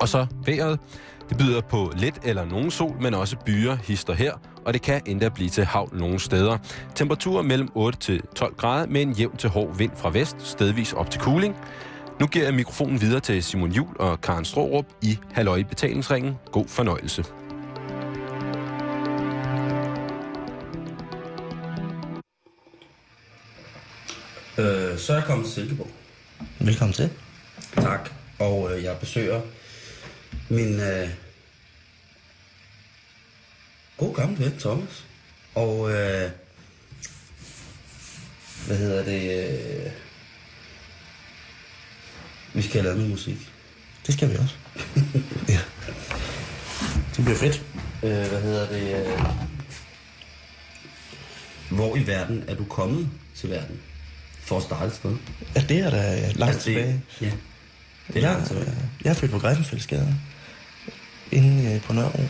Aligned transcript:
Og 0.00 0.08
så 0.08 0.26
vejret. 0.46 0.78
Det 1.28 1.38
byder 1.38 1.60
på 1.60 1.92
lidt 1.96 2.18
eller 2.24 2.44
nogen 2.44 2.70
sol, 2.70 2.96
men 3.00 3.14
også 3.14 3.36
byer, 3.46 3.74
hister 3.74 4.12
her, 4.12 4.32
og 4.64 4.72
det 4.72 4.82
kan 4.82 5.00
endda 5.06 5.28
blive 5.28 5.50
til 5.50 5.64
havl 5.64 5.98
nogle 5.98 6.20
steder. 6.20 6.58
Temperaturer 6.94 7.42
mellem 7.42 7.68
8 7.74 7.98
til 7.98 8.22
12 8.36 8.54
grader 8.54 8.86
med 8.86 9.02
en 9.02 9.12
jævn 9.12 9.36
til 9.36 9.50
hård 9.50 9.76
vind 9.76 9.92
fra 9.96 10.10
vest, 10.10 10.36
stedvis 10.42 10.92
op 10.92 11.10
til 11.10 11.20
cooling. 11.20 11.56
Nu 12.20 12.26
giver 12.26 12.44
jeg 12.44 12.54
mikrofonen 12.54 13.00
videre 13.00 13.20
til 13.20 13.42
Simon 13.42 13.72
Jul 13.72 13.96
og 13.98 14.20
Karen 14.20 14.44
Strårup 14.44 14.84
i 15.02 15.18
Halløj 15.32 15.62
Betalingsringen. 15.62 16.34
God 16.52 16.68
fornøjelse. 16.68 17.24
Øh, 24.58 24.98
så 24.98 25.12
er 25.12 25.16
jeg 25.16 25.24
kommet 25.26 25.46
til 25.46 25.54
Silkeborg. 25.54 25.88
Velkommen 26.58 26.92
til. 26.92 27.10
Tak. 27.74 28.10
Og 28.38 28.70
øh, 28.72 28.84
jeg 28.84 28.96
besøger 29.00 29.40
min 30.50 30.80
øh, 30.80 31.08
god 33.96 34.14
gamle 34.14 34.44
ven, 34.44 34.58
Thomas. 34.58 35.04
Og 35.54 35.90
øh, 35.90 36.30
hvad 38.66 38.76
hedder 38.78 39.04
det? 39.04 39.50
Øh, 39.86 39.92
vi 42.54 42.62
skal 42.62 42.72
have 42.72 42.82
lavet 42.82 42.96
noget 42.98 43.10
musik. 43.10 43.36
Det 44.06 44.14
skal 44.14 44.30
vi 44.30 44.36
også. 44.36 44.54
ja. 45.54 45.60
Det 47.16 47.24
bliver 47.24 47.36
fedt. 47.38 47.62
Øh, 48.02 48.10
hvad 48.28 48.42
hedder 48.42 48.68
det? 48.68 49.06
Øh, 49.06 49.20
hvor 51.70 51.96
i 51.96 52.06
verden 52.06 52.44
er 52.48 52.54
du 52.54 52.64
kommet 52.64 53.08
til 53.36 53.50
verden? 53.50 53.80
For 54.40 54.56
at 54.56 54.62
starte 54.62 54.86
et 54.86 54.94
sted. 54.94 55.16
Ja, 55.56 55.60
det 55.68 55.78
er 55.78 55.90
da 55.90 56.32
langt 56.32 56.42
Altså, 56.54 56.70
det- 56.70 56.76
tilbage. 56.76 57.02
Ja. 57.20 57.26
Det 57.26 58.16
er 58.16 58.20
Jeg, 58.20 58.22
langt 58.22 58.46
tilbage. 58.46 58.72
jeg 59.04 59.10
er 59.10 59.14
født 59.14 59.30
på 59.30 59.38
Greifenfeldsgade. 59.38 60.16
Inde 61.32 61.74
øh, 61.74 61.80
på 61.82 61.92
Nørrebro 61.92 62.22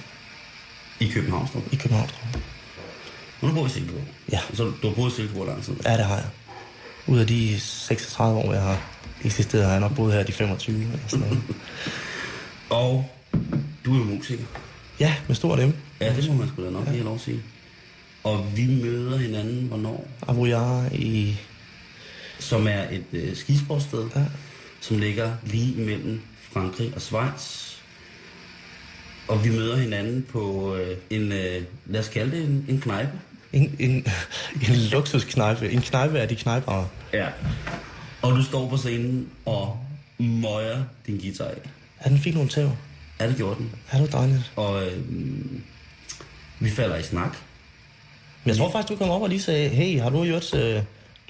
I 1.00 1.08
København, 1.08 1.48
står 1.48 1.60
du. 1.60 1.66
i 1.72 1.76
København. 1.76 2.10
Nu 3.42 3.48
har 3.48 3.54
du 3.54 3.54
boet 3.54 3.70
i 3.70 3.72
Silkeborg. 3.74 4.04
Ja. 4.32 4.40
Så 4.54 4.72
du 4.82 4.88
har 4.88 4.94
boet 4.94 5.12
i 5.12 5.14
Silkeborg 5.16 5.46
lang 5.46 5.62
tid. 5.64 5.74
Ja, 5.84 5.96
det 5.96 6.04
har 6.04 6.16
jeg. 6.16 6.26
Ud 7.06 7.18
af 7.18 7.26
de 7.26 7.60
36 7.60 8.38
år, 8.38 8.52
jeg 8.52 8.62
har 8.62 8.82
eksisteret, 9.24 9.64
har 9.64 9.70
jeg 9.72 9.80
nok 9.80 9.94
boet 9.94 10.12
her 10.12 10.22
de 10.22 10.32
25 10.32 10.76
eller 10.82 10.98
sådan 11.08 11.26
noget. 11.26 11.42
Og 12.70 13.10
du 13.84 13.94
er 13.94 13.98
jo 13.98 14.04
musiker. 14.04 14.44
Ja, 15.00 15.14
med 15.28 15.36
stort 15.36 15.58
M. 15.68 15.72
Ja, 16.00 16.14
det 16.16 16.28
må 16.28 16.34
man 16.34 16.48
sgu 16.48 16.64
da 16.64 16.70
nok 16.70 16.84
lige 16.84 16.94
have 16.94 17.04
lov 17.04 17.14
at 17.14 17.20
sige. 17.20 17.42
Og 18.24 18.56
vi 18.56 18.66
møder 18.66 19.18
hinanden, 19.18 19.66
hvornår? 19.68 20.08
Avoyar 20.28 20.88
i... 20.92 21.36
Som 22.38 22.66
er 22.68 22.82
et 22.90 23.04
øh, 23.12 23.36
skisportsted, 23.36 24.08
Ja. 24.16 24.22
som 24.80 24.98
ligger 24.98 25.32
lige 25.44 25.82
imellem 25.82 26.20
Frankrig 26.52 26.92
og 26.94 27.00
Schweiz. 27.02 27.69
Og 29.30 29.44
vi 29.44 29.50
møder 29.50 29.76
hinanden 29.76 30.26
på 30.32 30.74
øh, 30.76 30.96
en, 31.10 31.32
øh, 31.32 31.62
lad 31.86 32.00
os 32.00 32.08
kalde 32.08 32.36
det 32.36 32.44
en, 32.44 32.64
en 32.68 32.80
knejpe. 32.80 33.12
En, 33.52 33.76
en, 33.78 33.90
en 34.68 34.76
luksusknejpe. 34.92 35.70
En 35.70 35.80
knejpe 35.80 36.18
er 36.18 36.26
de 36.26 36.36
knejpere. 36.36 36.88
Ja. 37.12 37.26
Og 38.22 38.36
du 38.36 38.42
står 38.42 38.68
på 38.68 38.76
scenen 38.76 39.28
og 39.44 39.78
møjer 40.18 40.82
din 41.06 41.18
guitar 41.18 41.44
af. 41.44 41.54
Er 41.98 42.08
den 42.08 42.18
fik 42.18 42.34
nogle 42.34 42.48
tæv? 42.48 42.70
Er 43.18 43.26
det 43.26 43.36
gjort 43.36 43.58
den? 43.58 43.70
Er 43.90 43.98
det 43.98 44.12
dejligt? 44.12 44.52
Og 44.56 44.86
øh, 44.86 44.92
vi 46.58 46.70
falder 46.70 46.96
i 46.96 47.02
snak. 47.02 47.36
Men 48.44 48.48
jeg 48.48 48.56
tror 48.56 48.72
faktisk, 48.72 48.88
du 48.88 48.96
kom 48.96 49.10
op 49.10 49.22
og 49.22 49.28
lige 49.28 49.42
sagde, 49.42 49.68
hey, 49.68 50.00
har 50.00 50.10
du 50.10 50.24
gjort... 50.24 50.54
Øh, 50.54 50.82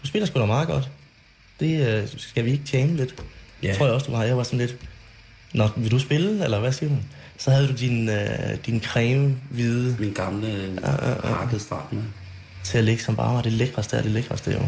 du 0.03 0.07
spiller 0.07 0.27
sgu 0.27 0.41
da 0.41 0.47
meget 0.47 0.69
godt. 0.69 0.91
Det 1.61 1.89
øh, 1.89 2.09
skal 2.17 2.45
vi 2.45 2.51
ikke 2.51 2.65
tjene 2.65 2.97
lidt. 2.97 3.15
Ja. 3.63 3.69
Ja. 3.69 3.75
tror 3.75 3.87
jeg 3.87 3.95
også, 3.95 4.07
du 4.07 4.13
var. 4.13 4.25
Jeg 4.25 4.37
var 4.37 4.43
sådan 4.43 4.59
lidt... 4.59 4.77
Nå, 5.55 5.69
vil 5.77 5.91
du 5.91 5.99
spille, 5.99 6.45
eller 6.45 6.61
hvad 6.61 6.73
siger 6.73 6.91
du? 6.91 6.97
Så 7.41 7.51
havde 7.51 7.69
du 7.69 7.73
din, 7.73 8.09
øh, 8.09 8.57
din 8.67 8.83
creme 8.83 9.37
hvide 9.51 9.97
Min 9.99 10.13
gamle 10.13 10.49
øh, 10.65 11.25
hakket 11.25 11.61
straf 11.61 11.83
med. 11.93 12.03
til 12.65 12.79
at 12.79 12.85
ligge, 12.85 13.03
som 13.03 13.17
bare 13.17 13.35
var 13.35 13.43
det 13.43 13.53
lækreste 13.53 13.97
af 13.97 14.03
det 14.03 14.13
lækreste, 14.13 14.51
jo. 14.51 14.61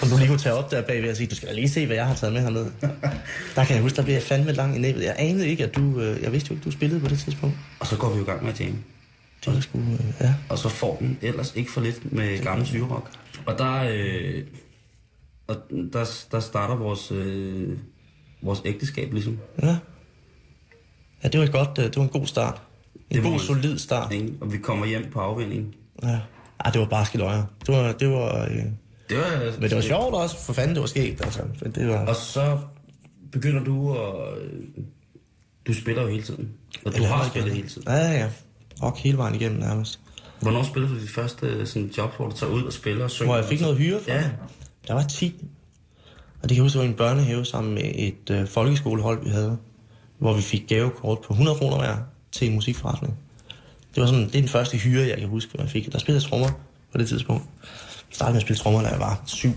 Som 0.00 0.08
du 0.08 0.16
lige 0.16 0.28
kunne 0.28 0.38
tage 0.38 0.54
op 0.54 0.70
der 0.70 0.82
bagved 0.82 1.10
og 1.10 1.16
sige, 1.16 1.26
du 1.26 1.34
skal 1.34 1.48
da 1.48 1.54
lige 1.54 1.68
se, 1.68 1.86
hvad 1.86 1.96
jeg 1.96 2.06
har 2.06 2.14
taget 2.14 2.32
med 2.32 2.42
hernede. 2.42 2.72
Der 3.56 3.64
kan 3.64 3.74
jeg 3.74 3.82
huske, 3.82 3.96
der 3.96 4.02
blev 4.02 4.14
jeg 4.14 4.22
fandme 4.22 4.52
lang 4.52 4.76
i 4.76 4.78
næbet. 4.78 5.04
Jeg 5.04 5.14
anede 5.18 5.48
ikke, 5.48 5.64
at 5.64 5.74
du... 5.74 6.00
Øh, 6.00 6.22
jeg 6.22 6.32
vidste 6.32 6.48
jo 6.50 6.54
ikke, 6.54 6.64
du 6.64 6.70
spillede 6.70 7.00
på 7.00 7.08
det 7.08 7.18
tidspunkt. 7.18 7.56
Og 7.80 7.86
så 7.86 7.96
går 7.96 8.10
vi 8.10 8.16
jo 8.16 8.22
i 8.22 8.26
gang 8.26 8.42
med 8.44 8.52
at 8.52 8.60
jamme. 8.60 8.78
Det 9.44 9.54
var 9.54 9.60
sgu... 9.60 9.78
Øh, 9.78 10.00
ja. 10.20 10.34
Og 10.48 10.58
så 10.58 10.68
får 10.68 10.96
den 10.96 11.18
ellers 11.22 11.52
ikke 11.56 11.70
for 11.70 11.80
lidt 11.80 12.12
med 12.12 12.42
gammel 12.42 12.66
syrerock. 12.66 13.10
Og 13.46 13.58
der, 13.58 13.84
øh, 13.90 14.44
og 15.46 15.56
der, 15.92 16.10
der 16.32 16.40
starter 16.40 16.74
vores, 16.76 17.12
øh, 17.12 17.78
vores 18.42 18.62
ægteskab 18.64 19.12
ligesom. 19.12 19.38
ja. 19.62 19.76
Ja, 21.22 21.28
det 21.28 21.40
var 21.40 21.46
et 21.46 21.52
godt... 21.52 21.68
Øh, 21.78 21.84
det 21.84 21.96
var 21.96 22.02
en 22.02 22.08
god 22.08 22.26
start. 22.26 22.62
En 23.10 23.16
Det 23.16 23.22
god, 23.22 23.30
man- 23.30 23.40
solid 23.40 23.78
start. 23.78 24.12
Ikke? 24.12 24.32
Og 24.40 24.52
vi 24.52 24.58
kommer 24.58 24.86
hjem 24.86 25.10
på 25.12 25.20
afvinding. 25.20 25.74
Ja. 26.02 26.18
Ej, 26.64 26.70
det 26.70 26.80
var 26.80 26.86
bare 26.86 27.06
skiløjer. 27.06 27.44
Det 27.66 27.74
var... 27.74 27.92
Det 27.92 28.08
var 28.10 28.44
øh, 28.44 28.56
Det 29.08 29.16
var, 29.16 29.52
men 29.60 29.62
det 29.70 29.74
var 29.76 29.80
sjovt 29.82 30.14
også. 30.14 30.36
For 30.46 30.52
fanden, 30.52 30.74
det 30.74 30.80
var 30.80 30.86
sket, 30.86 31.20
altså. 31.24 31.42
Det 31.74 31.88
var... 31.88 32.06
Og 32.06 32.16
så 32.16 32.58
begynder 33.32 33.64
du 33.64 33.94
at... 33.94 34.14
øh, 34.42 34.52
Du 35.66 35.74
spiller 35.74 36.02
jo 36.02 36.08
hele 36.08 36.22
tiden. 36.22 36.48
Og 36.84 36.92
du 36.92 36.96
Eller 36.96 37.08
har 37.08 37.28
spillet 37.28 37.52
hele 37.52 37.68
tiden. 37.68 37.82
Ja, 37.88 38.10
ja. 38.10 38.28
Rock 38.82 38.98
hele 38.98 39.18
vejen 39.18 39.34
igennem 39.34 39.58
nærmest. 39.60 40.00
Hvornår 40.40 40.62
spillede 40.62 40.94
du 40.94 41.00
dit 41.00 41.10
første 41.10 41.66
sådan, 41.66 41.90
job, 41.98 42.16
hvor 42.16 42.28
du 42.28 42.36
tager 42.36 42.52
ud 42.52 42.62
og 42.62 42.72
spiller 42.72 43.04
og 43.04 43.10
synger? 43.10 43.26
Hvor 43.32 43.36
jeg 43.36 43.44
fik 43.48 43.60
noget 43.60 43.76
hyre 43.78 44.00
for 44.00 44.10
Ja. 44.10 44.18
det. 44.18 44.30
Der 44.88 44.94
var 44.94 45.02
10. 45.02 45.34
Og 46.42 46.48
det 46.48 46.48
kan 46.48 46.56
jeg 46.56 46.62
huske, 46.62 46.78
det 46.78 46.84
var 46.84 46.90
en 46.90 46.96
børnehave 46.96 47.44
sammen 47.44 47.74
med 47.74 47.82
et 47.94 48.30
øh, 48.30 48.46
folkeskolehold, 48.46 49.24
vi 49.24 49.30
havde. 49.30 49.58
Hvor 50.18 50.34
vi 50.34 50.42
fik 50.42 50.68
gavekort 50.68 51.20
på 51.20 51.32
100 51.32 51.58
kroner 51.58 51.78
hver 51.78 51.96
til 52.32 52.48
en 52.48 52.54
musikforretning. 52.54 53.18
Det 53.94 54.00
var 54.00 54.06
sådan, 54.06 54.24
det 54.24 54.34
er 54.34 54.40
den 54.40 54.48
første 54.48 54.76
hyre, 54.78 55.08
jeg 55.08 55.18
kan 55.18 55.28
huske, 55.28 55.52
jeg 55.58 55.68
fik. 55.68 55.92
Der 55.92 55.98
spillede 55.98 56.22
jeg 56.22 56.30
trommer 56.30 56.48
på 56.92 56.98
det 56.98 57.08
tidspunkt. 57.08 57.44
Jeg 57.62 58.14
startede 58.14 58.32
med 58.32 58.40
at 58.40 58.42
spille 58.42 58.58
trommer, 58.58 58.82
da 58.82 58.88
jeg 58.88 59.00
var 59.00 59.22
syv. 59.26 59.52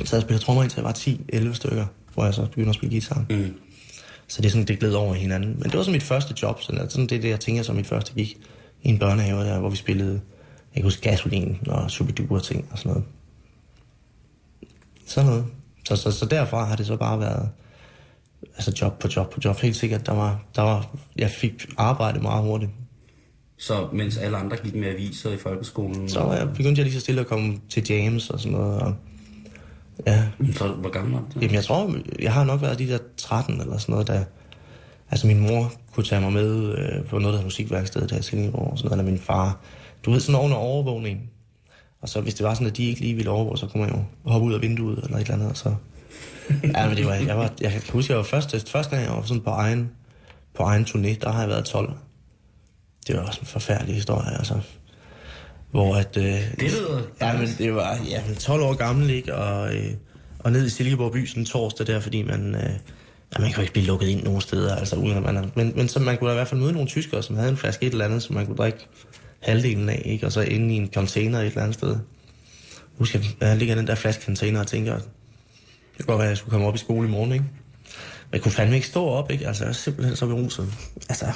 Jeg 0.00 0.08
sad 0.08 0.18
og 0.18 0.22
spillede 0.22 0.44
trommer 0.44 0.62
indtil 0.62 0.76
jeg 0.76 0.84
var 0.84 0.92
10-11 0.92 1.54
stykker, 1.54 1.86
hvor 2.14 2.24
jeg 2.24 2.34
så 2.34 2.46
begyndte 2.46 2.68
at 2.68 2.74
spille 2.74 2.94
guitar. 2.94 3.24
Mm. 3.30 3.54
Så 4.26 4.42
det 4.42 4.48
er 4.48 4.50
sådan, 4.50 4.66
det 4.66 4.78
gled 4.78 4.92
over 4.92 5.14
hinanden. 5.14 5.54
Men 5.58 5.70
det 5.70 5.78
var 5.78 5.82
så 5.84 5.90
mit 5.90 6.02
første 6.02 6.34
job, 6.42 6.62
sådan, 6.62 6.90
sådan 6.90 7.06
det 7.06 7.16
er 7.16 7.20
det, 7.20 7.28
jeg 7.28 7.40
tænker 7.40 7.62
som 7.62 7.76
mit 7.76 7.86
første 7.86 8.14
gik 8.14 8.38
i 8.82 8.88
en 8.88 8.98
børnehave, 8.98 9.44
der, 9.44 9.58
hvor 9.58 9.70
vi 9.70 9.76
spillede, 9.76 10.20
jeg 10.74 10.74
kan 10.74 10.82
huske 10.82 11.02
gasolin 11.02 11.58
og 11.66 11.90
og 12.30 12.42
ting 12.42 12.68
og 12.70 12.78
sådan 12.78 12.90
noget. 12.92 13.04
Sådan 15.06 15.30
noget. 15.30 15.46
Så, 15.84 15.96
så, 15.96 16.10
så 16.10 16.26
derfra 16.26 16.64
har 16.64 16.76
det 16.76 16.86
så 16.86 16.96
bare 16.96 17.20
været 17.20 17.48
altså 18.54 18.72
job 18.80 18.98
på 18.98 19.08
job 19.16 19.30
på 19.30 19.40
job. 19.44 19.56
Helt 19.56 19.76
sikkert, 19.76 20.06
der 20.06 20.12
var, 20.12 20.42
der 20.56 20.62
var, 20.62 20.96
jeg 21.16 21.30
fik 21.30 21.66
arbejde 21.76 22.20
meget 22.20 22.44
hurtigt. 22.44 22.70
Så 23.58 23.88
mens 23.92 24.16
alle 24.16 24.36
andre 24.36 24.56
gik 24.56 24.74
med 24.74 24.88
aviser 24.88 25.30
i 25.30 25.36
folkeskolen... 25.36 26.08
Så 26.08 26.20
var 26.20 26.34
jeg, 26.34 26.48
begyndte 26.48 26.78
jeg 26.78 26.84
lige 26.84 26.94
så 26.94 27.00
stille 27.00 27.20
at 27.20 27.26
komme 27.26 27.58
til 27.68 27.86
jams 27.88 28.30
og 28.30 28.40
sådan 28.40 28.58
noget. 28.58 28.80
Og, 28.80 28.94
ja, 30.06 30.24
Så 30.52 30.68
hvor 30.68 30.90
gammel 30.90 31.12
var 31.12 31.20
du? 31.34 31.40
Jamen, 31.40 31.54
jeg 31.54 31.64
tror, 31.64 31.94
jeg 32.22 32.32
har 32.32 32.44
nok 32.44 32.62
været 32.62 32.78
de 32.78 32.88
der 32.88 32.98
13 33.16 33.60
eller 33.60 33.78
sådan 33.78 33.92
noget, 33.92 34.06
der... 34.06 34.24
Altså, 35.10 35.26
min 35.26 35.40
mor 35.40 35.72
kunne 35.94 36.04
tage 36.04 36.20
mig 36.20 36.32
med 36.32 36.78
øh, 36.78 37.04
på 37.04 37.18
noget, 37.18 37.24
der 37.24 37.30
hedder 37.30 37.44
musikværksted 37.44 38.08
der 38.08 38.18
i 38.18 38.22
Silkeborg 38.22 38.72
og 38.72 38.78
sådan 38.78 38.88
noget, 38.88 39.00
eller 39.00 39.12
min 39.12 39.20
far. 39.20 39.60
Du 40.04 40.10
ved, 40.10 40.20
sådan 40.20 40.40
under 40.40 40.56
overvågning. 40.56 41.30
Og 42.00 42.08
så 42.08 42.20
hvis 42.20 42.34
det 42.34 42.46
var 42.46 42.54
sådan, 42.54 42.66
at 42.66 42.76
de 42.76 42.84
ikke 42.84 43.00
lige 43.00 43.14
ville 43.14 43.30
overvåge, 43.30 43.58
så 43.58 43.66
kunne 43.66 43.82
man 43.82 43.94
jo 43.94 44.30
hoppe 44.30 44.46
ud 44.46 44.54
af 44.54 44.62
vinduet 44.62 44.98
eller 45.04 45.16
et 45.16 45.20
eller 45.20 45.34
andet, 45.34 45.50
og 45.50 45.56
så... 45.56 45.74
Ja, 46.50 46.88
men 46.88 46.96
det 46.96 47.06
var, 47.06 47.14
jeg, 47.14 47.38
var, 47.38 47.52
jeg 47.60 47.72
kan 47.72 47.82
huske, 47.92 48.12
jeg 48.12 48.18
var 48.18 48.24
første, 48.24 48.60
første 48.70 48.96
gang, 48.96 49.06
jeg 49.08 49.16
var 49.16 49.22
sådan 49.22 49.42
på 49.42 49.50
egen, 49.50 49.90
på 50.54 50.62
egen 50.62 50.84
turné, 50.84 51.18
der 51.20 51.30
har 51.32 51.40
jeg 51.40 51.48
været 51.48 51.64
12. 51.64 51.92
Det 53.06 53.16
var 53.16 53.22
også 53.22 53.40
en 53.40 53.46
forfærdelig 53.46 53.94
historie, 53.94 54.36
altså. 54.38 54.54
Hvor 55.70 55.96
at... 55.96 56.16
Øh, 56.16 56.24
Det 56.24 56.62
lyder... 56.62 57.02
Ja, 57.20 57.38
men 57.38 57.48
det 57.58 57.74
var 57.74 57.98
ja, 58.08 58.22
men 58.26 58.36
12 58.36 58.62
år 58.62 58.74
gammel, 58.74 59.10
ikke? 59.10 59.34
Og, 59.34 59.74
øh, 59.74 59.90
og 60.38 60.52
ned 60.52 60.66
i 60.66 60.70
Silkeborg 60.70 61.12
by 61.12 61.26
sådan 61.26 61.44
torsdag 61.44 61.86
der, 61.86 62.00
fordi 62.00 62.22
man... 62.22 62.54
Øh, 62.54 62.62
ja, 62.62 63.38
man 63.38 63.48
kan 63.48 63.56
jo 63.56 63.60
ikke 63.60 63.72
blive 63.72 63.86
lukket 63.86 64.08
ind 64.08 64.22
nogen 64.22 64.40
steder, 64.40 64.76
altså 64.76 64.96
uden 64.96 65.16
at 65.16 65.22
man 65.22 65.36
er, 65.36 65.42
men, 65.54 65.72
men 65.76 65.88
så 65.88 66.00
man 66.00 66.18
kunne 66.18 66.28
da 66.28 66.34
i 66.34 66.36
hvert 66.36 66.48
fald 66.48 66.60
møde 66.60 66.72
nogle 66.72 66.88
tyskere, 66.88 67.22
som 67.22 67.36
havde 67.36 67.50
en 67.50 67.56
flaske 67.56 67.86
et 67.86 67.92
eller 67.92 68.04
andet, 68.04 68.22
som 68.22 68.34
man 68.34 68.46
kunne 68.46 68.56
drikke 68.56 68.78
halvdelen 69.40 69.88
af, 69.88 70.02
ikke? 70.04 70.26
Og 70.26 70.32
så 70.32 70.40
inde 70.40 70.74
i 70.74 70.76
en 70.76 70.90
container 70.94 71.38
et 71.38 71.46
eller 71.46 71.62
andet 71.62 71.74
sted. 71.74 71.96
Husk, 72.98 73.14
at 73.14 73.36
jeg 73.40 73.56
ligger 73.56 73.74
den 73.74 73.86
der 73.86 73.94
flaske 73.94 74.24
container 74.24 74.60
og 74.60 74.66
tænker, 74.66 74.98
det 75.98 76.06
kunne 76.06 76.12
godt 76.12 76.18
være, 76.18 76.26
at 76.26 76.30
jeg 76.30 76.36
skulle 76.36 76.50
komme 76.52 76.66
op 76.66 76.74
i 76.74 76.78
skole 76.78 77.08
i 77.08 77.10
morgen, 77.10 77.32
ikke? 77.32 77.44
Men 78.30 78.32
jeg 78.36 78.40
kunne 78.42 78.52
fandme 78.52 78.74
ikke 78.76 78.86
stå 78.86 79.04
op, 79.06 79.30
ikke? 79.30 79.46
Altså, 79.46 79.64
jeg 79.64 79.68
er 79.68 79.74
simpelthen 79.74 80.16
så 80.16 80.26
beruset. 80.26 80.66
Altså, 81.08 81.26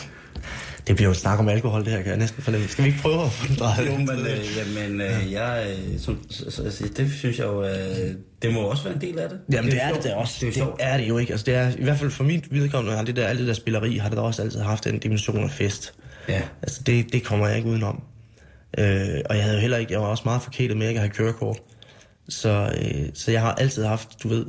det 0.87 0.97
bliver 0.97 1.06
jo 1.08 1.11
en 1.12 1.14
snak 1.19 1.38
om 1.38 1.49
alkohol, 1.49 1.85
det 1.85 1.93
her, 1.93 1.99
kan 2.03 2.08
jeg 2.08 2.17
næsten 2.19 2.43
fornemme. 2.43 2.69
Skal 2.69 2.85
vi 2.85 2.88
ikke 2.88 3.03
prøve 3.03 3.23
at 3.25 3.32
få 3.32 3.47
den 3.47 3.56
drejet? 3.56 3.87
Jo, 3.87 3.97
men, 3.97 4.11
øh, 4.11 4.56
jamen, 4.56 5.00
øh, 5.00 5.32
jeg, 5.32 5.67
øh, 5.93 6.00
som, 6.00 6.19
så, 6.31 6.50
så, 6.50 6.62
altså, 6.62 6.88
det 6.97 7.12
synes 7.12 7.38
jeg 7.38 7.47
jo, 7.47 7.64
øh, 7.64 8.14
det 8.43 8.53
må 8.55 8.61
også 8.61 8.85
være 8.85 8.94
en 8.94 9.00
del 9.00 9.19
af 9.19 9.29
det. 9.29 9.38
Jamen 9.53 9.70
det 9.70 9.82
er 9.82 9.88
sjovt. 9.88 10.03
det 10.03 10.11
da 10.11 10.17
også. 10.17 10.35
Det 10.41 10.47
er 10.47 10.50
Det, 10.50 10.55
det 10.55 10.62
sjovt. 10.62 10.76
er 10.81 10.97
det 10.97 11.09
jo 11.09 11.19
ikke. 11.19 11.32
Altså 11.32 11.44
det 11.47 11.55
er, 11.55 11.70
I 11.79 11.82
hvert 11.82 11.99
fald 11.99 12.11
for 12.11 12.25
mit 12.25 12.52
vedkommende 12.52 12.97
har 12.97 13.05
det 13.05 13.17
der, 13.17 13.26
alt 13.26 13.38
det 13.38 13.47
der 13.49 13.55
spilleri, 13.55 13.97
har 13.97 14.09
det 14.09 14.17
da 14.17 14.23
også 14.23 14.43
altid 14.43 14.61
haft 14.61 14.87
en 14.87 14.99
dimension 14.99 15.44
af 15.44 15.50
fest. 15.50 15.94
Ja. 16.29 16.43
Altså 16.62 16.81
det, 16.87 17.12
det 17.12 17.25
kommer 17.25 17.49
jeg 17.49 17.56
ikke 17.56 17.69
udenom. 17.69 18.02
Øh, 18.79 19.09
og 19.31 19.37
jeg 19.37 19.43
havde 19.44 19.55
jo 19.56 19.61
heller 19.61 19.76
ikke, 19.76 19.93
jeg 19.93 20.00
var 20.00 20.06
også 20.06 20.23
meget 20.26 20.43
forkælet 20.43 20.76
med 20.76 20.87
at 20.87 20.99
have 20.99 21.09
kørekort. 21.11 21.56
Så, 22.28 22.73
øh, 22.82 23.08
så 23.14 23.31
jeg 23.31 23.40
har 23.40 23.52
altid 23.52 23.84
haft, 23.84 24.23
du 24.23 24.28
ved, 24.28 24.46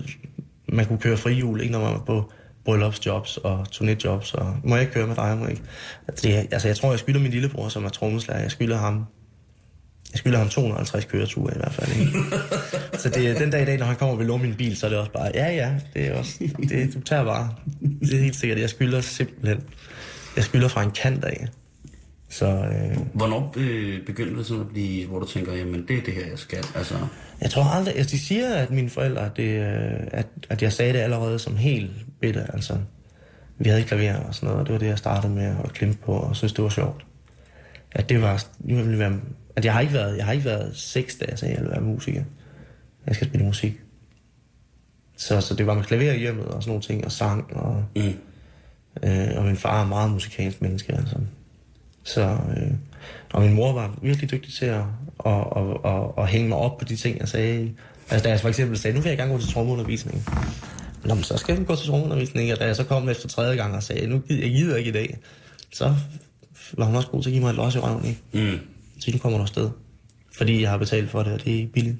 man 0.69 0.85
kunne 0.85 1.00
køre 1.00 1.18
frihjul, 1.18 1.62
ikke, 1.62 1.71
når 1.71 1.79
man 1.79 1.91
var 1.91 2.03
på, 2.06 2.31
bryllupsjobs 2.65 3.38
og 3.38 3.65
turnéjobs, 3.71 4.33
og 4.33 4.57
må 4.63 4.75
jeg 4.75 4.81
ikke 4.81 4.94
køre 4.94 5.07
med 5.07 5.15
dig, 5.15 5.38
må 5.38 5.44
jeg 5.44 5.51
ikke? 5.51 5.63
Altså, 6.07 6.27
det, 6.27 6.47
altså, 6.51 6.68
jeg 6.68 6.75
tror, 6.77 6.89
jeg 6.89 7.00
skylder 7.00 7.19
min 7.19 7.31
lillebror, 7.31 7.69
som 7.69 7.85
er 7.85 7.89
trommeslager, 7.89 8.41
jeg 8.41 8.51
skylder 8.51 8.77
ham 8.77 9.06
jeg 10.12 10.19
skylder 10.19 10.38
ham 10.38 10.50
250 10.50 11.06
køreture 11.06 11.53
i 11.56 11.57
hvert 11.57 11.74
fald. 11.74 11.91
Ikke? 12.00 12.19
så 13.01 13.09
det 13.09 13.39
den 13.39 13.51
dag 13.51 13.62
i 13.62 13.65
dag, 13.65 13.77
når 13.77 13.85
han 13.85 13.95
kommer 13.95 14.13
og 14.13 14.19
vil 14.19 14.27
låne 14.27 14.44
min 14.44 14.56
bil, 14.56 14.77
så 14.77 14.85
er 14.85 14.89
det 14.89 15.00
også 15.00 15.12
bare, 15.12 15.31
ja 15.33 15.51
ja, 15.56 15.74
det 15.94 16.07
er 16.07 16.13
også, 16.13 16.33
det, 16.69 16.94
du 16.94 17.01
tager 17.01 17.24
bare. 17.24 17.50
Det 18.01 18.13
er 18.13 18.21
helt 18.21 18.35
sikkert, 18.35 18.59
jeg 18.59 18.69
skylder 18.69 19.01
simpelthen, 19.01 19.63
jeg 20.35 20.44
skylder 20.44 20.68
fra 20.68 20.83
en 20.83 20.91
kant 20.91 21.24
af. 21.24 21.47
Så, 22.29 22.45
øh, 22.45 22.97
Hvornår 23.13 23.53
øh, 23.57 24.06
begyndte 24.06 24.38
det 24.38 24.45
sådan 24.45 24.62
at 24.62 24.69
blive, 24.69 25.07
hvor 25.07 25.19
du 25.19 25.25
tænker, 25.25 25.53
jamen 25.53 25.88
det 25.88 25.97
er 25.97 26.01
det 26.01 26.13
her, 26.13 26.27
jeg 26.27 26.39
skal? 26.39 26.63
Altså, 26.75 26.95
jeg 27.41 27.50
tror 27.50 27.63
aldrig, 27.63 27.95
altså 27.95 28.15
de 28.15 28.19
siger, 28.19 28.56
at 28.56 28.71
mine 28.71 28.89
forældre, 28.89 29.29
det, 29.35 29.44
øh, 29.44 30.07
at, 30.12 30.27
at 30.50 30.62
jeg 30.62 30.74
sagde 30.74 30.94
det 30.94 31.00
allerede 31.00 31.39
som 31.39 31.56
helt 31.56 31.91
bitte, 32.19 32.45
altså. 32.53 32.77
Vi 33.59 33.69
havde 33.69 33.83
klaver 33.83 34.15
og 34.15 34.35
sådan 34.35 34.47
noget, 34.47 34.59
og 34.62 34.65
det 34.65 34.74
var 34.74 34.79
det, 34.79 34.88
jeg 34.88 34.97
startede 34.97 35.33
med 35.33 35.56
at 35.63 35.74
klimpe 35.74 35.97
på, 36.06 36.12
og 36.12 36.35
synes, 36.35 36.53
det 36.53 36.63
var 36.63 36.69
sjovt. 36.69 37.06
At 37.91 38.09
det 38.09 38.21
var, 38.21 38.45
det 38.68 38.77
ville 38.77 39.00
være, 39.00 39.19
at 39.56 39.65
jeg 39.65 39.74
har 39.74 39.81
ikke 39.81 39.94
været, 39.94 40.18
jeg 40.18 40.25
har 40.25 40.33
ikke 40.33 40.45
været 40.45 40.71
seks, 40.75 41.15
da 41.15 41.25
jeg 41.29 41.39
sagde, 41.39 41.53
at 41.53 41.57
jeg 41.57 41.65
ville 41.65 41.75
være 41.75 41.94
musiker. 41.94 42.24
Jeg 43.07 43.15
skal 43.15 43.27
spille 43.27 43.45
musik. 43.45 43.74
Så, 45.18 45.41
så 45.41 45.56
det 45.56 45.68
var 45.68 45.74
med 45.74 45.83
klaver 45.83 46.13
i 46.13 46.19
hjemmet 46.19 46.45
og 46.45 46.63
sådan 46.63 46.69
nogle 46.69 46.83
ting, 46.83 47.06
og 47.06 47.12
sang, 47.12 47.53
og, 47.56 47.85
mm. 47.95 48.13
øh, 49.03 49.38
og 49.38 49.45
min 49.45 49.56
far 49.56 49.83
er 49.83 49.88
meget 49.88 50.12
musikalsk 50.12 50.62
menneske, 50.62 50.94
altså. 50.94 51.18
Så, 52.07 52.21
øh, 52.21 52.71
og 53.33 53.42
min 53.42 53.54
mor 53.54 53.74
var 53.74 54.00
virkelig 54.01 54.31
dygtig 54.31 54.54
til 54.54 54.65
at, 54.65 54.83
at, 55.25 55.33
at, 55.56 55.92
at, 55.92 56.04
at 56.18 56.27
hænge 56.27 56.50
mig 56.50 56.57
op 56.57 56.77
på 56.77 56.86
de 56.86 56.95
ting, 56.95 57.19
jeg 57.19 57.27
sagde. 57.27 57.74
Altså 58.09 58.24
da 58.24 58.30
jeg 58.30 58.39
for 58.39 58.50
eksempel 58.50 58.77
sagde, 58.77 58.95
nu 58.95 59.01
vil 59.01 59.09
jeg 59.09 59.18
gerne 59.18 59.31
gå 59.31 59.39
til 59.39 59.50
trommeundervisning. 59.50 60.25
Nå, 61.06 61.13
men 61.13 61.24
så 61.24 61.38
skal 61.38 61.59
vi 61.59 61.65
gå 61.65 61.75
til 61.75 61.88
trommeundervisning. 61.88 62.54
Og 62.54 62.59
da 62.59 62.65
jeg 62.65 62.75
så 62.75 62.83
kom 62.83 63.09
efter 63.09 63.27
tredje 63.27 63.56
gang 63.56 63.75
og 63.75 63.83
sagde, 63.83 64.07
nu 64.07 64.19
gider 64.19 64.42
jeg 64.42 64.51
gider 64.51 64.75
ikke 64.75 64.89
i 64.89 64.94
dag, 64.94 65.18
så 65.74 65.95
var 66.77 66.86
hun 66.86 66.95
også 66.95 67.09
god 67.09 67.24
til 67.24 67.30
at 67.30 67.33
give 67.33 67.44
mig 67.44 67.50
et 67.50 67.56
los 67.56 67.75
i 67.75 67.80
røven? 67.80 68.18
Mm. 68.33 68.60
Så 69.00 69.12
nu 69.12 69.18
kommer 69.18 69.38
du 69.38 69.42
afsted. 69.42 69.69
Fordi 70.38 70.62
jeg 70.62 70.69
har 70.69 70.77
betalt 70.77 71.10
for 71.10 71.24
det, 71.24 71.33
og 71.33 71.45
det 71.45 71.62
er 71.62 71.68
billigt. 71.68 71.98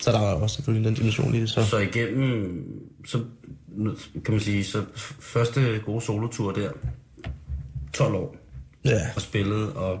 Så 0.00 0.12
der 0.12 0.20
var 0.20 0.34
også 0.34 0.54
selvfølgelig 0.54 0.86
den 0.86 0.94
dimension 0.94 1.34
i 1.34 1.40
det. 1.40 1.50
Så. 1.50 1.64
Så 1.64 1.78
igennem, 1.78 2.64
så 3.06 3.20
kan 4.24 4.34
man 4.34 4.40
sige, 4.40 4.64
så 4.64 4.84
første 5.20 5.80
gode 5.84 6.00
solotur 6.00 6.52
der, 6.52 6.70
12 7.92 8.14
år, 8.14 8.43
Ja. 8.84 9.00
og 9.16 9.20
spillet, 9.20 9.72
og... 9.72 9.98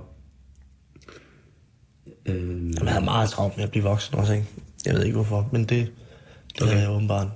Øh, 2.26 2.72
jeg 2.82 2.92
havde 2.92 3.04
meget 3.04 3.30
travlt 3.30 3.56
med 3.56 3.64
at 3.64 3.70
blive 3.70 3.84
voksen 3.84 4.14
også, 4.14 4.32
ikke? 4.32 4.46
Jeg 4.86 4.94
ved 4.94 5.04
ikke 5.04 5.14
hvorfor, 5.14 5.48
men 5.52 5.60
det, 5.60 5.68
det 5.68 6.62
okay. 6.62 6.72
havde 6.72 6.82
jeg 6.82 6.90
åbenbart. 6.90 7.28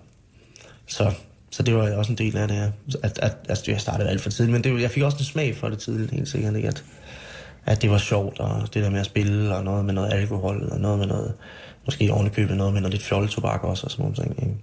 Så, 0.87 1.13
så 1.51 1.63
det 1.63 1.75
var 1.75 1.97
også 1.97 2.13
en 2.13 2.19
del 2.19 2.37
af 2.37 2.49
det 2.49 2.57
her. 2.57 2.71
At, 3.03 3.19
at, 3.23 3.37
altså, 3.49 3.71
jeg 3.71 3.81
startede 3.81 4.09
alt 4.09 4.21
for 4.21 4.31
tidligt, 4.31 4.53
men 4.53 4.65
det, 4.65 4.83
jeg 4.83 4.91
fik 4.91 5.03
også 5.03 5.19
en 5.19 5.25
smag 5.25 5.57
for 5.57 5.69
det 5.69 5.79
tidligt, 5.79 6.11
helt 6.11 6.29
sikkert, 6.29 6.57
ikke? 6.57 6.69
At, 6.69 6.85
at 7.67 7.83
det 7.83 7.91
var 7.91 7.99
sjovt, 7.99 8.41
og 8.41 8.75
det 8.75 8.83
der 8.85 8.91
med 8.91 9.01
at 9.01 9.07
spille, 9.07 9.57
og 9.57 9.65
noget 9.65 9.85
med 9.85 9.95
noget 9.95 10.13
alkohol, 10.13 10.69
og 10.73 10.81
noget 10.81 10.99
med 10.99 11.07
noget, 11.07 11.35
måske 11.85 12.13
ovenikøbet 12.13 12.57
noget 12.57 12.73
med 12.73 12.81
noget 12.81 12.95
lidt 12.95 13.05
fjolletobak 13.05 13.65
også, 13.65 13.85
og 13.85 13.91
sådan 13.91 14.03
nogle 14.03 14.17
ting, 14.17 14.31
ikke? 14.43 14.55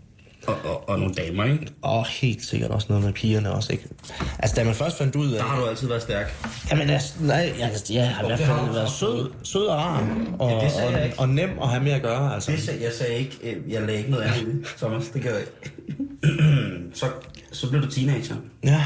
Og, 0.48 0.56
og, 0.64 0.90
og 0.90 1.00
nogle 1.00 1.14
damer, 1.14 1.44
ikke? 1.44 1.68
Og 1.82 2.06
helt 2.08 2.46
sikkert 2.46 2.72
også 2.72 2.88
noget 2.90 3.04
med 3.06 3.14
pigerne 3.14 3.52
også, 3.52 3.74
ikke? 3.74 3.86
Altså, 4.40 4.56
da 4.56 4.64
man 4.64 4.76
først 4.76 4.98
fandt 4.98 5.16
ud 5.16 5.32
af... 5.32 5.38
Der 5.40 5.44
har 5.44 5.60
du 5.60 5.66
altid 5.66 5.88
været 5.88 6.02
stærk. 6.02 6.34
Jamen, 6.72 6.90
altså, 6.90 7.14
nej, 7.20 7.54
jeg, 7.60 7.72
jeg 7.90 8.10
har 8.16 8.24
i 8.24 8.28
hvert 8.28 8.40
fald 8.40 8.74
været 8.74 8.90
sød, 8.90 9.32
sød 9.44 9.66
og 9.66 9.78
rar, 9.78 10.18
og, 10.40 10.50
Ja, 10.50 10.56
og, 10.96 11.06
ikke. 11.06 11.20
og, 11.20 11.30
nem 11.30 11.50
at 11.62 11.70
have 11.70 11.84
med 11.84 11.92
at 11.92 12.02
gøre, 12.02 12.34
altså. 12.34 12.52
Det 12.52 12.62
sagde, 12.64 12.84
jeg 12.84 12.92
sagde 12.94 13.16
ikke, 13.16 13.38
øh, 13.44 13.72
jeg 13.72 13.82
lagde 13.82 13.98
ikke 13.98 14.12
noget 14.12 14.24
andet 14.24 14.44
ud, 14.46 14.66
Thomas, 14.78 15.08
det 15.08 15.22
gør 15.24 15.30
jeg 15.30 15.40
ikke. 15.42 15.74
så, 17.00 17.06
så 17.52 17.70
blev 17.70 17.82
du 17.82 17.92
teenager 17.92 18.36
Ja, 18.64 18.84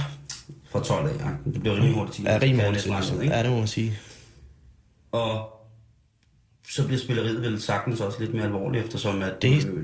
fra 0.71 0.83
12 0.83 1.09
af, 1.09 1.13
ja. 1.13 1.51
Du 1.55 1.59
blev 1.59 1.73
rimelig 1.73 1.93
hurtigt 1.93 2.27
ja 2.27 2.39
teenager. 2.39 2.41
rimelig 2.41 2.55
kan 2.55 2.91
jeg 2.91 2.97
hurtigt, 2.97 3.11
regne 3.11 3.17
ud, 3.17 3.23
ja, 3.37 3.43
det 3.43 3.51
må 3.51 3.57
man 3.57 3.67
sige. 3.67 3.97
Og 5.11 5.49
så 6.69 6.85
bliver 6.85 6.99
spilleriet 6.99 7.41
vel 7.41 7.61
sagtens 7.61 7.99
også 8.01 8.19
lidt 8.19 8.33
mere 8.33 8.43
alvorligt, 8.43 8.85
eftersom 8.85 9.21
at 9.21 9.41
Det- 9.41 9.65
øh, 9.67 9.83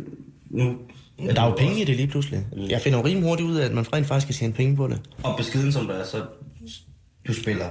nu... 0.50 0.78
Der 1.20 1.42
er 1.42 1.46
jo 1.46 1.56
penge 1.56 1.82
i 1.82 1.84
det 1.84 1.96
lige 1.96 2.08
pludselig. 2.08 2.46
Jeg 2.70 2.82
finder 2.82 3.00
jo 3.00 3.06
rimelig 3.06 3.30
hurtigt 3.30 3.50
ud 3.50 3.56
af, 3.56 3.66
at 3.66 3.74
man 3.74 3.94
rent 3.94 4.08
faktisk 4.08 4.28
kan 4.28 4.36
tjene 4.36 4.54
penge 4.54 4.76
på 4.76 4.88
det. 4.88 5.02
Og 5.24 5.38
beskeden 5.38 5.72
som 5.72 5.88
der 5.88 5.94
er, 5.94 6.06
så 6.06 6.24
du 7.28 7.34
spiller 7.34 7.66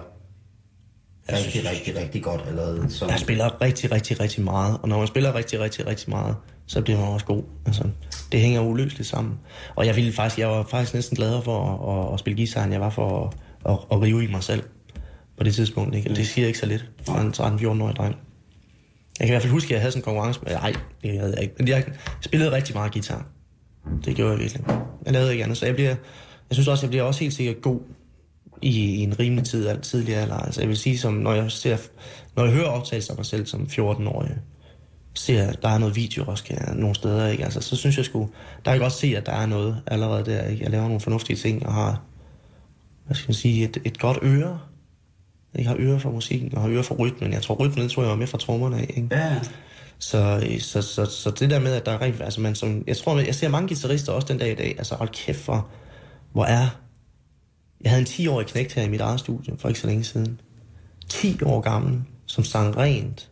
rigtig, 1.33 1.71
rigtig, 1.71 1.97
rigtig 1.97 2.23
godt 2.23 2.41
allerede. 2.49 2.91
Som, 2.91 3.09
Jeg 3.09 3.19
spiller 3.19 3.61
rigtig, 3.61 3.93
rigtig, 3.93 4.21
rigtig 4.21 4.45
meget, 4.45 4.79
og 4.83 4.89
når 4.89 4.99
man 4.99 5.07
spiller 5.07 5.35
rigtig, 5.35 5.61
rigtig, 5.61 5.87
rigtig 5.87 6.11
meget, 6.11 6.37
så 6.67 6.81
bliver 6.83 7.01
man 7.01 7.09
også 7.09 7.27
god. 7.27 7.43
Altså, 7.67 7.85
det 8.33 8.41
hænger 8.41 8.61
uløseligt 8.61 9.09
sammen. 9.09 9.35
Og 9.77 9.87
jeg 9.87 9.97
ville 9.97 10.13
faktisk, 10.13 10.39
jeg 10.39 10.49
var 10.49 10.63
faktisk 10.63 10.95
næsten 10.95 11.17
gladere 11.17 11.43
for 11.43 11.59
at, 11.65 12.07
at, 12.09 12.15
at 12.15 12.21
spille 12.21 12.37
guitar, 12.37 12.65
end 12.65 12.73
jeg 12.73 12.81
var 12.81 12.91
for 12.91 13.27
at, 13.27 13.35
at, 13.73 13.79
at 13.93 14.03
rive 14.03 14.25
i 14.25 14.27
mig 14.27 14.43
selv 14.43 14.63
på 15.37 15.45
det 15.45 15.55
tidspunkt. 15.55 15.95
Ikke? 15.95 16.11
Og 16.11 16.17
det 16.17 16.27
siger 16.27 16.47
ikke 16.47 16.59
så 16.59 16.67
lidt 16.67 16.91
for 17.07 17.13
en 17.13 17.29
13-14-årig 17.29 17.97
dreng. 17.97 18.17
Jeg 19.19 19.27
kan 19.27 19.29
i 19.29 19.31
hvert 19.31 19.43
fald 19.43 19.53
huske, 19.53 19.67
at 19.67 19.71
jeg 19.71 19.81
havde 19.81 19.93
sådan 19.93 20.01
en 20.01 20.05
konkurrence. 20.05 20.41
Nej, 20.45 20.75
det 21.03 21.19
havde 21.19 21.33
jeg 21.35 21.43
ikke. 21.43 21.55
Men 21.59 21.69
jeg 21.69 21.85
spillede 22.21 22.53
rigtig 22.53 22.75
meget 22.75 22.93
guitar. 22.93 23.27
Det 24.05 24.17
gjorde 24.17 24.31
jeg 24.33 24.41
virkelig. 24.41 24.65
Jeg 25.05 25.13
lavede 25.13 25.33
ikke 25.33 25.45
andet, 25.45 25.59
så 25.59 25.67
jeg 25.67 25.75
bliver... 25.75 25.89
Jeg 26.51 26.57
synes 26.57 26.69
også, 26.69 26.87
jeg 26.87 26.91
bliver 26.91 27.03
også 27.03 27.21
helt 27.21 27.35
sikkert 27.35 27.61
god 27.63 27.81
i, 28.63 28.71
i 28.95 29.03
en 29.03 29.19
rimelig 29.19 29.45
tid, 29.45 29.67
alt 29.69 29.83
tidlig 29.83 30.17
alder. 30.17 30.35
Altså, 30.37 30.61
jeg 30.61 30.69
vil 30.69 30.77
sige, 30.77 30.99
som 30.99 31.15
når 31.15 31.33
jeg, 31.33 31.51
ser, 31.53 31.77
når 32.37 32.45
jeg 32.45 32.53
hører 32.53 32.67
optagelser 32.69 33.13
af 33.13 33.17
mig 33.17 33.27
selv 33.27 33.47
som 33.47 33.63
14-årig, 33.71 34.31
ser, 35.15 35.47
at 35.49 35.63
der 35.63 35.69
er 35.69 35.79
noget 35.79 35.97
video 35.97 36.25
også 36.27 36.45
kan, 36.45 36.57
jeg- 36.67 36.75
nogle 36.77 36.95
steder, 36.95 37.27
ikke? 37.29 37.45
Altså, 37.45 37.61
så 37.61 37.77
synes 37.77 37.97
jeg 37.97 38.05
sgu, 38.05 38.29
der 38.65 38.71
kan 38.71 38.81
godt 38.81 38.93
se, 38.93 39.15
at 39.17 39.27
der 39.27 39.33
er 39.33 39.47
noget 39.47 39.83
allerede 39.87 40.25
der, 40.25 40.45
ikke? 40.45 40.63
Jeg 40.63 40.71
laver 40.71 40.85
nogle 40.85 41.01
fornuftige 41.01 41.37
ting, 41.37 41.67
og 41.67 41.73
har, 41.75 42.03
hvad 43.07 43.17
skal 43.17 43.29
man 43.29 43.35
sige, 43.35 43.65
et, 43.65 43.79
et 43.85 43.99
godt 43.99 44.19
øre. 44.23 44.59
Jeg 45.55 45.67
har 45.69 45.77
øre 45.79 46.01
for 46.01 46.11
musikken, 46.11 46.55
og 46.55 46.63
har 46.63 46.69
øre 46.71 46.83
for 46.85 46.95
rytmen. 46.95 47.33
Jeg 47.33 47.43
tror, 47.43 47.55
rytmen, 47.55 47.89
tror 47.89 48.03
jeg 48.03 48.11
var 48.11 48.17
med 48.17 48.27
fra 48.27 48.39
trommerne 48.39 48.77
af, 48.77 48.91
ikke? 48.97 49.09
Ja, 49.13 49.41
så, 50.05 50.47
så, 50.61 50.83
så, 50.83 51.05
så 51.05 51.31
det 51.31 51.51
der 51.51 51.61
med, 51.61 51.73
at 51.73 51.87
der 51.87 51.93
er 51.93 52.01
rent, 52.01 52.23
altså 52.23 52.41
man 52.41 52.55
som, 52.55 52.85
jeg 52.87 52.97
tror, 52.97 53.19
jeg 53.19 53.35
ser 53.35 53.49
mange 53.49 53.69
guitarister 53.69 54.13
også 54.13 54.29
den 54.29 54.39
dag 54.39 54.53
i 54.53 54.55
dag, 54.55 54.75
altså 54.79 54.95
hold 54.95 55.09
kæft 55.09 55.39
for, 55.39 55.69
hvor 56.33 56.45
er, 56.45 56.67
jeg 57.81 57.91
havde 57.91 58.01
en 58.01 58.07
10-årig 58.07 58.47
knægt 58.47 58.75
her 58.75 58.83
i 58.83 58.89
mit 58.89 59.01
eget 59.01 59.21
studie, 59.21 59.55
for 59.59 59.69
ikke 59.69 59.81
så 59.81 59.87
længe 59.87 60.05
siden. 60.05 60.41
10 61.09 61.43
år 61.43 61.61
gammel, 61.61 62.03
som 62.27 62.45
sang 62.45 62.77
rent, 62.77 63.31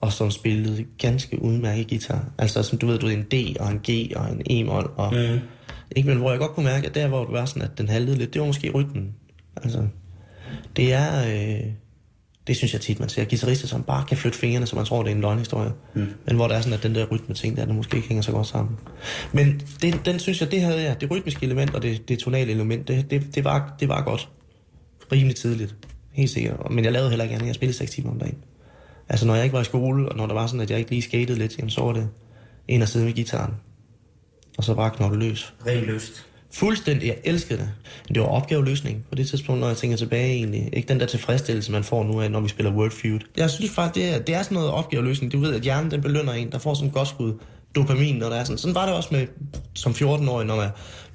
og 0.00 0.12
som 0.12 0.30
spillede 0.30 0.86
ganske 0.98 1.42
udmærket 1.42 1.88
guitar. 1.88 2.24
Altså 2.38 2.62
som 2.62 2.78
du 2.78 2.86
ved, 2.86 2.98
du 2.98 3.06
ved, 3.06 3.14
en 3.14 3.22
D 3.22 3.56
og 3.60 3.70
en 3.70 3.80
G 3.90 4.12
og 4.16 4.30
en 4.30 4.42
E-mol, 4.50 4.92
og, 4.96 5.14
mm. 5.14 5.40
ikke, 5.96 6.08
men 6.08 6.18
hvor 6.18 6.30
jeg 6.30 6.38
godt 6.38 6.52
kunne 6.52 6.66
mærke, 6.66 6.86
at 6.86 6.94
der 6.94 7.08
hvor 7.08 7.24
det 7.24 7.32
var 7.32 7.44
sådan, 7.44 7.62
at 7.62 7.78
den 7.78 7.88
haltede 7.88 8.18
lidt, 8.18 8.34
det 8.34 8.40
var 8.40 8.46
måske 8.46 8.70
rytmen. 8.70 9.14
Altså, 9.56 9.86
det 10.76 10.92
er, 10.92 11.26
øh, 11.26 11.72
det 12.48 12.56
synes 12.56 12.72
jeg 12.72 12.80
tit, 12.80 13.00
man 13.00 13.08
ser 13.08 13.24
guitarister, 13.24 13.66
som 13.68 13.82
bare 13.82 14.04
kan 14.08 14.16
flytte 14.16 14.38
fingrene, 14.38 14.66
så 14.66 14.76
man 14.76 14.84
tror, 14.84 15.02
det 15.02 15.10
er 15.10 15.14
en 15.14 15.20
løgnhistorie. 15.20 15.72
Mm. 15.94 16.06
Men 16.26 16.36
hvor 16.36 16.48
der 16.48 16.54
er 16.54 16.60
sådan, 16.60 16.72
at 16.78 16.82
den 16.82 16.94
der 16.94 17.06
rytme 17.06 17.34
ting, 17.34 17.56
der, 17.56 17.64
der 17.64 17.72
måske 17.72 17.96
ikke 17.96 18.08
hænger 18.08 18.22
så 18.22 18.32
godt 18.32 18.46
sammen. 18.46 18.76
Men 19.32 19.60
den, 19.82 19.94
den 20.04 20.18
synes 20.18 20.40
jeg, 20.40 20.50
det 20.50 20.60
havde 20.60 20.82
jeg. 20.82 21.00
Det 21.00 21.10
rytmiske 21.10 21.44
element 21.44 21.74
og 21.74 21.82
det, 21.82 22.08
det 22.08 22.18
tonale 22.18 22.50
element, 22.50 22.88
det, 22.88 23.10
det, 23.10 23.34
det, 23.34 23.44
var, 23.44 23.76
det 23.80 23.88
var 23.88 24.02
godt. 24.04 24.28
Rimelig 25.12 25.36
tidligt. 25.36 25.76
Helt 26.12 26.30
sikkert. 26.30 26.70
Men 26.70 26.84
jeg 26.84 26.92
lavede 26.92 27.10
heller 27.10 27.24
ikke 27.24 27.34
andet. 27.34 27.46
Jeg 27.46 27.54
spillede 27.54 27.78
6 27.78 27.90
timer 27.90 28.10
om 28.10 28.18
dagen. 28.18 28.38
Altså, 29.08 29.26
når 29.26 29.34
jeg 29.34 29.44
ikke 29.44 29.54
var 29.54 29.60
i 29.60 29.64
skole, 29.64 30.08
og 30.08 30.16
når 30.16 30.26
der 30.26 30.34
var 30.34 30.46
sådan, 30.46 30.60
at 30.60 30.70
jeg 30.70 30.78
ikke 30.78 30.90
lige 30.90 31.02
skatede 31.02 31.38
lidt, 31.38 31.58
jamen, 31.58 31.70
så 31.70 31.80
var 31.80 31.92
det 31.92 32.08
ind 32.68 32.82
og 32.82 32.88
sidde 32.88 33.04
med 33.06 33.12
gitaren. 33.12 33.54
Og 34.58 34.64
så 34.64 34.74
bare 34.74 34.90
knokle 34.90 35.18
løs. 35.18 35.54
ren 35.66 35.84
lyst. 35.84 36.26
Fuldstændig, 36.52 37.06
jeg 37.06 37.16
elskede 37.24 37.58
det. 37.58 37.70
Men 38.08 38.14
det 38.14 38.22
var 38.22 38.28
opgaveløsning 38.28 39.04
på 39.08 39.14
det 39.14 39.28
tidspunkt, 39.28 39.60
når 39.60 39.68
jeg 39.68 39.76
tænker 39.76 39.96
tilbage 39.96 40.32
egentlig. 40.32 40.68
Ikke 40.72 40.88
den 40.88 41.00
der 41.00 41.06
tilfredsstillelse, 41.06 41.72
man 41.72 41.84
får 41.84 42.04
nu 42.04 42.20
af, 42.20 42.30
når 42.30 42.40
vi 42.40 42.48
spiller 42.48 42.72
World 42.72 42.90
Feud. 42.90 43.20
Jeg 43.36 43.50
synes 43.50 43.70
faktisk, 43.70 43.94
det 43.94 44.14
er, 44.14 44.18
det 44.18 44.34
er 44.34 44.42
sådan 44.42 44.54
noget 44.54 44.70
opgaveløsning. 44.70 45.32
Du 45.32 45.38
ved, 45.38 45.54
at 45.54 45.62
hjernen 45.62 45.90
den 45.90 46.02
belønner 46.02 46.32
en, 46.32 46.52
der 46.52 46.58
får 46.58 46.74
sådan 46.74 46.88
et 46.88 46.94
godt 46.94 47.08
skud 47.08 47.32
dopamin, 47.74 48.16
når 48.16 48.28
der 48.28 48.36
er 48.36 48.44
sådan. 48.44 48.58
Sådan 48.58 48.74
var 48.74 48.86
det 48.86 48.94
også 48.94 49.08
med 49.12 49.26
som 49.74 49.92
14-årig, 49.92 50.46
når 50.46 50.56
man, 50.56 50.68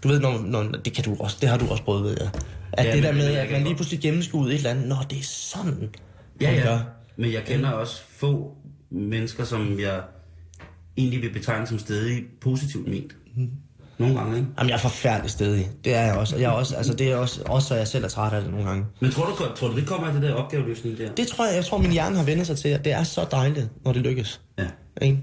du 0.04 0.08
ved, 0.08 0.20
når, 0.20 0.42
når, 0.46 0.64
det 0.64 0.94
kan 0.94 1.04
du 1.04 1.16
også, 1.20 1.38
det 1.42 1.50
har 1.50 1.58
du 1.58 1.68
også 1.68 1.84
prøvet, 1.84 2.04
ved 2.04 2.18
jeg. 2.20 2.30
At 2.74 2.86
Ja, 2.86 2.96
det 2.96 3.04
der 3.04 3.12
med, 3.14 3.26
at 3.26 3.52
man 3.52 3.64
lige 3.64 3.76
pludselig 3.76 4.00
gennemskuede 4.02 4.54
et 4.54 4.58
eller 4.58 4.70
andet, 4.70 4.88
nå, 4.88 4.96
det 5.10 5.20
er 5.20 5.24
sådan, 5.24 5.90
Ja, 6.42 6.52
ja. 6.52 6.64
gør. 6.64 6.80
Men 7.18 7.34
jeg 7.34 7.44
kender 7.46 7.70
også 7.70 8.02
få 8.10 8.58
mennesker, 8.92 9.44
som 9.44 9.80
jeg 9.80 10.02
egentlig 10.98 11.22
vil 11.22 11.34
betegne 11.34 11.68
som 11.68 11.80
stadig 11.80 12.24
positivt 12.42 12.88
ment. 12.88 13.16
Nogle 14.04 14.20
gange, 14.20 14.38
ikke? 14.38 14.50
Jamen, 14.58 14.70
jeg 14.70 14.76
er 14.76 14.80
forfærdelig 14.80 15.32
stedig. 15.32 15.70
Det 15.86 15.96
er 15.96 16.02
jeg 16.02 16.16
også. 16.16 16.38
Jeg 16.38 16.46
er 16.46 16.50
også, 16.50 16.76
altså, 16.76 16.94
det 16.94 17.12
er 17.12 17.16
også, 17.16 17.42
også, 17.46 17.68
så 17.68 17.76
jeg 17.76 17.88
selv 17.88 18.04
er 18.04 18.08
træt 18.08 18.34
af 18.34 18.42
det 18.42 18.52
nogle 18.52 18.68
gange. 18.68 18.86
Men 19.00 19.12
tror 19.12 19.26
du, 19.26 19.56
tror 19.56 19.68
du 19.68 19.76
det 19.76 19.88
kommer 19.88 20.08
af 20.08 20.14
det 20.14 20.22
der 20.22 20.34
opgaveløsning 20.34 20.98
der? 20.98 21.12
Det 21.12 21.28
tror 21.28 21.46
jeg, 21.46 21.56
jeg 21.56 21.66
tror, 21.66 21.78
min 21.78 21.92
hjerne 21.92 22.16
har 22.16 22.24
vendt 22.24 22.48
sig 22.48 22.58
til, 22.58 22.70
at 22.70 22.86
det 22.86 22.94
er 22.94 23.04
så 23.04 23.26
dejligt, 23.32 23.70
når 23.86 23.94
det 23.94 24.02
lykkes. 24.02 24.42
Ja. 24.60 24.66
Ikke? 25.02 25.18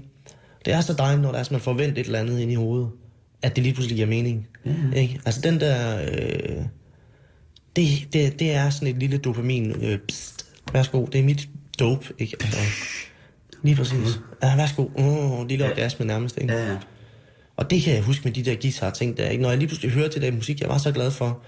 Det 0.65 0.73
er 0.73 0.81
så 0.81 0.93
dejligt, 0.93 1.21
når 1.21 1.31
der 1.31 1.39
er, 1.39 1.43
man 1.51 1.61
forventer 1.61 2.01
et 2.01 2.05
eller 2.05 2.19
andet 2.19 2.39
ind 2.39 2.51
i 2.51 2.55
hovedet, 2.55 2.89
at 3.41 3.55
det 3.55 3.63
lige 3.63 3.73
pludselig 3.73 3.95
giver 3.95 4.07
mening. 4.07 4.47
Ikke? 4.95 5.19
Altså 5.25 5.41
den 5.41 5.59
der... 5.59 6.01
Øh, 6.01 6.65
det, 7.75 7.87
det, 8.13 8.39
det 8.39 8.51
er 8.51 8.69
sådan 8.69 8.87
et 8.87 8.95
lille 8.95 9.17
dopamin. 9.17 9.71
Øh, 9.81 9.97
pst, 9.97 10.45
værsgo, 10.73 11.05
det 11.05 11.19
er 11.19 11.23
mit 11.23 11.49
dope. 11.79 12.13
Ikke? 12.19 12.37
Altså, 12.41 12.59
lige 13.63 13.75
præcis. 13.75 14.19
Ja, 14.43 14.55
værsgo. 14.55 14.85
Uh, 14.95 15.47
lille 15.47 15.65
orgasme 15.65 16.05
nærmest. 16.05 16.37
Ikke? 16.37 16.53
Ja, 16.53 16.71
ja. 16.71 16.77
Og 17.61 17.69
det 17.69 17.81
kan 17.81 17.93
jeg 17.93 18.03
huske 18.03 18.21
med 18.23 18.31
de 18.31 18.43
der 18.43 18.55
guitar 18.55 18.89
ting 18.89 19.17
der, 19.17 19.29
ikke? 19.29 19.41
Når 19.41 19.49
jeg 19.49 19.57
lige 19.57 19.67
pludselig 19.67 19.91
hørte 19.91 20.13
det 20.13 20.21
der 20.21 20.31
musik, 20.31 20.61
jeg 20.61 20.69
var 20.69 20.77
så 20.77 20.91
glad 20.91 21.11
for, 21.11 21.41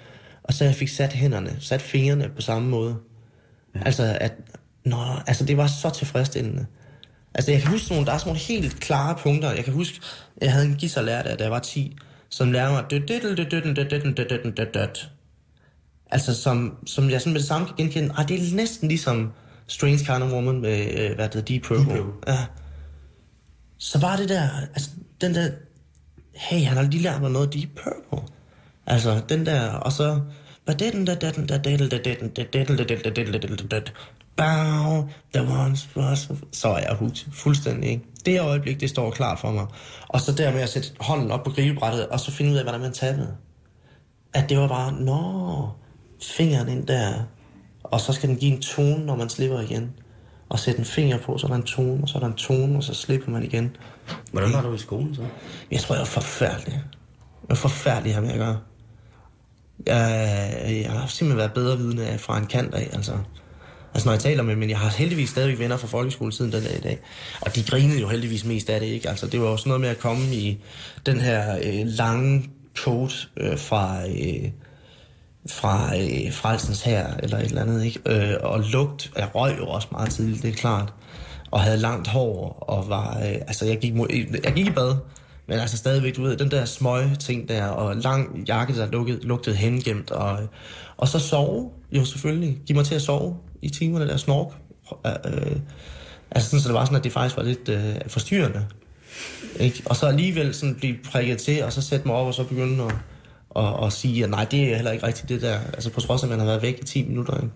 og 0.43 0.53
så 0.53 0.65
jeg 0.65 0.75
fik 0.75 0.87
sat 0.87 1.13
hænderne, 1.13 1.57
sat 1.59 1.81
fingrene 1.81 2.29
på 2.35 2.41
samme 2.41 2.69
måde. 2.69 2.95
Ja. 3.75 3.79
Altså, 3.85 4.17
at, 4.21 4.33
nå, 4.85 4.97
altså 5.27 5.45
det 5.45 5.57
var 5.57 5.67
så 5.67 5.89
tilfredsstillende. 5.89 6.65
Altså 7.33 7.51
jeg 7.51 7.61
kan 7.61 7.71
huske 7.71 7.89
nogle, 7.91 8.05
der 8.05 8.11
er 8.13 8.17
sådan 8.17 8.29
nogle 8.29 8.39
helt 8.39 8.79
klare 8.79 9.15
punkter. 9.15 9.51
Jeg 9.51 9.63
kan 9.63 9.73
huske, 9.73 9.99
jeg 10.41 10.51
havde 10.51 10.65
en 10.65 10.77
guitar 10.79 11.01
lærer, 11.01 11.35
da 11.35 11.43
jeg 11.43 11.51
var 11.51 11.59
10, 11.59 11.97
som 12.29 12.51
lærte 12.51 12.73
mig... 12.73 12.83
Altså 16.11 16.41
som, 16.41 16.77
som 16.85 17.09
jeg 17.09 17.21
sådan 17.21 17.33
med 17.33 17.39
det 17.39 17.47
samme 17.47 17.67
kan 17.67 17.75
genkende. 17.77 18.13
Ah, 18.17 18.27
det 18.27 18.51
er 18.51 18.55
næsten 18.55 18.87
ligesom 18.87 19.31
Strange 19.67 19.97
Kind 19.97 20.23
of 20.23 20.31
Woman 20.31 20.61
med, 20.61 20.79
øh, 20.79 21.15
hvad 21.15 21.25
det 21.25 21.33
hedder, 21.33 21.41
Deep 21.41 21.63
Purple. 21.63 21.93
Deep 21.93 22.03
Purple. 22.03 22.33
Ja. 22.33 22.45
Så 23.77 23.99
var 23.99 24.15
det 24.15 24.29
der, 24.29 24.49
altså 24.73 24.89
den 25.21 25.35
der, 25.35 25.49
hey, 26.33 26.63
han 26.63 26.77
har 26.77 26.83
lige 26.83 27.03
lært 27.03 27.21
mig 27.21 27.31
noget 27.31 27.53
Deep 27.53 27.69
Purple. 27.83 28.27
Altså, 28.85 29.21
den 29.29 29.45
der, 29.45 29.71
og 29.71 29.91
så... 29.91 30.19
Bow, 34.35 35.09
the 35.33 35.41
ones 35.41 35.89
was... 35.95 36.31
Så 36.51 36.67
er 36.67 36.77
jeg 36.77 36.95
hooked 36.99 37.31
fuldstændig, 37.31 37.89
ikke? 37.89 38.03
Det 38.25 38.41
øjeblik, 38.41 38.79
det 38.79 38.89
står 38.89 39.11
klart 39.11 39.39
for 39.39 39.51
mig. 39.51 39.65
Og 40.09 40.21
så 40.21 40.31
der 40.31 40.51
med 40.51 40.61
at 40.61 40.69
sætte 40.69 40.89
hånden 40.99 41.31
op 41.31 41.43
på 41.43 41.49
grillebrættet, 41.49 42.07
og 42.07 42.19
så 42.19 42.31
finde 42.31 42.51
ud 42.51 42.57
af, 42.57 42.63
hvordan 42.63 42.81
man 42.81 42.93
tabede. 42.93 43.35
At 44.33 44.49
det 44.49 44.57
var 44.57 44.67
bare, 44.67 44.91
nå, 44.91 45.69
fingeren 46.21 46.69
ind 46.69 46.87
der, 46.87 47.13
og 47.83 47.99
så 47.99 48.13
skal 48.13 48.29
den 48.29 48.37
give 48.37 48.53
en 48.53 48.61
tone, 48.61 49.05
når 49.05 49.15
man 49.15 49.29
slipper 49.29 49.59
igen. 49.59 49.91
Og 50.49 50.59
sætte 50.59 50.79
en 50.79 50.85
finger 50.85 51.17
på, 51.17 51.37
så 51.37 51.47
er 51.47 51.49
der 51.49 51.57
en 51.57 51.63
tone, 51.63 52.03
og 52.03 52.09
så 52.09 52.17
er 52.17 52.19
der 52.19 52.27
en 52.27 52.33
tone, 52.33 52.77
og 52.77 52.83
så 52.83 52.93
slipper 52.93 53.31
man 53.31 53.43
igen. 53.43 53.75
Hvordan 54.31 54.53
var 54.53 54.61
du 54.61 54.73
i 54.73 54.77
skolen 54.77 55.15
så? 55.15 55.21
Jeg 55.71 55.79
tror, 55.79 55.95
jeg 55.95 55.99
var 55.99 56.05
forfærdelig. 56.05 56.73
Jeg 56.73 57.49
var 57.49 57.55
forfærdelig 57.55 58.13
her 58.13 58.21
med 58.21 58.31
at 58.31 58.37
gøre. 58.37 58.59
Jeg, 59.85 60.81
jeg 60.83 60.91
har 60.91 61.07
simpelthen 61.07 61.37
været 61.37 61.53
bedre 61.53 61.77
vidne 61.77 62.17
fra 62.17 62.37
en 62.37 62.45
kant 62.45 62.73
af, 62.73 62.89
altså. 62.93 63.17
Altså 63.93 64.07
når 64.07 64.13
jeg 64.13 64.21
taler 64.21 64.43
med 64.43 64.55
men 64.55 64.69
jeg 64.69 64.79
har 64.79 64.89
heldigvis 64.89 65.29
stadigvæk 65.29 65.59
venner 65.59 65.77
fra 65.77 65.87
folkeskoletiden 65.87 66.51
den 66.51 66.63
dag 66.63 66.77
i 66.77 66.81
dag. 66.81 66.99
Og 67.41 67.55
de 67.55 67.63
grinede 67.63 67.99
jo 67.99 68.07
heldigvis 68.07 68.45
mest 68.45 68.69
af 68.69 68.79
det, 68.79 68.87
ikke? 68.87 69.09
Altså 69.09 69.27
det 69.27 69.41
var 69.41 69.49
jo 69.49 69.57
sådan 69.57 69.69
noget 69.69 69.81
med 69.81 69.89
at 69.89 69.99
komme 69.99 70.35
i 70.35 70.63
den 71.05 71.21
her 71.21 71.57
øh, 71.63 71.85
lange 71.85 72.49
coat 72.77 73.29
øh, 73.37 73.57
fra... 73.57 74.07
Øh, 74.07 74.51
fra 75.49 75.97
øh, 75.97 76.33
Frelsens 76.33 76.81
her 76.81 77.13
eller 77.23 77.37
et 77.37 77.45
eller 77.45 77.61
andet, 77.61 77.85
ikke? 77.85 77.99
Øh, 78.05 78.35
og 78.41 78.59
lugt, 78.59 79.11
jeg 79.17 79.35
røg 79.35 79.57
jo 79.57 79.67
også 79.67 79.87
meget 79.91 80.11
tidligt, 80.11 80.41
det 80.41 80.49
er 80.49 80.55
klart. 80.55 80.93
Og 81.53 81.61
havde 81.61 81.77
langt 81.77 82.07
hår, 82.07 82.63
og 82.67 82.89
var, 82.89 83.17
øh, 83.17 83.33
altså 83.33 83.65
jeg 83.65 83.77
gik, 83.77 83.93
jeg 84.43 84.53
gik 84.55 84.67
i 84.67 84.71
bad, 84.71 84.95
men 85.47 85.59
altså 85.59 85.77
stadigvæk, 85.77 86.15
du 86.15 86.21
ved, 86.21 86.37
den 86.37 86.51
der 86.51 86.65
smøge 86.65 87.15
ting 87.15 87.49
der, 87.49 87.65
og 87.65 87.95
lang 87.95 88.47
jakke, 88.47 88.75
der 88.75 88.91
lugtede, 88.91 89.19
lugtede 89.27 89.55
hengemt, 89.55 90.11
og, 90.11 90.39
og 90.97 91.07
så 91.07 91.19
sove, 91.19 91.71
jo 91.91 92.05
selvfølgelig, 92.05 92.57
giv 92.65 92.75
mig 92.75 92.85
til 92.85 92.95
at 92.95 93.01
sove 93.01 93.37
i 93.61 93.69
timerne 93.69 94.07
der 94.07 94.17
snork. 94.17 94.53
Øh, 95.05 95.11
øh, 95.25 95.55
altså 96.31 96.49
sådan, 96.49 96.61
så 96.61 96.67
det 96.67 96.75
var 96.75 96.85
sådan, 96.85 96.97
at 96.97 97.03
det 97.03 97.11
faktisk 97.11 97.37
var 97.37 97.43
lidt 97.43 97.69
øh, 97.69 97.95
forstyrrende. 98.07 98.65
Ikke? 99.59 99.83
Og 99.85 99.95
så 99.95 100.05
alligevel 100.05 100.53
sådan 100.53 100.75
blive 100.75 100.95
prikket 101.11 101.37
til, 101.37 101.63
og 101.63 101.73
så 101.73 101.81
sætte 101.81 102.07
mig 102.07 102.15
op, 102.15 102.27
og 102.27 102.33
så 102.33 102.43
begynde 102.43 102.83
at, 102.83 102.95
og, 103.53 103.73
og 103.73 103.93
sige, 103.93 104.23
at 104.23 104.29
nej, 104.29 104.45
det 104.45 104.71
er 104.71 104.75
heller 104.75 104.91
ikke 104.91 105.07
rigtigt 105.07 105.29
det 105.29 105.41
der. 105.41 105.59
Altså 105.73 105.89
på 105.89 106.01
trods 106.01 106.23
af, 106.23 106.25
at 106.25 106.29
man 106.29 106.39
har 106.39 106.45
været 106.45 106.61
væk 106.61 106.79
i 106.81 106.85
10 106.85 107.07
minutter. 107.07 107.35
Ikke? 107.35 107.49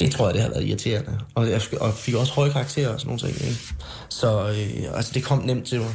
Det 0.00 0.12
tror 0.12 0.26
jeg, 0.26 0.34
det 0.34 0.42
har 0.42 0.48
været 0.48 0.64
irriterende. 0.64 1.20
Og 1.34 1.50
jeg 1.50 1.60
og 1.80 1.94
fik 1.94 2.14
også 2.14 2.32
høje 2.32 2.50
karakterer 2.50 2.88
og 2.88 3.00
sådan 3.00 3.08
nogle 3.08 3.20
ting. 3.20 3.48
Ikke? 3.48 3.60
Så 4.08 4.48
øh, 4.48 4.96
altså, 4.96 5.12
det 5.14 5.24
kom 5.24 5.38
nemt 5.38 5.66
til 5.66 5.80
mig. 5.80 5.94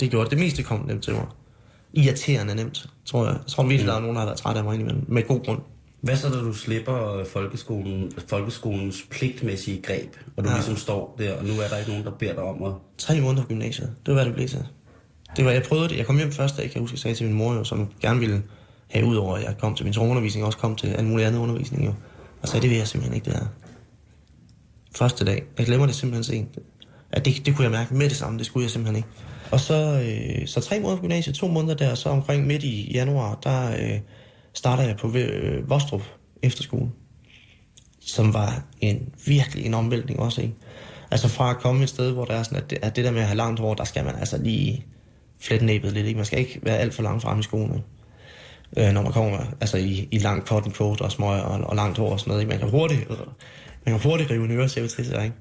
Det 0.00 0.10
gjorde 0.10 0.24
det. 0.24 0.30
Det 0.30 0.38
meste 0.38 0.62
kom 0.62 0.84
nemt 0.86 1.04
til 1.04 1.12
mig. 1.12 1.26
Irriterende 1.92 2.54
nemt, 2.54 2.86
tror 3.04 3.24
jeg. 3.26 3.34
Jeg 3.34 3.46
tror 3.46 3.62
virkelig, 3.62 3.86
der 3.86 3.96
er 3.96 4.00
nogen, 4.00 4.14
der 4.14 4.20
har 4.20 4.26
været 4.26 4.38
træt 4.38 4.56
af 4.56 4.64
mig 4.64 4.74
indimellem. 4.74 5.04
Med 5.08 5.22
god 5.22 5.44
grund. 5.44 5.60
Hvad 6.00 6.16
så, 6.16 6.28
når 6.28 6.40
du 6.40 6.52
slipper 6.52 7.24
folkeskolen, 7.32 8.12
folkeskolens 8.28 9.04
pligtmæssige 9.10 9.82
greb, 9.82 10.16
og 10.36 10.44
du 10.44 10.48
ja. 10.48 10.54
ligesom 10.54 10.76
står 10.76 11.16
der, 11.18 11.36
og 11.36 11.44
nu 11.44 11.52
er 11.52 11.68
der 11.68 11.76
ikke 11.76 11.90
nogen, 11.90 12.04
der 12.04 12.10
beder 12.10 12.32
dig 12.32 12.42
om 12.42 12.62
at... 12.62 12.72
Tre 12.98 13.20
måneder 13.20 13.42
på 13.42 13.48
gymnasiet. 13.48 13.92
Det 14.06 14.14
var, 14.14 14.14
hvad 14.14 14.24
det 14.24 14.34
blev 14.34 14.48
til. 14.48 14.66
Det 15.36 15.44
var, 15.44 15.50
jeg 15.50 15.62
prøvede 15.62 15.88
det. 15.88 15.96
Jeg 15.96 16.06
kom 16.06 16.16
hjem 16.16 16.32
første 16.32 16.62
dag, 16.62 16.70
kan 16.70 16.74
jeg 16.74 16.80
huske, 16.80 16.94
jeg 16.94 16.98
sagde 16.98 17.14
til 17.14 17.26
min 17.26 17.34
mor, 17.34 17.54
jo, 17.54 17.64
som 17.64 17.88
gerne 18.00 18.20
ville 18.20 18.42
have 18.94 19.06
udover 19.06 19.36
at 19.36 19.44
jeg 19.44 19.58
kom 19.58 19.74
til 19.74 19.84
min 19.84 19.98
undervisning, 19.98 20.44
og 20.44 20.46
også 20.46 20.58
kom 20.58 20.76
til 20.76 20.86
alle 20.86 21.10
mulig 21.10 21.26
andre 21.26 21.40
undervisning. 21.40 21.86
Jo. 21.86 21.94
Og 22.42 22.48
sagde, 22.48 22.62
det 22.62 22.70
vil 22.70 22.78
jeg 22.78 22.88
simpelthen 22.88 23.14
ikke, 23.14 23.24
det 23.24 23.34
her. 23.34 23.46
Første 24.96 25.24
dag. 25.24 25.42
Jeg 25.58 25.66
glemmer 25.66 25.86
det 25.86 25.94
simpelthen 25.94 26.24
sent. 26.24 26.58
At 27.12 27.24
det, 27.24 27.46
det 27.46 27.56
kunne 27.56 27.64
jeg 27.64 27.72
mærke 27.72 27.94
med 27.94 28.08
det 28.08 28.16
samme, 28.16 28.38
det 28.38 28.46
skulle 28.46 28.64
jeg 28.64 28.70
simpelthen 28.70 28.96
ikke. 28.96 29.08
Og 29.50 29.60
så, 29.60 30.04
øh, 30.06 30.46
så 30.46 30.60
tre 30.60 30.80
måneder 30.80 30.96
på 30.96 31.00
gymnasiet, 31.00 31.36
to 31.36 31.48
måneder 31.48 31.74
der, 31.74 31.94
så 31.94 32.08
omkring 32.08 32.46
midt 32.46 32.62
i 32.62 32.92
januar, 32.92 33.38
der 33.42 33.70
øh, 33.70 34.00
starter 34.52 34.82
jeg 34.82 34.96
på 34.96 35.12
øh, 35.16 35.70
Vostrup 35.70 36.02
efterskole, 36.42 36.90
som 38.00 38.34
var 38.34 38.62
en 38.80 39.08
virkelig 39.26 39.66
en 39.66 39.74
omvæltning 39.74 40.20
også, 40.20 40.40
ikke? 40.40 40.54
Altså 41.10 41.28
fra 41.28 41.50
at 41.50 41.56
komme 41.56 41.82
et 41.82 41.88
sted, 41.88 42.12
hvor 42.12 42.24
der 42.24 42.34
er 42.34 42.42
sådan, 42.42 42.58
at 42.58 42.70
det, 42.70 42.78
at 42.82 42.96
det 42.96 43.04
der 43.04 43.10
med 43.10 43.20
at 43.20 43.26
have 43.26 43.36
langt 43.36 43.60
hår, 43.60 43.74
der 43.74 43.84
skal 43.84 44.04
man 44.04 44.14
altså 44.16 44.38
lige 44.38 44.86
flette 45.40 45.66
næbet 45.66 45.92
lidt, 45.92 46.06
ikke? 46.06 46.16
Man 46.16 46.26
skal 46.26 46.38
ikke 46.38 46.60
være 46.62 46.78
alt 46.78 46.94
for 46.94 47.02
langt 47.02 47.22
frem 47.22 47.40
i 47.40 47.42
skoene, 47.42 47.82
øh, 48.76 48.92
når 48.92 49.02
man 49.02 49.12
kommer 49.12 49.38
altså 49.60 49.76
i, 49.76 50.08
i 50.10 50.18
langt 50.18 50.48
cotton 50.48 50.72
coat 50.72 51.00
og 51.00 51.12
smøg 51.12 51.42
og, 51.42 51.60
og 51.60 51.76
langt 51.76 51.98
hår 51.98 52.12
og 52.12 52.20
sådan 52.20 52.30
noget, 52.30 52.42
ikke? 52.42 52.50
Man 52.50 52.58
kan 52.58 52.70
hurtigt, 52.70 53.08
man 53.86 53.98
kan 53.98 54.10
hurtigt 54.10 54.30
rive 54.30 54.44
en 54.44 54.50
øre 54.50 54.68
til 54.68 54.90
sig, 54.90 55.24
ikke? 55.24 55.36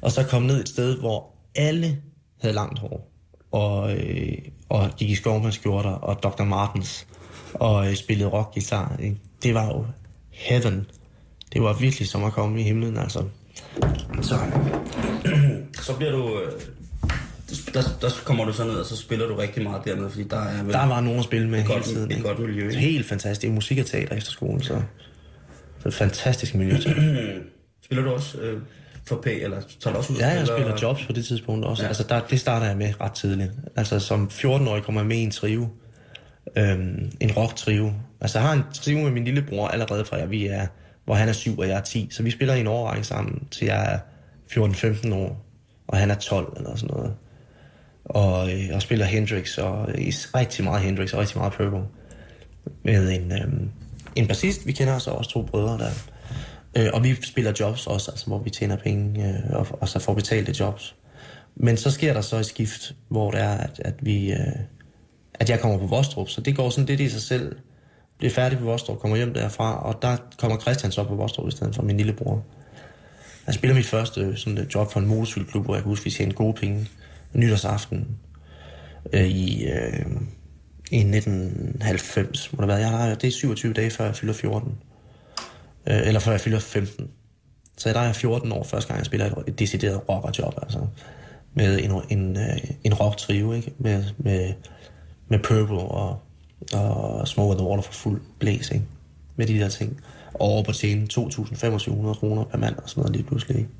Og 0.00 0.12
så 0.12 0.22
komme 0.22 0.46
ned 0.46 0.60
et 0.60 0.68
sted, 0.68 0.98
hvor 0.98 1.30
alle 1.54 1.98
havde 2.40 2.54
langt 2.54 2.78
hår, 2.78 3.12
og, 3.52 3.96
øh, 3.96 4.38
og 4.68 4.90
gik 4.96 5.10
i 5.10 5.14
skovmandskjorter 5.14 5.90
og 5.90 6.22
Dr. 6.22 6.44
Martens 6.44 7.06
og 7.54 7.88
øh, 7.88 7.94
spillede 7.94 8.30
rockgitar. 8.30 8.96
Ikke? 9.00 9.16
Det 9.42 9.54
var 9.54 9.66
jo 9.66 9.86
heaven. 10.30 10.86
Det 11.52 11.62
var 11.62 11.72
virkelig 11.72 12.08
som 12.08 12.24
at 12.24 12.32
komme 12.32 12.60
i 12.60 12.62
himlen, 12.62 12.96
altså. 12.96 13.24
Så, 14.22 14.38
så 15.86 15.96
bliver 15.96 16.12
du... 16.12 16.40
Øh, 16.40 16.52
der, 17.74 17.82
der 18.00 18.10
kommer 18.24 18.44
du 18.44 18.52
så 18.52 18.64
ned, 18.64 18.74
og 18.74 18.86
så 18.86 18.96
spiller 18.96 19.26
du 19.26 19.34
rigtig 19.34 19.62
meget 19.62 19.84
dernede, 19.84 20.10
fordi 20.10 20.24
der 20.24 20.40
er 20.40 20.62
vel... 20.62 20.72
Der 20.72 20.86
var 20.86 21.00
nogen 21.00 21.18
at 21.18 21.24
spille 21.24 21.48
med 21.48 21.58
hele 21.58 21.74
godt, 21.74 21.84
tiden. 21.84 22.12
Et 22.12 22.22
godt 22.22 22.38
miljø, 22.38 22.68
ikke? 22.68 22.80
Helt 22.80 23.06
fantastisk. 23.06 23.52
Musik 23.52 23.78
og 23.78 23.86
teater 23.86 24.16
efter 24.16 24.30
skolen, 24.30 24.62
så... 24.62 24.82
Så 25.78 25.88
et 25.88 25.94
fantastisk 25.94 26.54
miljø 26.54 26.76
spiller 27.84 28.04
du 28.04 28.10
også 28.10 28.38
øh, 28.38 28.60
for 29.08 29.16
P, 29.16 29.26
eller 29.26 29.60
tager 29.80 29.92
du 29.92 29.98
også 29.98 30.12
ud 30.12 30.18
Ja, 30.18 30.28
jeg 30.28 30.46
spiller 30.46 30.72
og... 30.72 30.82
jobs 30.82 31.06
på 31.06 31.12
det 31.12 31.24
tidspunkt 31.24 31.64
også. 31.64 31.82
Ja. 31.82 31.88
Altså, 31.88 32.04
der, 32.08 32.20
det 32.20 32.40
starter 32.40 32.66
jeg 32.66 32.76
med 32.76 33.00
ret 33.00 33.12
tidligt. 33.12 33.50
Altså, 33.76 33.98
som 33.98 34.30
14-årig 34.32 34.82
kommer 34.82 35.00
jeg 35.00 35.08
med 35.08 35.16
i 35.16 35.22
en 35.22 35.30
trio 35.30 35.68
øhm, 36.56 37.12
en 37.20 37.32
rock-trio. 37.32 37.92
Altså, 38.20 38.38
jeg 38.38 38.48
har 38.48 38.54
en 38.54 38.62
trio 38.74 38.98
med 38.98 39.10
min 39.10 39.24
lillebror 39.24 39.68
allerede 39.68 40.04
fra, 40.04 40.16
jeg, 40.16 40.30
vi 40.30 40.46
er, 40.46 40.66
hvor 41.04 41.14
han 41.14 41.28
er 41.28 41.32
7 41.32 41.58
og 41.58 41.68
jeg 41.68 41.76
er 41.76 41.80
10. 41.80 42.08
Så 42.10 42.22
vi 42.22 42.30
spiller 42.30 42.54
i 42.54 42.60
en 42.60 42.66
årrække 42.66 43.06
sammen, 43.06 43.48
til 43.50 43.66
jeg 43.66 43.94
er 43.94 43.98
14-15 44.50 45.14
år, 45.14 45.46
og 45.88 45.98
han 45.98 46.10
er 46.10 46.14
12 46.14 46.52
eller 46.56 46.76
sådan 46.76 46.96
noget. 46.96 47.14
Og, 48.08 48.52
øh, 48.52 48.68
og 48.74 48.82
spiller 48.82 49.06
Hendrix, 49.06 49.58
og 49.58 49.88
øh, 49.88 50.12
rigtig 50.34 50.64
meget 50.64 50.82
Hendrix, 50.82 51.12
og 51.12 51.20
rigtig 51.20 51.38
meget 51.38 51.52
Purple. 51.52 51.82
Med 52.84 53.12
en, 53.12 53.32
øhm, 53.32 53.70
en 54.16 54.26
bassist, 54.26 54.66
vi 54.66 54.72
kender 54.72 54.98
så 54.98 55.10
også 55.10 55.30
to 55.30 55.42
brødre 55.42 55.78
der. 55.78 55.90
Øh, 56.76 56.90
og 56.92 57.04
vi 57.04 57.14
spiller 57.22 57.52
jobs 57.60 57.86
også, 57.86 58.10
altså, 58.10 58.26
hvor 58.26 58.38
vi 58.38 58.50
tjener 58.50 58.76
penge, 58.76 59.28
øh, 59.28 59.56
og, 59.58 59.66
og 59.80 59.88
så 59.88 59.98
får 59.98 60.14
betalt 60.14 60.60
jobs. 60.60 60.94
Men 61.56 61.76
så 61.76 61.90
sker 61.90 62.12
der 62.12 62.20
så 62.20 62.36
et 62.36 62.46
skift, 62.46 62.94
hvor 63.08 63.30
det 63.30 63.40
er, 63.40 63.56
at, 63.56 63.80
at 63.84 63.94
vi... 64.00 64.32
Øh, 64.32 64.38
at 65.40 65.50
jeg 65.50 65.60
kommer 65.60 65.78
på 65.78 65.86
Vostrup, 65.86 66.28
så 66.28 66.40
det 66.40 66.56
går 66.56 66.70
sådan 66.70 66.86
lidt 66.86 67.00
i 67.00 67.08
sig 67.08 67.22
selv. 67.22 67.56
Bliver 68.18 68.30
færdig 68.30 68.58
på 68.58 68.64
Vostrup, 68.64 68.98
kommer 68.98 69.16
hjem 69.16 69.34
derfra, 69.34 69.86
og 69.86 70.02
der 70.02 70.16
kommer 70.38 70.58
Christian 70.58 70.92
så 70.92 71.04
på 71.04 71.14
Vostrup 71.14 71.48
i 71.48 71.50
stedet 71.50 71.74
for 71.74 71.82
min 71.82 71.96
lillebror. 71.96 72.44
Jeg 73.46 73.54
spiller 73.54 73.74
mit 73.74 73.86
første 73.86 74.20
øh, 74.20 74.36
sådan, 74.36 74.68
job 74.74 74.92
for 74.92 75.00
en 75.00 75.06
motorcykelklub, 75.06 75.64
hvor 75.64 75.74
jeg 75.74 75.82
kan 75.82 75.88
huske, 75.88 76.04
vi 76.04 76.10
tjente 76.10 76.36
gode 76.36 76.54
penge 76.54 76.88
nytårsaften 77.36 78.08
øh, 79.12 79.26
i, 79.26 79.66
øh, 79.66 80.06
i 80.90 80.98
1990, 80.98 82.52
må 82.52 82.60
det 82.60 82.68
være. 82.68 82.76
Jeg 82.76 82.90
har, 82.90 83.14
det 83.14 83.28
er 83.28 83.32
27 83.32 83.72
dage 83.72 83.90
før 83.90 84.04
jeg 84.04 84.16
fylder 84.16 84.34
14. 84.34 84.72
Øh, 85.86 86.06
eller 86.06 86.20
før 86.20 86.32
jeg 86.32 86.40
fylder 86.40 86.58
15. 86.58 87.10
Så 87.76 87.88
der 87.88 88.00
er 88.00 88.04
jeg 88.04 88.16
14 88.16 88.52
år 88.52 88.64
første 88.64 88.88
gang, 88.88 88.98
jeg 88.98 89.06
spiller 89.06 89.26
et, 89.26 89.44
et 89.46 89.58
decideret 89.58 90.08
rockerjob, 90.08 90.54
altså. 90.62 90.78
Med 91.54 91.78
en, 91.84 92.18
en, 92.18 92.36
øh, 92.36 92.58
en 92.84 92.94
rock-trio, 92.94 93.52
ikke? 93.52 93.72
Med, 93.78 94.04
med 94.18 94.52
med 95.28 95.38
Purple 95.38 95.78
og, 95.78 96.18
og 96.72 97.28
Smoke 97.28 97.58
the 97.58 97.66
Water 97.66 97.82
for 97.82 97.92
fuld 97.92 98.20
blæs, 98.38 98.70
ikke? 98.70 98.84
Med 99.36 99.46
de 99.46 99.58
der 99.58 99.68
ting. 99.68 100.00
Og 100.34 100.40
over 100.40 100.62
på 100.62 100.72
scenen 100.72 101.08
2.500 101.12 102.14
kroner 102.14 102.44
per 102.44 102.58
mand 102.58 102.76
og 102.76 102.88
sådan 102.90 103.00
noget 103.00 103.16
lige 103.16 103.26
pludselig, 103.26 103.56
ikke? 103.56 103.70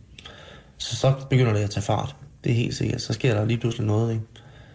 Så 0.79 0.97
så 0.97 1.15
begynder 1.31 1.53
det 1.53 1.61
at 1.61 1.71
tage 1.71 1.85
fart. 1.85 2.17
Det 2.47 2.53
er 2.53 2.57
helt 2.57 2.75
sikkert. 2.75 3.01
Så 3.01 3.13
sker 3.13 3.35
der 3.35 3.45
lige 3.45 3.59
pludselig 3.59 3.87
noget, 3.87 4.13
ikke? 4.13 4.25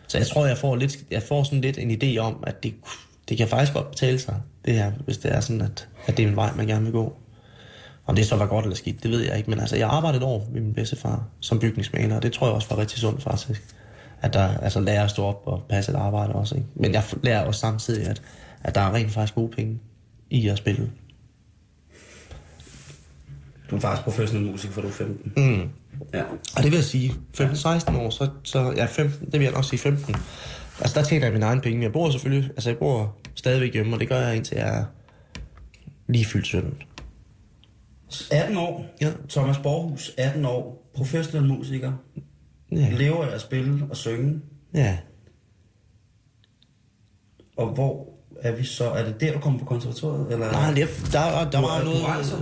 Så 0.08 0.18
jeg 0.18 0.28
tror, 0.28 0.46
jeg 0.46 0.58
får, 0.58 0.76
lidt, 0.76 0.98
jeg 1.12 1.24
får 1.24 1.44
sådan 1.44 1.62
lidt 1.62 1.78
en 1.78 1.92
idé 1.92 2.18
om, 2.18 2.44
at 2.48 2.64
det, 2.64 2.74
det 3.30 3.38
kan 3.38 3.48
faktisk 3.48 3.74
godt 3.74 3.92
betale 3.92 4.20
sig, 4.20 4.36
det 4.66 4.74
her, 4.74 4.92
hvis 5.06 5.18
det 5.18 5.36
er 5.36 5.40
sådan, 5.40 5.62
at, 5.62 5.88
at 6.08 6.18
det 6.18 6.24
er 6.24 6.30
en 6.30 6.36
vej, 6.36 6.54
man 6.56 6.68
gerne 6.68 6.84
vil 6.84 6.92
gå. 6.92 7.18
Om 8.06 8.16
det 8.16 8.26
så 8.26 8.36
var 8.36 8.46
godt 8.46 8.66
eller 8.66 8.76
skidt, 8.76 9.04
det 9.04 9.12
ved 9.12 9.22
jeg 9.22 9.38
ikke. 9.38 9.50
Men 9.50 9.60
altså, 9.60 9.76
jeg 9.76 9.90
arbejdede 9.90 10.18
et 10.18 10.24
år 10.24 10.48
med 10.52 10.62
min 10.62 10.74
bedstefar 10.74 11.28
som 11.40 11.60
bygningsmaler, 11.60 12.16
og 12.16 12.24
det 12.24 12.34
tror 12.34 12.48
jeg 12.48 12.56
også 12.56 12.68
var 12.70 12.78
rigtig 12.78 13.00
sundt 13.00 13.24
faktisk 13.24 13.76
at 14.22 14.34
der 14.34 14.58
altså 14.58 14.80
lærer 14.80 15.04
at 15.04 15.10
stå 15.10 15.24
op 15.24 15.42
og 15.46 15.64
passe 15.70 15.92
et 15.92 15.96
arbejde 15.96 16.34
også. 16.34 16.56
Ikke? 16.56 16.68
Men 16.76 16.94
jeg 16.94 17.04
lærer 17.24 17.46
også 17.46 17.60
samtidig, 17.60 18.08
at, 18.08 18.22
at 18.64 18.76
der 18.76 18.82
er 18.82 18.94
rent 18.94 19.12
faktisk 19.12 19.36
gode 19.36 19.50
penge 19.50 19.80
i 20.30 20.48
at 20.48 20.58
spille. 20.58 20.92
Du 23.72 23.76
er 23.76 23.80
faktisk 23.80 24.04
professionel 24.04 24.52
musiker, 24.52 24.74
for 24.74 24.82
du 24.82 24.88
er 24.88 24.92
15. 24.92 25.34
Mm. 25.38 25.70
Ja. 26.14 26.24
Og 26.58 26.64
det 26.64 26.66
vil 26.66 26.74
jeg 26.74 26.84
sige, 26.84 27.10
15-16 27.38 27.98
år, 27.98 28.10
så, 28.10 28.30
så 28.44 28.74
ja, 28.76 28.86
15, 28.86 29.26
det 29.26 29.34
vil 29.40 29.42
jeg 29.42 29.52
nok 29.54 29.64
sige 29.66 29.80
15. 29.80 30.16
Altså 30.80 31.00
der 31.00 31.06
tjener 31.06 31.26
jeg 31.26 31.34
mine 31.34 31.46
egne 31.46 31.62
penge, 31.62 31.78
men 31.78 31.84
jeg 31.84 31.92
bor 31.94 32.10
selvfølgelig, 32.10 32.50
altså 32.50 32.70
jeg 32.70 32.78
bor 32.78 33.18
stadigvæk 33.36 33.74
hjemme, 33.74 33.94
og 33.96 34.00
det 34.00 34.10
gør 34.10 34.20
jeg 34.20 34.36
indtil 34.36 34.58
jeg 34.58 34.80
er 34.80 34.86
lige 36.08 36.26
fyldt 36.26 36.48
17. 36.48 36.74
18 38.32 38.58
år, 38.58 38.86
Ja. 39.02 39.12
Thomas 39.30 39.58
Borghus, 39.58 40.12
18 40.18 40.46
år, 40.46 40.92
professionel 40.96 41.48
musiker, 41.48 41.92
Ja, 42.72 42.90
lever 42.98 43.26
af 43.26 43.36
at 43.36 43.42
spille 43.42 43.86
og 43.90 43.98
synge. 43.98 44.42
ja. 44.74 44.98
Og 47.58 47.68
hvor 47.74 48.11
er 48.42 48.52
vi 48.56 48.66
så? 48.66 48.84
Er 48.90 49.04
det 49.06 49.22
der, 49.22 49.34
du 49.34 49.40
kommer 49.40 49.60
på 49.60 49.66
konservatoriet? 49.66 50.28
Eller? 50.32 50.52
Nej, 50.52 50.74
det, 50.74 50.88
der, 51.12 51.50
der 51.52 51.62
Du 51.62 51.68
var 51.68 51.78
er- 51.80 51.84
noget... 51.84 52.04
rejser. 52.06 52.38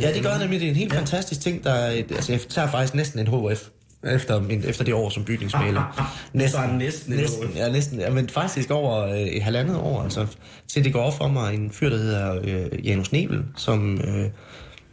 Ja, 0.00 0.12
det 0.14 0.22
gør 0.22 0.38
nemlig. 0.38 0.60
Det 0.60 0.66
er 0.66 0.70
en 0.70 0.76
helt 0.76 0.92
ja. 0.92 0.98
fantastisk 0.98 1.40
ting, 1.40 1.64
der... 1.64 1.70
er 1.72 2.02
Altså, 2.10 2.32
jeg 2.32 2.40
tager 2.40 2.68
faktisk 2.70 2.94
næsten 2.94 3.20
en 3.20 3.26
HF 3.26 3.62
efter, 4.04 4.40
min, 4.40 4.64
efter 4.66 4.84
det 4.84 4.94
år 4.94 5.08
som 5.10 5.24
bygningsmaler. 5.24 5.80
Er 6.34 6.38
næsten 6.38 6.70
en 6.70 6.78
næsten, 6.78 7.14
HF. 7.14 7.56
ja, 7.56 7.68
næsten. 7.72 8.00
Ja, 8.00 8.10
men 8.10 8.28
faktisk 8.28 8.70
over 8.70 9.02
øh, 9.06 9.26
halvandet 9.42 9.76
år, 9.76 10.02
altså. 10.02 10.26
Til 10.68 10.84
det 10.84 10.92
går 10.92 11.02
op 11.02 11.16
for 11.16 11.28
mig 11.28 11.54
en 11.54 11.70
fyr, 11.70 11.88
der 11.90 11.96
hedder 11.96 12.40
øh, 12.44 12.86
Janus 12.86 13.12
Nebel, 13.12 13.42
som, 13.56 13.98
øh, 14.00 14.28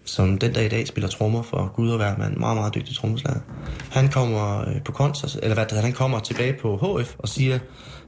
som 0.06 0.38
den 0.38 0.53
dag 0.53 0.65
i 0.65 0.70
dag 0.70 0.88
spiller 0.88 1.10
trommer 1.10 1.41
for 1.44 1.72
Gud 1.75 1.89
og 1.91 1.98
Hvermand. 1.98 2.38
Meget, 2.38 2.58
meget 2.58 2.75
dygtig 2.75 2.96
trommeslager. 2.96 3.39
Han 3.91 4.10
kommer 4.10 4.60
øh, 4.70 4.84
på 4.86 4.91
koncert, 4.91 5.39
eller 5.44 5.53
hvad 5.56 5.65
det 5.65 5.77
han 5.77 5.94
kommer 5.94 6.20
tilbage 6.20 6.53
på 6.62 6.98
HF 7.01 7.15
og 7.18 7.29
siger, 7.29 7.60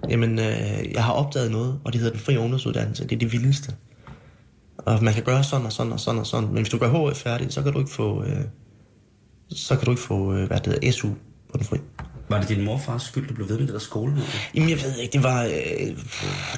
jamen, 0.09 0.39
øh, 0.39 0.93
jeg 0.93 1.03
har 1.03 1.13
opdaget 1.13 1.51
noget, 1.51 1.79
og 1.83 1.93
det 1.93 2.01
hedder 2.01 2.13
den 2.13 2.23
frie 2.25 2.39
ungdomsuddannelse. 2.39 3.03
Det 3.03 3.11
er 3.11 3.19
det 3.19 3.31
vildeste. 3.31 3.73
Og 4.77 5.03
man 5.03 5.13
kan 5.13 5.23
gøre 5.23 5.43
sådan 5.43 5.65
og 5.65 5.71
sådan 5.71 5.91
og 5.91 5.99
sådan 5.99 6.19
og 6.19 6.27
sådan. 6.27 6.47
Men 6.47 6.57
hvis 6.57 6.69
du 6.69 6.77
gør 6.77 7.09
HF 7.11 7.17
færdig, 7.17 7.53
så 7.53 7.61
kan 7.61 7.73
du 7.73 7.79
ikke 7.79 7.91
få, 7.91 8.23
øh, 8.23 8.41
så 9.49 9.75
kan 9.75 9.85
du 9.85 9.91
ikke 9.91 10.03
få 10.03 10.33
øh, 10.33 10.47
hvad 10.47 10.59
det 10.59 10.73
hedder, 10.73 10.91
SU 10.91 11.07
på 11.51 11.57
den 11.57 11.65
fri. 11.65 11.77
Var 12.29 12.39
det 12.39 12.49
din 12.49 12.65
morfars 12.65 13.03
skyld, 13.03 13.27
du 13.27 13.33
blev 13.33 13.49
ved 13.49 13.57
med 13.57 13.65
det 13.67 13.73
der 13.73 13.79
skole? 13.79 14.13
Jamen, 14.55 14.69
jeg 14.69 14.77
ved 14.77 14.95
ikke, 14.97 15.13
det 15.13 15.23
var... 15.23 15.43
Øh, 15.43 15.97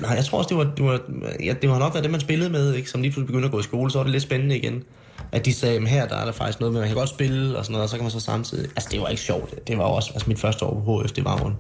nej, 0.01 0.12
jeg 0.12 0.25
tror 0.25 0.38
også, 0.38 0.50
det 0.50 0.57
var, 0.57 0.63
det 0.77 0.85
var, 0.85 1.00
ja, 1.43 1.53
det 1.62 1.69
var 1.69 1.79
nok 1.79 1.93
været 1.93 2.03
det, 2.03 2.12
man 2.12 2.21
spillede 2.21 2.50
med, 2.50 2.73
ikke? 2.73 2.89
Som 2.89 3.01
lige 3.01 3.12
pludselig 3.12 3.27
begyndte 3.27 3.45
at 3.45 3.51
gå 3.51 3.59
i 3.59 3.63
skole, 3.63 3.91
så 3.91 3.97
var 3.97 4.03
det 4.03 4.12
lidt 4.12 4.23
spændende 4.23 4.57
igen. 4.57 4.83
At 5.31 5.45
de 5.45 5.53
sagde, 5.53 5.79
"Men 5.79 5.88
her 5.88 6.07
der 6.07 6.15
er 6.15 6.25
der 6.25 6.31
faktisk 6.31 6.59
noget 6.59 6.73
med, 6.73 6.81
man 6.81 6.89
kan 6.89 6.97
godt 6.97 7.09
spille 7.09 7.57
og 7.57 7.65
sådan 7.65 7.71
noget, 7.71 7.83
og 7.83 7.89
så 7.89 7.95
kan 7.95 8.03
man 8.03 8.12
så 8.12 8.19
samtidig... 8.19 8.69
Altså, 8.75 8.89
det 8.91 9.01
var 9.01 9.07
ikke 9.07 9.21
sjovt. 9.21 9.67
Det 9.67 9.77
var 9.77 9.83
også... 9.83 10.12
Altså, 10.13 10.29
mit 10.29 10.39
første 10.39 10.65
år 10.65 10.81
på 10.85 11.01
HF, 11.01 11.12
det 11.12 11.25
var 11.25 11.39
jo 11.39 11.47
en, 11.47 11.55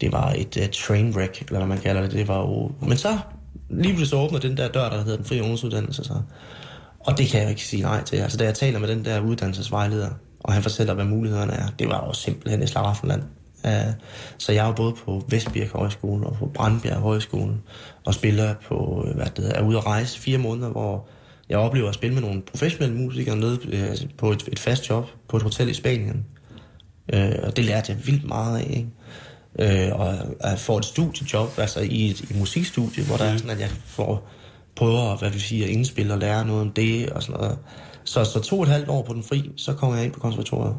det 0.00 0.12
var 0.12 0.34
et 0.36 0.56
uh, 0.56 0.68
train 0.72 1.16
wreck, 1.16 1.40
eller 1.40 1.58
hvad 1.58 1.68
man 1.68 1.78
kalder 1.78 2.02
det. 2.02 2.12
Det 2.12 2.28
var 2.28 2.38
jo... 2.38 2.72
Men 2.80 2.98
så, 2.98 3.18
lige 3.70 3.94
pludselig 3.94 4.08
så 4.08 4.16
åbner 4.16 4.38
den 4.38 4.56
der 4.56 4.68
dør, 4.68 4.88
der 4.88 5.02
hedder 5.02 5.16
den 5.16 5.24
frie 5.24 5.40
ungdomsuddannelse, 5.40 6.04
så... 6.04 6.14
Og 7.00 7.18
det 7.18 7.28
kan 7.28 7.40
jeg 7.40 7.44
jo 7.46 7.50
ikke 7.50 7.64
sige 7.64 7.82
nej 7.82 8.04
til. 8.04 8.16
Altså, 8.16 8.38
da 8.38 8.44
jeg 8.44 8.54
taler 8.54 8.78
med 8.78 8.88
den 8.88 9.04
der 9.04 9.20
uddannelsesvejleder, 9.20 10.10
og 10.40 10.52
han 10.52 10.62
fortæller, 10.62 10.94
hvad 10.94 11.04
mulighederne 11.04 11.52
er, 11.52 11.66
det 11.78 11.88
var 11.88 12.06
jo 12.06 12.12
simpelthen 12.12 12.62
et 12.62 12.68
slaraffenland. 12.68 13.22
Uh, 13.64 13.70
øh, 13.70 13.92
så 14.38 14.52
jeg 14.52 14.62
er 14.62 14.66
jo 14.66 14.72
både 14.72 14.94
på 15.04 15.24
Vestbjerg 15.28 15.68
Højskole 15.68 16.26
og 16.26 16.36
på 16.36 16.46
Brandbjerg 16.46 16.96
Højskole, 16.96 17.54
og 18.06 18.14
spiller 18.14 18.54
på, 18.68 19.04
øh, 19.08 19.14
hvad 19.14 19.26
det 19.26 19.38
hedder, 19.38 19.54
er 19.58 19.64
ude 19.64 19.78
at 19.78 19.86
rejse 19.86 20.20
fire 20.20 20.38
måneder, 20.38 20.68
hvor 20.68 21.08
jeg 21.48 21.58
oplever 21.58 21.88
at 21.88 21.94
spille 21.94 22.14
med 22.14 22.22
nogle 22.22 22.42
professionelle 22.42 22.96
musikere 22.96 23.36
nede 23.36 23.58
på 24.18 24.30
et, 24.30 24.48
et 24.52 24.58
fast 24.58 24.90
job 24.90 25.06
på 25.28 25.36
et 25.36 25.42
hotel 25.42 25.68
i 25.68 25.74
Spanien. 25.74 26.26
Øh, 27.12 27.32
og 27.42 27.56
det 27.56 27.64
lærte 27.64 27.92
jeg 27.92 28.06
vildt 28.06 28.24
meget 28.24 28.58
af, 28.58 28.66
ikke? 28.70 28.88
Øh, 29.58 29.88
og 29.92 30.14
at 30.40 30.58
få 30.58 30.78
et 30.78 30.84
studiejob, 30.84 31.58
altså 31.58 31.80
i 31.80 32.10
et, 32.10 32.20
i 32.20 32.38
musikstudie, 32.38 33.04
hvor 33.04 33.16
der 33.16 33.24
er 33.24 33.36
sådan, 33.36 33.50
at 33.50 33.60
jeg 33.60 33.70
får 33.84 34.28
prøver, 34.76 35.16
hvad 35.16 35.30
vi 35.30 35.38
siger, 35.38 35.64
at 35.64 35.70
indspille 35.70 36.12
og 36.12 36.18
lære 36.18 36.46
noget 36.46 36.62
om 36.62 36.70
det 36.70 37.10
og 37.10 37.22
sådan 37.22 37.40
noget. 37.40 37.58
Så, 38.04 38.24
så 38.24 38.40
to 38.40 38.56
og 38.56 38.62
et 38.62 38.68
halvt 38.68 38.88
år 38.88 39.02
på 39.02 39.14
den 39.14 39.22
fri, 39.22 39.50
så 39.56 39.74
kom 39.74 39.94
jeg 39.94 40.04
ind 40.04 40.12
på 40.12 40.20
konservatoriet 40.20 40.76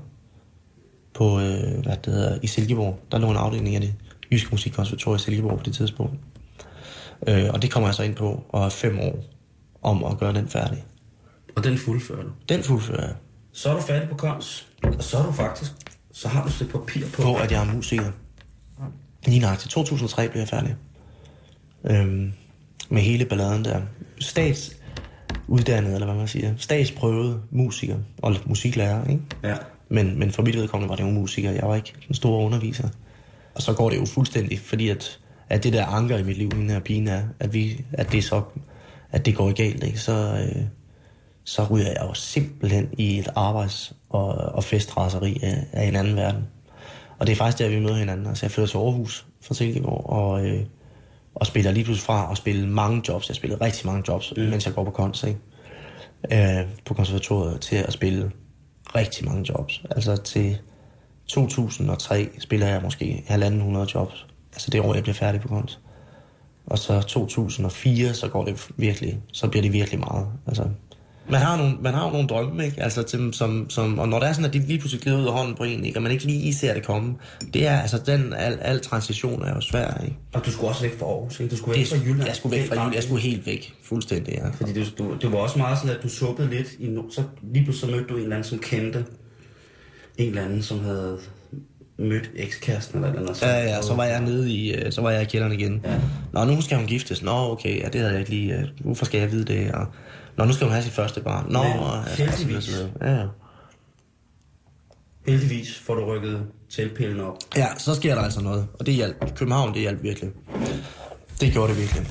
på, 1.13 1.39
øh, 1.39 1.83
hvad 1.83 1.97
det 2.05 2.13
hedder, 2.13 2.37
i 2.41 2.47
Silkeborg. 2.47 2.99
Der 3.11 3.17
lå 3.17 3.29
en 3.29 3.37
afdeling 3.37 3.75
af 3.75 3.81
det 3.81 3.93
jyske 4.31 4.49
musikkonservatorium 4.51 5.15
i 5.15 5.19
Silkeborg 5.19 5.57
på 5.57 5.63
det 5.63 5.73
tidspunkt. 5.73 6.13
Øh, 7.27 7.49
og 7.53 7.61
det 7.61 7.71
kommer 7.71 7.89
jeg 7.89 7.95
så 7.95 8.03
ind 8.03 8.15
på, 8.15 8.43
og 8.49 8.65
er 8.65 8.69
fem 8.69 8.99
år 8.99 9.23
om 9.81 10.03
at 10.03 10.17
gøre 10.17 10.33
den 10.33 10.47
færdig. 10.47 10.85
Og 11.55 11.63
den 11.63 11.77
fuldfører 11.77 12.23
du. 12.23 12.29
Den 12.49 12.63
fuldfører 12.63 13.01
jeg 13.01 13.15
Så 13.53 13.69
er 13.69 13.73
du 13.73 13.81
færdig 13.81 14.09
på 14.09 14.15
kons, 14.15 14.67
og 14.83 15.03
så 15.03 15.17
er 15.17 15.25
du 15.25 15.31
faktisk... 15.31 15.71
Så 16.13 16.27
har 16.27 16.43
du 16.43 16.63
et 16.63 16.71
papir 16.71 17.05
på. 17.13 17.21
på, 17.21 17.35
at 17.35 17.51
jeg 17.51 17.67
er 17.67 17.73
musiker. 17.73 18.11
Lige 19.25 19.55
til 19.55 19.69
2003 19.69 20.29
blev 20.29 20.39
jeg 20.39 20.47
færdig. 20.47 20.75
Øhm, 21.83 22.33
med 22.89 23.01
hele 23.01 23.25
balladen 23.25 23.65
der. 23.65 23.81
Statsuddannet, 24.19 25.93
eller 25.93 26.05
hvad 26.05 26.15
man 26.15 26.27
siger. 26.27 26.53
Statsprøvet 26.57 27.41
musiker 27.51 27.97
og 28.17 28.35
musiklærer, 28.45 29.07
ikke? 29.07 29.21
Ja. 29.43 29.55
Men, 29.89 30.19
men 30.19 30.31
for 30.31 30.41
mit 30.43 30.55
vedkommende 30.55 30.89
var 30.89 30.95
det 30.95 31.03
jo 31.03 31.09
musiker. 31.09 31.51
Jeg 31.51 31.67
var 31.67 31.75
ikke 31.75 31.93
den 32.07 32.15
store 32.15 32.45
underviser. 32.45 32.89
Og 33.55 33.61
så 33.61 33.73
går 33.73 33.89
det 33.89 33.97
jo 33.97 34.05
fuldstændig, 34.05 34.59
fordi 34.59 34.89
at, 34.89 35.19
at 35.49 35.63
det 35.63 35.73
der 35.73 35.85
anker 35.85 36.17
i 36.17 36.23
mit 36.23 36.37
liv, 36.37 36.51
den 36.51 36.69
her 36.69 36.79
pigen 36.79 37.07
er, 37.07 37.21
at, 37.39 37.53
vi, 37.53 37.85
at 37.93 38.11
det 38.11 38.23
så 38.23 38.41
at 39.11 39.25
det 39.25 39.35
går 39.35 39.49
i 39.49 39.53
galt, 39.53 39.83
ikke? 39.83 39.99
Så, 39.99 40.13
øh, 40.13 40.63
så 41.43 41.67
ryger 41.71 41.87
jeg 41.87 42.01
jo 42.01 42.13
simpelthen 42.13 42.89
i 42.97 43.19
et 43.19 43.27
arbejds- 43.35 43.93
og, 44.09 44.27
og 44.27 44.63
festraseri 44.63 45.39
af, 45.43 45.65
af 45.71 45.87
en 45.87 45.95
anden 45.95 46.15
verden. 46.15 46.43
Og 47.21 47.27
det 47.27 47.33
er 47.33 47.37
faktisk 47.37 47.57
der, 47.59 47.69
vi 47.69 47.79
møder 47.79 47.95
hinanden. 47.95 48.27
Altså, 48.27 48.45
jeg 48.45 48.51
flytter 48.51 48.67
til 48.67 48.77
Aarhus 48.77 49.25
fra 49.41 49.53
Silkeborg, 49.53 50.09
og, 50.09 50.45
øh, 50.45 50.63
og 51.35 51.45
spiller 51.45 51.71
lige 51.71 51.83
pludselig 51.83 52.05
fra 52.05 52.31
at 52.31 52.37
spille 52.37 52.69
mange 52.69 53.03
jobs. 53.07 53.29
Jeg 53.29 53.35
spillede 53.35 53.65
rigtig 53.65 53.85
mange 53.85 54.03
jobs, 54.07 54.33
mm. 54.37 54.43
mens 54.43 54.65
jeg 54.65 54.73
går 54.73 54.83
på 54.83 54.91
kons, 54.91 55.23
ikke? 55.23 55.39
Øh, 56.31 56.67
på 56.85 56.93
konservatoriet, 56.93 57.61
til 57.61 57.75
at 57.75 57.93
spille 57.93 58.31
rigtig 58.95 59.25
mange 59.25 59.45
jobs. 59.49 59.83
Altså 59.91 60.15
til 60.15 60.57
2003 61.27 62.29
spiller 62.39 62.67
jeg 62.67 62.81
måske 62.81 63.23
halvanden 63.27 63.61
hundrede 63.61 63.87
jobs. 63.95 64.27
Altså 64.53 64.71
det 64.71 64.81
år, 64.81 64.93
jeg 64.93 65.03
bliver 65.03 65.15
færdig 65.15 65.41
på 65.41 65.47
kons. 65.47 65.79
Og 66.65 66.79
så 66.79 67.01
2004, 67.01 68.13
så 68.13 68.27
går 68.27 68.45
det 68.45 68.67
virkelig, 68.77 69.19
så 69.33 69.47
bliver 69.47 69.61
det 69.61 69.73
virkelig 69.73 69.99
meget. 69.99 70.27
Altså, 70.47 70.63
man 71.31 71.41
har, 71.41 71.57
nogle, 71.57 71.73
man 71.81 71.93
har 71.93 72.05
jo 72.05 72.11
nogle 72.11 72.27
drømme, 72.27 72.65
ikke? 72.65 72.83
Altså, 72.83 73.03
til, 73.03 73.29
som, 73.33 73.69
som, 73.69 73.99
og 73.99 74.09
når 74.09 74.19
det 74.19 74.27
er 74.29 74.33
sådan, 74.33 74.45
at 74.45 74.53
de 74.53 74.59
lige 74.59 74.79
pludselig 74.79 75.01
glider 75.03 75.19
ud 75.21 75.25
af 75.25 75.33
hånden 75.33 75.55
på 75.55 75.63
en, 75.63 75.85
ikke? 75.85 75.97
og 75.99 76.03
man 76.03 76.11
ikke 76.11 76.25
lige 76.25 76.53
ser 76.53 76.73
det 76.73 76.85
komme, 76.85 77.15
det 77.53 77.67
er, 77.67 77.79
altså, 77.79 77.97
den, 78.05 78.33
al, 78.33 78.57
al 78.61 78.81
transition 78.81 79.43
er 79.45 79.53
jo 79.55 79.61
svær, 79.61 80.01
ikke? 80.03 80.15
Og 80.33 80.45
du 80.45 80.51
skulle 80.51 80.69
også 80.69 80.81
væk 80.81 80.99
fra 80.99 81.05
Aarhus, 81.05 81.39
ikke? 81.39 81.51
Du 81.51 81.57
skulle 81.57 81.77
væk 81.77 81.85
Det, 81.85 81.93
fra 81.97 82.03
Jylland. 82.05 82.25
jeg 82.27 82.35
skulle 82.35 82.57
væk 82.57 82.67
fra 82.67 82.75
Jylland, 82.75 82.93
jeg 82.95 83.03
skulle 83.03 83.21
helt 83.21 83.45
væk, 83.45 83.73
fuldstændig, 83.83 84.33
ja. 84.33 84.49
Fordi 84.49 84.73
du, 84.73 85.03
du, 85.03 85.17
det 85.21 85.31
var 85.31 85.37
også 85.37 85.57
meget 85.57 85.77
sådan, 85.77 85.95
at 85.95 86.03
du 86.03 86.09
sukkede 86.09 86.49
lidt 86.49 86.67
i... 86.79 86.97
Så 87.11 87.23
lige 87.53 87.63
pludselig 87.63 87.95
mødte 87.95 88.07
du 88.09 88.15
en 88.15 88.21
eller 88.23 88.35
anden, 88.35 88.49
som 88.49 88.59
kendte 88.59 89.05
en 90.17 90.27
eller 90.29 90.41
anden, 90.41 90.61
som 90.63 90.83
havde 90.83 91.17
mødt 91.97 92.31
ekskæresten 92.35 92.97
eller 92.97 93.09
et 93.09 93.15
eller 93.15 93.29
andet. 93.29 93.41
Ja, 93.41 93.75
ja, 93.75 93.81
så 93.81 93.93
var 93.95 94.05
jeg 94.05 94.21
nede 94.21 94.51
i, 94.51 94.73
øh, 94.73 94.91
så 94.91 95.01
var 95.01 95.11
jeg 95.11 95.21
i 95.21 95.25
kælderen 95.25 95.53
igen. 95.53 95.81
Ja. 95.85 95.99
Nå, 96.33 96.51
nu 96.55 96.61
skal 96.61 96.77
hun 96.77 96.85
giftes. 96.87 97.23
Nå, 97.23 97.31
okay, 97.51 97.81
ja, 97.81 97.85
det 97.87 97.95
havde 97.95 98.11
jeg 98.11 98.19
ikke 98.19 98.31
lige. 98.31 98.55
øh, 98.57 98.63
Hvorfor 98.79 99.05
skal 99.05 99.19
jeg 99.19 99.31
vide 99.31 99.45
det? 99.45 99.71
Og, 99.71 99.85
Nå, 100.37 100.45
nu 100.45 100.53
skal 100.53 100.65
hun 100.67 100.71
have 100.73 100.83
sit 100.83 100.93
første 100.93 101.21
barn. 101.21 101.45
Nå, 101.51 101.63
Men 101.63 101.71
ja, 101.71 102.23
heldigvis. 102.25 102.79
Ja, 103.01 103.11
ja. 103.19 103.25
Heldigvis 105.27 105.79
får 105.79 105.95
du 105.95 106.05
rykket 106.05 106.43
teltpælen 106.75 107.19
op. 107.19 107.37
ja, 107.55 107.67
så 107.77 107.95
sker 107.95 108.15
der 108.15 108.21
altså 108.21 108.41
noget. 108.41 108.67
Og 108.79 108.85
det 108.85 108.93
hjalp. 108.93 109.35
København, 109.35 109.73
det 109.73 109.81
hjalp 109.81 110.03
virkelig. 110.03 110.29
Det 111.41 111.51
gjorde 111.53 111.73
det 111.73 111.81
virkelig. 111.81 112.07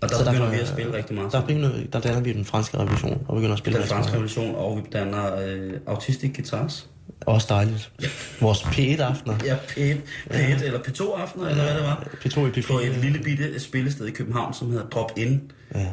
Og 0.00 0.08
der 0.10 0.16
Så 0.16 0.24
begynder 0.24 0.40
derfor, 0.40 0.54
vi 0.54 0.60
at 0.60 0.68
spille 0.68 0.92
rigtig 0.96 1.14
meget. 1.14 1.32
Der, 1.32 1.40
begynder, 1.40 1.70
der 1.92 2.00
danner 2.00 2.20
vi 2.20 2.32
den 2.32 2.44
franske 2.44 2.78
revolution, 2.78 3.24
og 3.28 3.34
begynder 3.34 3.52
at 3.52 3.58
spille 3.58 3.78
Den 3.78 3.88
franske 3.88 4.12
meget. 4.12 4.14
revolution, 4.14 4.54
og 4.54 4.76
vi 4.76 4.82
danner 4.92 5.36
øh, 5.46 5.72
Autistic 5.86 6.34
Guitars. 6.36 6.88
Også 7.26 7.46
dejligt. 7.50 7.92
Vores 8.40 8.58
P1-aftener. 8.62 9.36
Ja, 9.44 9.56
P1, 9.56 9.96
P1 10.30 10.64
eller 10.64 10.78
P2-aftener, 10.78 11.48
eller 11.48 11.62
hvad 11.64 11.74
det 11.74 11.82
var. 11.82 12.06
P2 12.24 12.40
i 12.40 12.60
P4. 12.60 12.72
På 12.72 12.78
et 12.78 12.96
lille 12.96 13.18
bitte 13.18 13.60
spillested 13.60 14.06
i 14.06 14.10
København, 14.10 14.54
som 14.54 14.70
hedder 14.70 14.86
Drop 14.88 15.10
In. 15.16 15.52
Ja. 15.74 15.86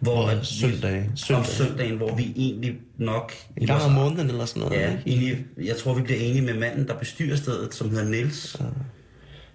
Hvor 0.00 0.12
Og 0.16 0.32
at 0.32 0.40
vi- 0.40 0.44
søndage. 0.44 1.10
Om 1.10 1.16
Søndag. 1.16 1.46
søndagen, 1.46 1.96
hvor 1.96 2.14
vi 2.14 2.32
egentlig 2.36 2.78
nok... 2.98 3.32
En 3.56 3.66
gang 3.66 3.82
om 3.82 3.92
måneden 3.92 4.28
eller 4.28 4.44
sådan 4.44 4.60
noget. 4.62 4.76
Ja, 4.82 4.96
egentlig, 5.06 5.46
jeg 5.64 5.76
tror, 5.76 5.94
vi 5.94 6.02
bliver 6.02 6.20
enige 6.20 6.42
med 6.42 6.54
manden, 6.58 6.88
der 6.88 6.98
bestyrer 6.98 7.36
stedet, 7.36 7.74
som 7.74 7.90
hedder 7.90 8.04
Niels. 8.04 8.56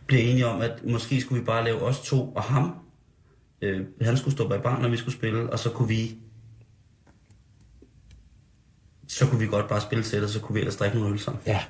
Bliver 0.08 0.22
enige 0.24 0.46
om, 0.48 0.62
at 0.62 0.72
måske 0.86 1.22
skulle 1.22 1.40
vi 1.42 1.46
bare 1.46 1.64
lave 1.64 1.82
os 1.82 2.00
to 2.02 2.30
og 2.30 2.44
ham. 2.44 2.72
Øh, 3.62 3.82
han 4.02 4.18
skulle 4.18 4.34
stå 4.34 4.48
bag 4.48 4.62
barn, 4.64 4.82
når 4.82 4.90
vi 4.90 4.98
skulle 4.98 5.16
spille, 5.16 5.50
og 5.50 5.60
så 5.60 5.70
kunne 5.70 5.88
vi... 5.88 6.16
Så 9.08 9.26
kunne 9.28 9.40
vi 9.40 9.48
godt 9.48 9.68
bare 9.70 9.82
spille 9.82 10.04
sæt, 10.04 10.24
og 10.24 10.30
så 10.30 10.40
kunne 10.40 10.54
vi 10.54 10.60
ellers 10.60 10.76
drikke 10.76 10.98
nogle 10.98 11.14
øl 11.14 11.20
sammen. 11.20 11.42
Ja. 11.48 11.62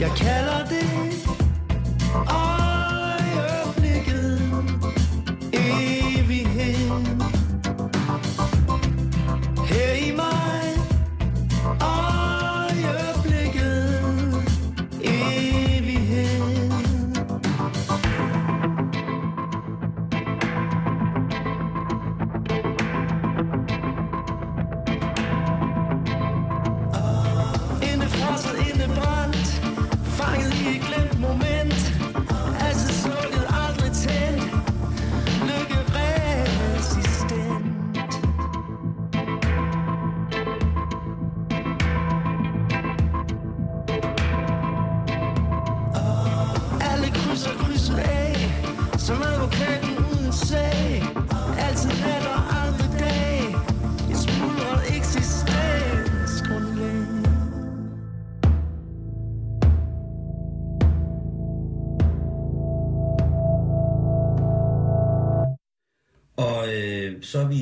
Jeg 0.00 0.10
kalder 0.16 0.37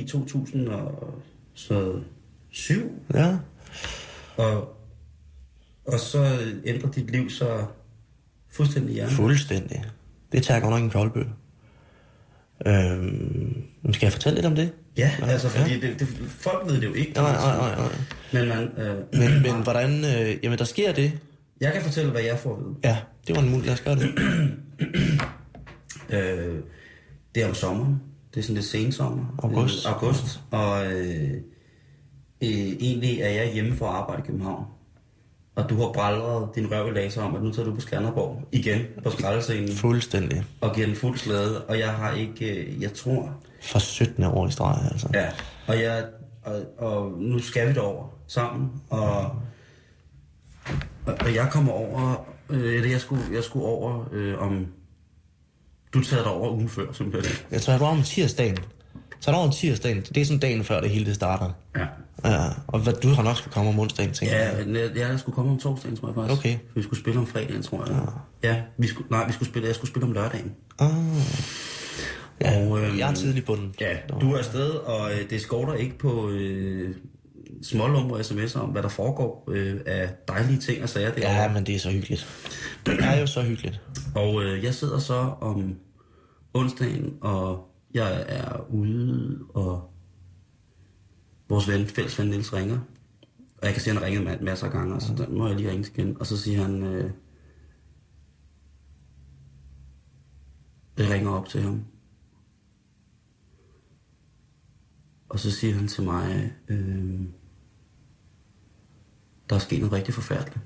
i 0.07 0.09
2007, 0.09 3.03
Ja. 3.15 3.37
og, 4.37 4.77
og 5.87 6.01
så 6.01 6.39
ændrer 6.65 6.91
dit 6.91 7.11
liv 7.11 7.31
så 7.31 7.65
fuldstændig 8.51 8.95
hjernen. 8.95 9.15
Fuldstændig. 9.15 9.85
Det 10.33 10.43
tager 10.43 10.61
godt 10.61 10.71
nok 10.71 10.83
en 10.83 10.91
koldbøl. 10.91 11.27
Øhm, 12.67 13.63
skal 13.93 14.07
jeg 14.07 14.13
fortælle 14.13 14.35
lidt 14.37 14.47
om 14.47 14.55
det? 14.55 14.73
Ja, 14.97 15.11
altså 15.23 15.49
fordi 15.49 15.81
det, 15.81 16.01
det, 16.01 16.09
folk 16.29 16.67
ved 16.71 16.81
det 16.81 16.87
jo 16.87 16.93
ikke. 16.93 17.13
Nej, 17.13 17.33
nej, 17.33 17.57
nej, 17.57 17.77
nej. 17.77 17.89
Men, 18.33 18.49
man, 18.49 18.69
øh, 18.87 18.97
Men, 19.13 19.43
men 19.43 19.63
hvordan... 19.63 20.05
Øh, 20.05 20.37
jamen, 20.43 20.59
der 20.59 20.65
sker 20.65 20.93
det. 20.93 21.13
jeg 21.61 21.73
kan 21.73 21.83
fortælle, 21.83 22.11
hvad 22.11 22.23
jeg 22.23 22.39
får 22.39 22.57
at 22.57 22.61
vide. 22.65 22.75
Ja, 22.85 22.99
det 23.27 23.37
var 23.37 23.43
en 23.43 23.49
mulighed. 23.51 23.67
Lad 23.67 23.75
os 23.75 23.81
gøre 23.81 23.97
det. 23.97 24.15
Øh, 26.11 26.55
det 27.35 27.43
er 27.43 27.49
om 27.49 27.55
sommeren. 27.55 28.01
Det 28.37 28.43
er 28.43 28.45
sådan 28.45 28.55
lidt 28.55 28.67
sensommer. 28.67 29.25
August. 29.43 29.87
Øh, 29.87 29.93
august. 29.93 30.41
Og 30.51 30.87
øh, 30.87 31.31
øh, 32.43 32.51
egentlig 32.81 33.21
er 33.21 33.29
jeg 33.29 33.53
hjemme 33.53 33.77
for 33.77 33.87
at 33.87 33.95
arbejde 33.95 34.23
i 34.23 34.27
København. 34.27 34.65
Og 35.55 35.71
du 35.71 35.77
har 35.77 35.93
braldret 35.93 36.49
din 36.55 36.73
røv 36.73 36.89
i 36.89 36.91
laser 36.91 37.23
om, 37.23 37.35
at 37.37 37.43
nu 37.43 37.53
tager 37.53 37.69
du 37.69 37.75
på 37.75 37.81
Skanderborg 37.81 38.49
igen 38.53 38.81
på 39.05 39.11
skraldescenen 39.11 39.73
Fuldstændig. 39.73 40.45
og 40.61 40.75
giver 40.75 40.87
den 40.87 40.97
fuld 40.97 41.19
slade. 41.19 41.65
Og 41.65 41.79
jeg 41.79 41.91
har 41.93 42.13
ikke, 42.13 42.55
øh, 42.63 42.83
jeg 42.83 42.93
tror, 42.93 43.35
For 43.63 43.79
17 43.79 44.25
år 44.25 44.49
i 44.49 44.51
streg, 44.51 44.79
altså. 44.91 45.09
Ja, 45.15 45.27
og, 45.67 45.81
jeg, 45.81 46.05
og, 46.43 46.63
og 46.79 47.13
nu 47.19 47.39
skal 47.39 47.69
vi 47.69 47.75
derover 47.75 48.19
sammen, 48.27 48.71
og, 48.91 49.11
og, 51.07 51.15
og 51.21 51.35
jeg 51.35 51.49
kommer 51.51 51.73
over, 51.73 52.27
øh, 52.51 52.75
eller 52.75 52.91
jeg 52.91 53.01
skulle, 53.01 53.23
jeg 53.33 53.45
skulle 53.45 53.67
over 53.67 54.09
øh, 54.13 54.43
om, 54.43 54.67
du 55.95 56.03
tager 56.03 56.23
dig 56.23 56.33
over 56.33 56.51
ugen 56.53 56.69
før, 56.69 56.93
simpelthen. 56.93 57.37
Jeg 57.51 57.61
jeg 57.69 57.81
var 57.81 57.87
om 57.87 58.03
tirsdagen. 58.03 58.59
Så 59.21 59.31
er 59.31 59.35
der 59.35 59.43
om 59.43 59.51
tirsdagen. 59.51 60.01
Det 60.01 60.17
er 60.17 60.25
sådan 60.25 60.41
dagen 60.41 60.65
før 60.65 60.81
det 60.81 60.91
hele 60.91 61.07
det 61.07 61.15
starter. 61.15 61.51
Ja. 61.77 61.87
Ja, 62.25 62.49
og 62.67 62.81
hvad, 62.81 62.93
du 62.93 63.09
har 63.09 63.23
nok 63.23 63.37
skulle 63.37 63.53
komme 63.53 63.71
om 63.71 63.79
onsdagen, 63.79 64.13
tænker 64.13 64.37
jeg. 64.37 64.67
Ja, 64.67 64.81
jeg, 64.81 64.97
jeg 64.97 65.21
skulle 65.21 65.35
komme 65.35 65.51
om 65.51 65.59
torsdagen, 65.59 65.97
tror 65.97 66.09
jeg 66.09 66.15
faktisk. 66.15 66.41
Okay. 66.41 66.57
Vi 66.75 66.83
skulle 66.83 67.01
spille 67.01 67.21
om 67.21 67.27
fredagen, 67.27 67.63
tror 67.63 67.87
jeg. 67.87 67.97
Ja, 68.43 68.49
ja 68.49 68.63
vi 68.79 68.87
skulle, 68.87 69.11
nej, 69.11 69.27
vi 69.27 69.33
skulle 69.33 69.49
spille, 69.49 69.69
jeg 69.69 69.75
skulle 69.75 69.91
spille 69.91 70.07
om 70.07 70.13
lørdagen. 70.13 70.53
Ah. 70.79 70.91
Ja, 72.41 72.67
Og, 72.67 72.83
øhm, 72.83 72.99
jeg 72.99 73.11
er 73.11 73.15
tidlig 73.15 73.45
på 73.45 73.55
den. 73.55 73.75
Ja, 73.81 73.97
du 74.21 74.33
er 74.33 74.39
afsted, 74.39 74.71
og 74.71 75.13
øh, 75.13 75.31
det 75.31 75.41
skorter 75.41 75.75
ikke 75.75 75.99
på 75.99 76.29
øh, 76.31 76.95
smålumre 77.63 78.21
sms'er 78.21 78.59
om, 78.59 78.71
hvad 78.71 78.83
der 78.83 78.89
foregår 78.89 79.45
øh, 79.49 79.81
af 79.87 80.15
dejlige 80.29 80.61
ting 80.61 80.83
og 80.83 80.89
sager 80.89 81.15
derovre. 81.15 81.43
Ja, 81.43 81.53
men 81.53 81.67
det 81.67 81.75
er 81.75 81.79
så 81.79 81.91
hyggeligt. 81.91 82.53
Det 82.87 83.05
er 83.05 83.21
jo 83.21 83.27
så 83.27 83.43
hyggeligt. 83.43 83.81
Og 84.15 84.45
øh, 84.45 84.65
jeg 84.65 84.75
sidder 84.75 84.99
så 84.99 85.15
om 85.41 85.75
onsdagen, 86.55 87.19
og 87.21 87.69
jeg 87.95 88.25
er 88.29 88.71
ude, 88.71 89.39
og 89.55 89.91
vores 91.49 91.69
ven, 91.69 91.87
fælles 91.87 92.19
ven 92.19 92.29
Niels 92.29 92.53
ringer. 92.53 92.79
Og 93.59 93.67
jeg 93.67 93.73
kan 93.73 93.83
se, 93.83 93.91
at 93.91 93.97
han 93.97 94.05
ringet 94.05 94.27
ma- 94.29 94.45
masser 94.45 94.67
af 94.67 94.73
gange, 94.73 94.95
og 94.95 95.03
så 95.03 95.15
der 95.15 95.29
må 95.29 95.47
jeg 95.47 95.57
lige 95.57 95.71
ringe 95.71 95.91
igen. 95.95 96.17
Og 96.21 96.27
så 96.27 96.37
siger 96.37 96.63
han, 96.63 96.83
øh, 96.83 97.11
jeg 100.99 101.11
ringer 101.11 101.31
op 101.31 101.49
til 101.49 101.63
ham. 101.63 101.85
Og 105.29 105.39
så 105.39 105.51
siger 105.51 105.75
han 105.75 105.89
til 105.89 106.05
mig, 106.05 106.53
øh, 106.69 107.21
der 109.51 109.57
er 109.57 109.61
sket 109.61 109.79
noget 109.79 109.93
rigtig 109.93 110.15
forfærdeligt. 110.15 110.59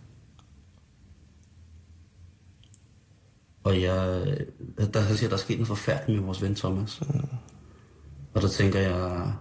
Og 3.65 3.81
jeg, 3.81 4.27
der, 4.95 5.01
han 5.01 5.17
siger, 5.17 5.29
der 5.29 5.37
er 5.37 5.41
sket 5.41 5.57
noget 5.57 5.69
forfærdeligt 5.69 6.19
med 6.19 6.27
vores 6.27 6.43
ven 6.43 6.55
Thomas. 6.55 7.01
Og 8.35 8.43
der 8.43 8.49
tænker 8.49 8.81
jeg, 8.81 9.33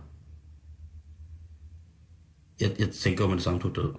jeg, 2.60 2.76
jeg 2.80 2.90
tænker 2.90 3.24
jo 3.24 3.28
med 3.28 3.36
det 3.36 3.44
samme, 3.44 3.60
du 3.60 3.70
er 3.70 3.74
død. 3.74 3.94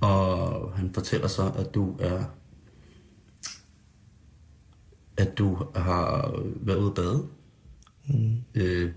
Og 0.00 0.72
han 0.76 0.94
fortæller 0.94 1.28
så, 1.28 1.52
at 1.56 1.74
du 1.74 1.96
er, 2.00 2.24
at 5.16 5.38
du 5.38 5.66
har 5.74 6.32
været 6.56 6.78
ude 6.78 6.88
at 6.88 6.94
bade. 6.94 7.28
Mm. 8.08 8.36
Øh, 8.54 8.92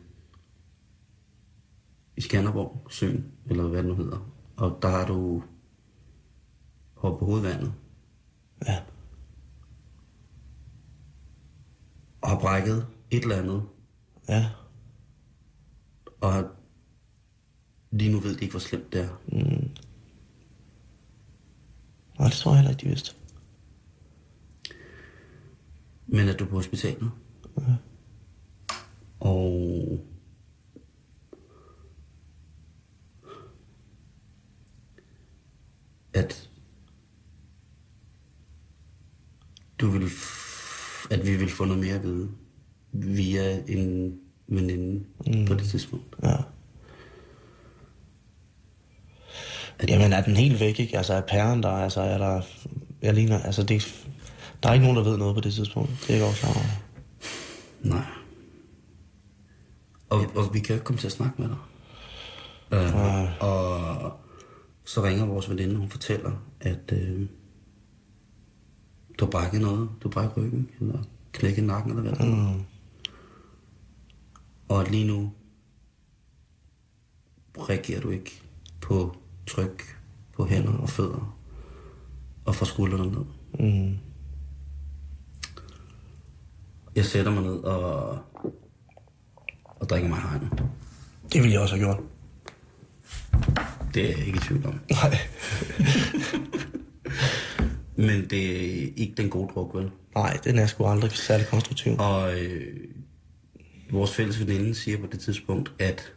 I 2.17 2.21
Skanderborg, 2.21 2.87
søen, 2.91 3.31
eller 3.45 3.67
hvad 3.67 3.83
det 3.83 3.89
nu 3.89 3.95
hedder. 3.95 4.31
Og 4.57 4.79
der 4.81 4.87
har 4.89 5.07
du 5.07 5.43
hoppet 6.93 7.19
på 7.19 7.25
hovedvandet. 7.25 7.73
Ja. 8.67 8.81
og 12.21 12.29
har 12.29 12.39
brækket 12.39 12.87
et 13.11 13.23
eller 13.23 13.35
andet, 13.35 13.63
Ja. 14.29 14.49
og 16.21 16.33
har- 16.33 16.51
lige 17.91 18.11
nu 18.11 18.19
ved 18.19 18.35
de 18.35 18.41
ikke, 18.41 18.51
hvor 18.53 18.59
slemt 18.59 18.93
det 18.93 19.01
er. 19.01 19.09
Nej, 22.19 22.27
det 22.27 22.33
tror 22.37 22.51
jeg 22.51 22.57
heller 22.57 22.71
ikke, 22.71 22.81
de 22.81 22.87
vidste. 22.89 23.15
Men 26.07 26.29
at 26.29 26.39
du 26.39 26.43
er 26.45 26.49
på 26.49 26.55
hospitalet. 26.55 27.11
Og... 29.19 29.99
At... 36.17 36.49
Du 39.79 39.89
vil... 39.89 40.09
At 41.11 41.27
vi 41.27 41.35
vil 41.35 41.49
få 41.49 41.65
noget 41.65 41.83
mere 41.83 41.95
at 41.95 42.03
vide. 42.03 42.29
Via 42.91 43.61
en 43.67 44.17
veninde 44.47 45.05
mm. 45.27 45.45
på 45.45 45.53
det 45.53 45.69
tidspunkt. 45.69 46.15
Ja. 46.23 46.35
Jamen, 49.87 50.13
er 50.13 50.21
den 50.21 50.35
helt 50.35 50.59
væk, 50.59 50.79
ikke? 50.79 50.97
Altså, 50.97 51.13
er 51.13 51.21
pæren 51.21 51.63
der, 51.63 51.69
altså, 51.69 52.01
er 52.01 52.17
der... 52.17 52.41
Jeg 53.01 53.13
ligner, 53.13 53.39
altså, 53.39 53.63
det... 53.63 54.05
Der 54.63 54.69
er 54.69 54.73
ikke 54.73 54.85
nogen, 54.85 54.97
der 54.97 55.03
ved 55.03 55.17
noget 55.17 55.35
på 55.35 55.41
det 55.41 55.53
tidspunkt. 55.53 55.89
Det 55.89 56.09
er 56.09 56.13
jeg 56.13 56.25
godt 56.25 56.35
klar 56.35 56.49
over. 56.49 56.65
Nej. 57.81 58.05
Og, 60.09 60.25
og 60.35 60.53
vi 60.53 60.59
kan 60.59 60.67
jo 60.69 60.73
ikke 60.73 60.85
komme 60.85 60.99
til 60.99 61.07
at 61.07 61.13
snakke 61.13 61.41
med 61.41 61.49
dig. 61.49 61.57
Øh, 62.71 63.41
og 63.41 64.26
så 64.87 65.03
ringer 65.03 65.25
vores 65.25 65.49
veninde, 65.49 65.75
og 65.75 65.79
hun 65.79 65.89
fortæller, 65.89 66.31
at 66.61 66.91
øh, 66.93 67.27
du 69.19 69.25
har 69.25 69.31
brækket 69.31 69.61
noget. 69.61 69.89
Du 70.03 70.07
har 70.07 70.11
brækket 70.11 70.37
ryggen, 70.37 70.69
eller 70.79 71.03
knækket 71.31 71.63
nakken, 71.63 71.91
eller 71.91 72.01
hvad 72.01 72.11
det 72.11 72.21
er. 72.21 72.53
Mm. 72.53 72.63
Og 74.67 74.81
at 74.81 74.91
lige 74.91 75.07
nu 75.07 75.31
reagerer 77.57 78.01
du 78.01 78.09
ikke 78.09 78.41
på 78.81 79.15
tryk 79.47 79.99
på 80.33 80.45
hænder 80.45 80.73
og 80.73 80.89
fødder 80.89 81.37
og 82.45 82.55
får 82.55 82.65
skuldrene 82.65 83.11
ned. 83.11 83.25
Mm. 83.59 83.97
Jeg 86.95 87.05
sætter 87.05 87.31
mig 87.31 87.43
ned 87.43 87.57
og, 87.57 88.19
og 89.65 89.89
drikker 89.89 90.09
mig 90.09 90.21
hegnet. 90.21 90.63
Det 91.33 91.41
ville 91.41 91.53
jeg 91.53 91.61
også 91.61 91.75
have 91.75 91.85
gjort. 91.85 91.99
Det 93.93 94.05
er 94.05 94.17
jeg 94.17 94.27
ikke 94.27 94.37
i 94.37 94.39
tvivl 94.39 94.65
om. 94.65 94.79
Nej. 94.91 95.17
Men 98.07 98.29
det 98.29 98.55
er 98.55 98.91
ikke 98.95 99.13
den 99.17 99.29
gode 99.29 99.53
druk, 99.53 99.75
vel? 99.75 99.91
Nej, 100.15 100.39
den 100.43 100.57
er 100.59 100.67
sgu 100.67 100.85
aldrig 100.85 101.11
særlig 101.11 101.47
konstruktiv. 101.47 101.95
Og 101.99 102.39
øh, 102.39 102.77
vores 103.91 104.15
fælles 104.15 104.39
veninde 104.39 104.75
siger 104.75 104.97
på 104.97 105.07
det 105.11 105.19
tidspunkt, 105.19 105.73
at 105.79 106.13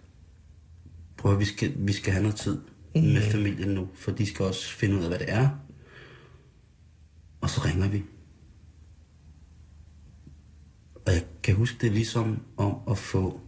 prøv 1.17 1.33
at 1.33 1.39
vi 1.39 1.45
skal, 1.45 1.73
vi 1.77 1.93
skal 1.93 2.13
have 2.13 2.23
noget 2.23 2.37
tid 2.37 2.61
mm. 2.95 3.03
med 3.03 3.23
familien 3.23 3.69
nu, 3.69 3.89
for 3.95 4.11
de 4.11 4.27
skal 4.27 4.45
også 4.45 4.69
finde 4.71 4.97
ud 4.97 5.03
af, 5.03 5.09
hvad 5.09 5.19
det 5.19 5.31
er. 5.31 5.49
Og 7.41 7.51
så 7.51 7.61
ringer 7.65 7.89
vi. 7.89 8.03
Og 11.07 11.13
jeg 11.13 11.25
kan 11.43 11.55
huske, 11.55 11.77
det 11.81 11.93
ligesom 11.93 12.43
om 12.57 12.77
at 12.91 12.99
få... 12.99 13.41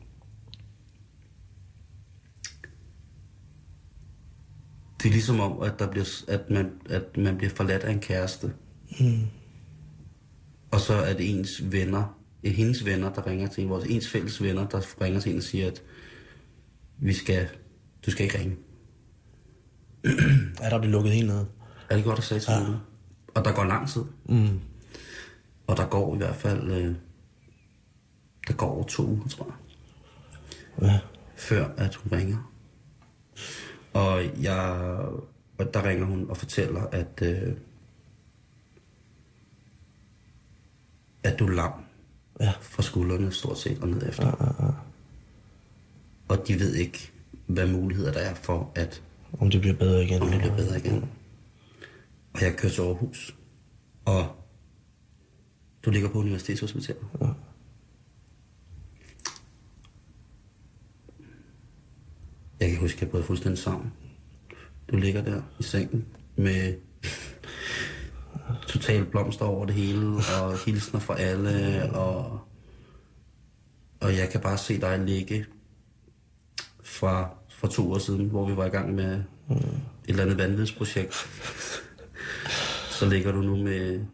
Det 5.02 5.08
er 5.08 5.12
ligesom 5.12 5.40
om, 5.40 5.60
at, 5.62 5.78
der 5.78 5.90
bliver, 5.90 6.22
at, 6.28 6.50
man, 6.50 6.70
at 6.90 7.16
man 7.16 7.36
bliver 7.38 7.50
forladt 7.50 7.82
af 7.82 7.92
en 7.92 8.00
kæreste. 8.00 8.52
Mm. 9.00 9.20
Og 10.70 10.80
så 10.80 10.94
er 10.94 11.14
det 11.14 11.30
ens 11.30 11.72
venner, 11.72 12.18
hendes 12.44 12.84
venner, 12.84 13.12
der 13.12 13.26
ringer 13.26 13.48
til 13.48 13.64
en, 13.64 13.70
vores 13.70 13.84
ens 13.84 14.08
fælles 14.08 14.42
venner, 14.42 14.68
der 14.68 14.80
ringer 15.00 15.20
til 15.20 15.32
en 15.32 15.38
og 15.38 15.42
siger, 15.42 15.66
at 15.66 15.82
vi 16.98 17.12
skal, 17.12 17.48
du 18.06 18.10
skal 18.10 18.24
ikke 18.24 18.38
ringe. 18.38 18.56
Ja, 20.62 20.70
der 20.70 20.78
bliver 20.78 20.92
lukket 20.92 21.12
helt 21.12 21.26
ned. 21.26 21.44
Er 21.90 21.96
det 21.96 22.04
godt 22.04 22.18
at 22.18 22.24
sige 22.24 22.40
til 22.40 22.52
ja. 22.52 22.66
Og 23.34 23.44
der 23.44 23.52
går 23.52 23.64
lang 23.64 23.88
tid. 23.88 24.02
Mm. 24.28 24.60
Og 25.66 25.76
der 25.76 25.86
går 25.86 26.14
i 26.14 26.18
hvert 26.18 26.36
fald, 26.36 26.70
øh, 26.72 26.94
der 28.48 28.52
går 28.54 28.66
over 28.66 28.84
to 28.84 29.06
uger, 29.06 29.28
tror 29.28 29.46
jeg, 29.46 30.88
Ja. 30.88 30.98
før 31.36 31.68
at 31.76 31.94
hun 31.94 32.12
ringer. 32.12 32.51
Og 33.94 34.42
jeg, 34.42 34.98
og 35.58 35.74
der 35.74 35.84
ringer 35.88 36.04
hun 36.06 36.30
og 36.30 36.36
fortæller, 36.36 36.82
at, 36.82 37.22
øh, 37.22 37.56
at 41.22 41.38
du 41.38 41.46
er 41.46 41.50
lam 41.50 41.72
Ja. 42.40 42.52
fra 42.60 42.82
skuldrene 42.82 43.32
stort 43.32 43.58
set 43.58 43.78
og 43.82 43.88
ned 43.88 44.08
efter. 44.08 44.26
Og 46.28 46.48
de 46.48 46.60
ved 46.60 46.74
ikke, 46.74 47.12
hvad 47.46 47.66
muligheder 47.66 48.12
der 48.12 48.20
er 48.20 48.34
for, 48.34 48.72
at 48.74 49.02
Om 49.40 49.50
det 49.50 49.60
bliver 49.60 49.76
bedre 49.76 50.04
igen. 50.04 50.22
om 50.22 50.28
det 50.28 50.38
bliver 50.40 50.56
bedre 50.56 50.78
igen. 50.78 51.10
Og 52.34 52.42
jeg 52.42 52.56
kører 52.56 52.72
til 52.72 52.82
Aarhus. 52.82 53.36
Og 54.04 54.26
du 55.84 55.90
ligger 55.90 56.08
på 56.08 56.18
Universitetshospitalet. 56.18 57.02
Ja. 57.20 57.26
Jeg 62.62 62.70
kan 62.70 62.80
huske, 62.80 62.96
at 62.96 63.02
jeg 63.02 63.10
brød 63.10 63.22
fuldstændig 63.22 63.62
sammen. 63.62 63.92
Du 64.90 64.96
ligger 64.96 65.22
der 65.22 65.42
i 65.58 65.62
sengen 65.62 66.06
med 66.36 66.74
total 68.72 69.04
blomster 69.04 69.44
over 69.44 69.66
det 69.66 69.74
hele, 69.74 70.06
og 70.42 70.58
hilsner 70.66 71.00
fra 71.00 71.18
alle, 71.18 71.82
og, 71.92 72.40
og 74.00 74.16
jeg 74.16 74.28
kan 74.28 74.40
bare 74.40 74.58
se 74.58 74.80
dig 74.80 74.98
ligge 74.98 75.46
fra, 76.82 77.30
fra 77.48 77.68
to 77.68 77.92
år 77.92 77.98
siden, 77.98 78.28
hvor 78.28 78.48
vi 78.48 78.56
var 78.56 78.64
i 78.66 78.68
gang 78.68 78.94
med 78.94 79.14
et 79.14 79.24
eller 80.08 80.22
andet 80.22 80.38
vanvidsprojekt. 80.38 81.14
Så 82.90 83.08
ligger 83.08 83.32
du 83.32 83.40
nu 83.40 83.56
med 83.56 84.06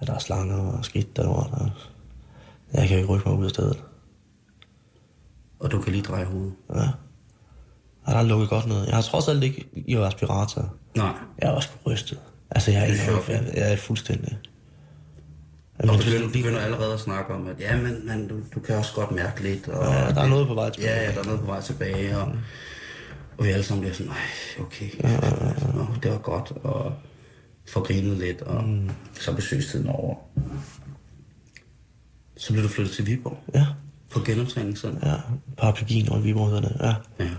Ja, 0.00 0.06
der 0.06 0.14
er 0.14 0.18
slanger 0.18 0.56
og 0.56 0.84
skidt 0.84 1.16
derovre. 1.16 1.58
Der... 1.58 1.70
Jeg 2.72 2.88
kan 2.88 2.96
jo 2.96 3.02
ikke 3.02 3.14
rykke 3.14 3.28
mig 3.28 3.38
ud 3.38 3.44
af 3.44 3.50
stedet. 3.50 3.84
Og 5.64 5.70
du 5.70 5.80
kan 5.80 5.92
lige 5.92 6.04
dreje 6.04 6.24
hovedet. 6.24 6.52
Ja. 6.74 6.80
Ja, 8.06 8.12
der 8.12 8.18
er 8.18 8.22
lukket 8.22 8.48
godt 8.48 8.66
ned. 8.66 8.84
Jeg 8.84 8.94
har 8.94 9.02
trods 9.02 9.28
alt 9.28 9.44
ikke 9.44 9.68
i 9.74 9.98
respirator. 9.98 10.74
Nej. 10.96 11.12
Jeg 11.38 11.48
er 11.48 11.50
også 11.50 11.68
rystet. 11.86 12.18
Altså, 12.50 12.70
jeg 12.70 12.82
er, 12.82 12.86
Det 12.86 13.00
er 13.08 13.32
jeg, 13.32 13.52
jeg 13.54 13.72
er 13.72 13.76
fuldstændig. 13.76 14.38
Og 15.78 15.86
Men 15.86 15.88
du 15.88 16.04
begynder, 16.04 16.28
begynder 16.32 16.60
allerede 16.60 16.94
at 16.94 17.00
snakke 17.00 17.34
om, 17.34 17.46
at 17.46 17.60
ja, 17.60 17.76
men, 17.76 18.06
men 18.06 18.28
du, 18.28 18.34
du 18.54 18.60
kan 18.60 18.76
også 18.76 18.94
godt 18.94 19.10
mærke 19.10 19.42
lidt. 19.42 19.68
Og 19.68 19.92
Ja, 19.92 20.10
der 20.10 20.20
er 20.20 20.28
noget 20.28 20.46
på 20.46 20.54
vej 20.54 20.70
tilbage. 20.70 20.94
Ja, 20.94 21.04
ja, 21.04 21.12
der 21.12 21.20
er 21.20 21.24
noget 21.24 21.40
på 21.40 21.46
vej 21.46 21.60
tilbage. 21.60 22.18
Og, 22.18 22.32
og 23.38 23.44
vi 23.44 23.50
alle 23.50 23.64
sammen 23.64 23.80
bliver 23.80 23.94
sådan, 23.94 24.12
nej, 24.12 24.66
okay, 24.66 24.90
Nå, 25.74 25.86
det 26.02 26.10
var 26.10 26.18
godt. 26.18 26.52
Og 26.62 26.92
får 27.68 27.80
grinet 27.80 28.16
lidt, 28.16 28.42
og 28.42 28.64
mm. 28.64 28.90
så 29.20 29.30
er 29.30 29.34
besøgstiden 29.34 29.86
over. 29.88 30.16
Så 32.36 32.52
bliver 32.52 32.66
du 32.66 32.72
flyttet 32.72 32.94
til 32.94 33.06
Viborg 33.06 33.38
Ja, 33.54 33.66
på 34.14 34.20
genoptræningscenter. 34.20 35.10
ja. 35.10 35.16
Paraplygien 35.56 36.08
og 36.08 36.24
Viborg 36.24 36.46
hedder 36.46 36.60
det. 36.60 36.76
Ja. 36.80 36.94
Ja. 37.24 37.30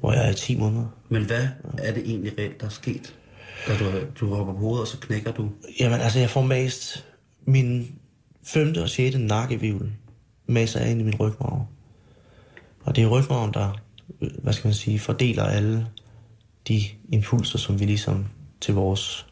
Hvor 0.00 0.12
jeg 0.12 0.26
er 0.26 0.30
i 0.30 0.34
10 0.34 0.58
måneder. 0.58 0.86
Men 1.08 1.24
hvad 1.24 1.48
er 1.78 1.94
det 1.94 2.02
egentlig 2.06 2.32
reelt, 2.38 2.60
der 2.60 2.66
er 2.66 2.70
sket? 2.70 3.14
Da 3.66 3.78
du, 3.78 3.84
du 4.20 4.34
hopper 4.34 4.52
på 4.52 4.58
hovedet, 4.58 4.80
og 4.80 4.88
så 4.88 4.98
knækker 5.00 5.32
du. 5.32 5.50
Jamen, 5.80 6.00
altså, 6.00 6.18
jeg 6.18 6.30
får 6.30 6.42
mast 6.42 7.06
min 7.46 7.94
femte 8.44 8.82
og 8.82 8.88
sjette 8.88 9.18
nakkevivl 9.18 9.92
maser 10.46 10.80
ind 10.80 11.00
i 11.00 11.04
min 11.04 11.14
rygmarv. 11.20 11.66
Og 12.84 12.96
det 12.96 13.04
er 13.04 13.08
rygmarven, 13.08 13.54
der, 13.54 13.80
hvad 14.42 14.52
skal 14.52 14.68
man 14.68 14.74
sige, 14.74 14.98
fordeler 14.98 15.44
alle 15.44 15.86
de 16.68 16.82
impulser, 17.12 17.58
som 17.58 17.80
vi 17.80 17.84
ligesom 17.84 18.26
til 18.60 18.74
vores... 18.74 19.26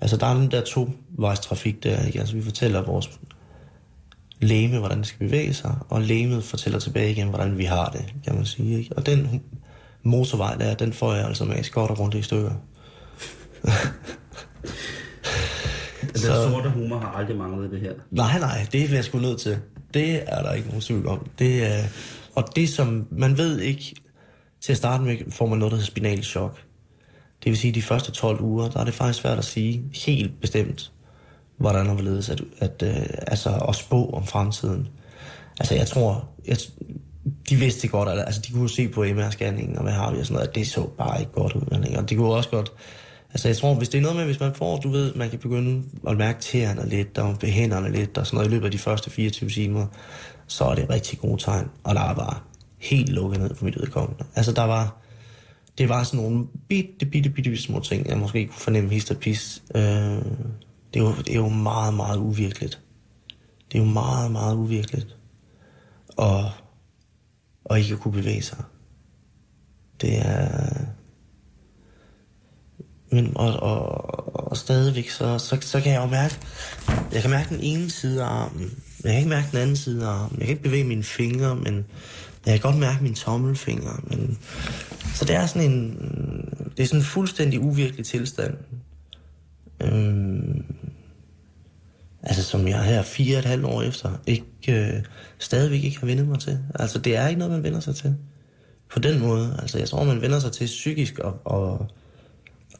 Altså, 0.00 0.16
der 0.16 0.26
er 0.26 0.34
den 0.34 0.50
der 0.50 0.64
to-vejs 0.64 1.40
trafik 1.40 1.82
der, 1.82 2.06
ikke? 2.06 2.18
Altså, 2.18 2.34
vi 2.34 2.42
fortæller 2.42 2.82
vores 2.82 3.20
læme, 4.40 4.78
hvordan 4.78 4.98
det 4.98 5.06
skal 5.06 5.18
bevæge 5.18 5.54
sig, 5.54 5.74
og 5.88 6.02
læmet 6.02 6.44
fortæller 6.44 6.78
tilbage 6.78 7.10
igen, 7.10 7.28
hvordan 7.28 7.58
vi 7.58 7.64
har 7.64 7.88
det, 7.88 8.14
kan 8.24 8.34
man 8.34 8.46
sige, 8.46 8.78
ikke? 8.78 8.96
Og 8.96 9.06
den 9.06 9.42
motorvej 10.02 10.54
der, 10.54 10.74
den 10.74 10.92
får 10.92 11.14
jeg 11.14 11.26
altså 11.26 11.44
med 11.44 11.72
godt 11.72 11.90
og 11.90 11.98
rundt 11.98 12.14
i 12.14 12.22
stykker. 12.22 12.52
Den 16.12 16.20
sorte 16.20 16.70
humor 16.70 16.98
har 16.98 17.08
aldrig 17.08 17.36
manglet 17.36 17.70
det 17.70 17.80
her. 17.80 17.92
Nej, 18.10 18.38
nej, 18.38 18.66
det 18.72 18.82
er 18.82 18.94
jeg 18.94 19.04
sgu 19.04 19.18
nødt 19.18 19.40
til. 19.40 19.58
Det 19.94 20.22
er 20.26 20.42
der 20.42 20.52
ikke 20.52 20.68
nogen 20.68 20.82
tvivl 20.82 21.06
om. 21.06 21.26
Det 21.38 21.66
er, 21.66 21.84
og 22.34 22.56
det, 22.56 22.68
som 22.68 23.06
man 23.10 23.38
ved 23.38 23.60
ikke, 23.60 23.94
til 24.60 24.72
at 24.72 24.76
starte 24.76 25.04
med 25.04 25.16
får 25.30 25.46
man 25.46 25.58
noget, 25.58 25.72
der 25.72 25.76
hedder 25.76 25.90
spinal 25.90 26.22
chok. 26.22 26.56
Det 27.44 27.50
vil 27.50 27.56
sige, 27.56 27.68
at 27.68 27.74
de 27.74 27.82
første 27.82 28.12
12 28.12 28.40
uger, 28.40 28.68
der 28.68 28.80
er 28.80 28.84
det 28.84 28.94
faktisk 28.94 29.22
svært 29.22 29.38
at 29.38 29.44
sige 29.44 29.82
helt 29.94 30.40
bestemt, 30.40 30.92
hvordan 31.58 31.86
og 31.86 31.94
hvorledes, 31.94 32.28
at, 32.28 32.40
at, 32.58 32.82
øh, 32.82 33.06
altså 33.26 33.50
at 33.68 33.74
spå 33.74 34.10
om 34.10 34.26
fremtiden. 34.26 34.88
Altså 35.60 35.74
jeg 35.74 35.86
tror, 35.86 36.28
jeg, 36.46 36.56
de 37.48 37.56
vidste 37.56 37.88
godt, 37.88 38.08
godt, 38.08 38.20
altså 38.20 38.40
de 38.48 38.52
kunne 38.52 38.70
se 38.70 38.88
på 38.88 39.04
MR-scanningen, 39.04 39.76
og 39.76 39.82
hvad 39.82 39.92
har 39.92 40.12
vi 40.12 40.18
og 40.18 40.26
sådan 40.26 40.34
noget, 40.34 40.48
at 40.48 40.54
det 40.54 40.66
så 40.66 40.86
bare 40.98 41.20
ikke 41.20 41.32
godt 41.32 41.52
ud. 41.52 41.62
men 41.70 41.84
ikke? 41.84 41.98
Og 41.98 42.10
de 42.10 42.14
kunne 42.14 42.34
også 42.34 42.50
godt, 42.50 42.72
altså 43.30 43.48
jeg 43.48 43.56
tror, 43.56 43.74
hvis 43.74 43.88
det 43.88 43.98
er 43.98 44.02
noget 44.02 44.16
med, 44.16 44.24
hvis 44.24 44.40
man 44.40 44.54
får, 44.54 44.76
du 44.76 44.88
ved, 44.90 45.14
man 45.14 45.30
kan 45.30 45.38
begynde 45.38 45.82
at 46.08 46.16
mærke 46.16 46.40
tæerne 46.40 46.88
lidt, 46.88 47.18
og 47.18 47.38
behænderne 47.38 47.92
lidt, 47.92 48.18
og 48.18 48.26
sådan 48.26 48.36
noget 48.36 48.48
i 48.48 48.52
løbet 48.52 48.66
af 48.66 48.72
de 48.72 48.78
første 48.78 49.10
24 49.10 49.50
timer, 49.50 49.86
så 50.46 50.64
er 50.64 50.74
det 50.74 50.84
et 50.84 50.90
rigtig 50.90 51.18
gode 51.18 51.42
tegn. 51.42 51.68
Og 51.84 51.94
der 51.94 52.00
er 52.00 52.14
bare 52.14 52.38
helt 52.78 53.08
lukket 53.08 53.40
ned 53.40 53.54
på 53.54 53.64
mit 53.64 53.76
udkommende. 53.76 54.24
Altså 54.34 54.52
der 54.52 54.64
var, 54.64 54.96
det 55.78 55.88
var 55.88 56.02
sådan 56.02 56.20
nogle 56.20 56.46
bitte, 56.68 57.06
bitte, 57.06 57.30
bitte, 57.30 57.50
bitte 57.50 57.62
små 57.62 57.80
ting, 57.80 58.08
jeg 58.08 58.18
måske 58.18 58.46
kunne 58.46 58.60
fornemme 58.60 58.90
hist 58.90 59.10
og 59.10 59.16
pis. 59.16 59.62
Øh, 59.74 60.22
det, 60.94 61.00
er 61.00 61.04
jo, 61.04 61.14
det 61.16 61.28
er 61.28 61.34
jo 61.34 61.48
meget, 61.48 61.94
meget 61.94 62.16
uvirkeligt. 62.18 62.80
Det 63.72 63.78
er 63.78 63.82
jo 63.82 63.90
meget, 63.90 64.32
meget 64.32 64.54
uvirkeligt. 64.54 65.16
Og, 66.08 66.50
og 67.64 67.78
ikke 67.78 67.94
at 67.94 68.00
kunne 68.00 68.12
bevæge 68.12 68.42
sig. 68.42 68.64
Det 70.00 70.18
er... 70.18 70.48
Men, 73.10 73.36
og, 73.36 73.52
og, 73.52 74.48
og 74.50 74.56
stadigvæk, 74.56 75.10
så, 75.10 75.38
så, 75.38 75.58
så 75.60 75.80
kan 75.80 75.92
jeg 75.92 76.02
jo 76.02 76.06
mærke, 76.06 76.38
jeg 77.12 77.22
kan 77.22 77.30
mærke 77.30 77.48
den 77.48 77.60
ene 77.62 77.90
side 77.90 78.22
af 78.22 78.26
armen, 78.26 78.60
men 78.98 79.04
jeg 79.04 79.12
kan 79.12 79.18
ikke 79.18 79.28
mærke 79.28 79.48
den 79.52 79.58
anden 79.58 79.76
side 79.76 80.06
af 80.06 80.10
armen. 80.10 80.38
Jeg 80.38 80.46
kan 80.46 80.48
ikke 80.48 80.62
bevæge 80.62 80.84
mine 80.84 81.02
fingre, 81.02 81.56
men 81.56 81.86
jeg 82.46 82.60
kan 82.60 82.70
godt 82.70 82.76
mærke 82.76 83.02
mine 83.02 83.14
tommelfingre. 83.14 84.00
Men, 84.02 84.38
så 85.14 85.24
det 85.24 85.36
er 85.36 85.46
sådan 85.46 85.70
en, 85.70 85.90
det 86.76 86.82
er 86.82 86.86
sådan 86.86 87.00
en 87.00 87.06
fuldstændig 87.06 87.60
uvirkelig 87.60 88.06
tilstand. 88.06 88.54
Øhm, 89.80 90.64
altså 92.22 92.42
som 92.42 92.68
jeg 92.68 92.84
her 92.84 93.02
fire 93.02 93.36
og 93.36 93.38
et 93.38 93.44
halvt 93.44 93.64
år 93.64 93.82
efter, 93.82 94.20
ikke, 94.26 94.44
øh, 94.68 95.02
stadigvæk 95.38 95.84
ikke 95.84 95.98
har 96.00 96.06
vendt 96.06 96.28
mig 96.28 96.38
til. 96.38 96.58
Altså 96.74 96.98
det 96.98 97.16
er 97.16 97.28
ikke 97.28 97.38
noget, 97.38 97.54
man 97.54 97.62
vender 97.62 97.80
sig 97.80 97.94
til. 97.94 98.16
På 98.92 98.98
den 98.98 99.20
måde. 99.20 99.56
Altså 99.62 99.78
jeg 99.78 99.88
tror, 99.88 100.04
man 100.04 100.20
vender 100.20 100.38
sig 100.38 100.52
til 100.52 100.66
psykisk 100.66 101.18
at, 101.24 101.54
at, 101.54 101.78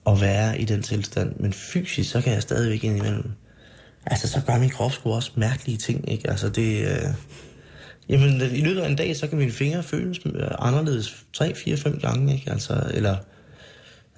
at 0.06 0.20
være 0.20 0.61
i 0.61 0.64
den 0.64 0.82
tilstand. 0.82 1.37
Men 1.40 1.52
fysisk, 1.52 2.11
så 2.11 2.20
kan 2.20 2.32
jeg 2.32 2.42
stadigvæk 2.42 2.84
indimellem... 2.84 3.30
Altså 4.06 4.28
så 4.28 4.40
gør 4.46 4.58
min 4.58 4.70
krop 4.70 4.92
sgu 4.92 5.12
også 5.12 5.32
mærkelige 5.34 5.78
ting, 5.78 6.11
ikke? 6.11 6.30
Altså 6.30 6.48
det... 6.48 6.88
Øh, 6.88 7.08
jamen 8.08 8.40
i 8.40 8.61
løbet 8.61 8.80
af 8.80 8.88
en 8.88 8.96
dag, 8.96 9.16
så 9.16 9.26
kan 9.26 9.38
mine 9.38 9.52
fingre 9.52 9.82
føles 9.82 10.20
øh, 10.26 10.48
anderledes 10.58 11.26
3, 11.32 11.54
4, 11.54 11.76
5 11.76 12.00
gange, 12.00 12.34
ikke? 12.34 12.50
Altså, 12.50 12.90
eller 12.94 13.16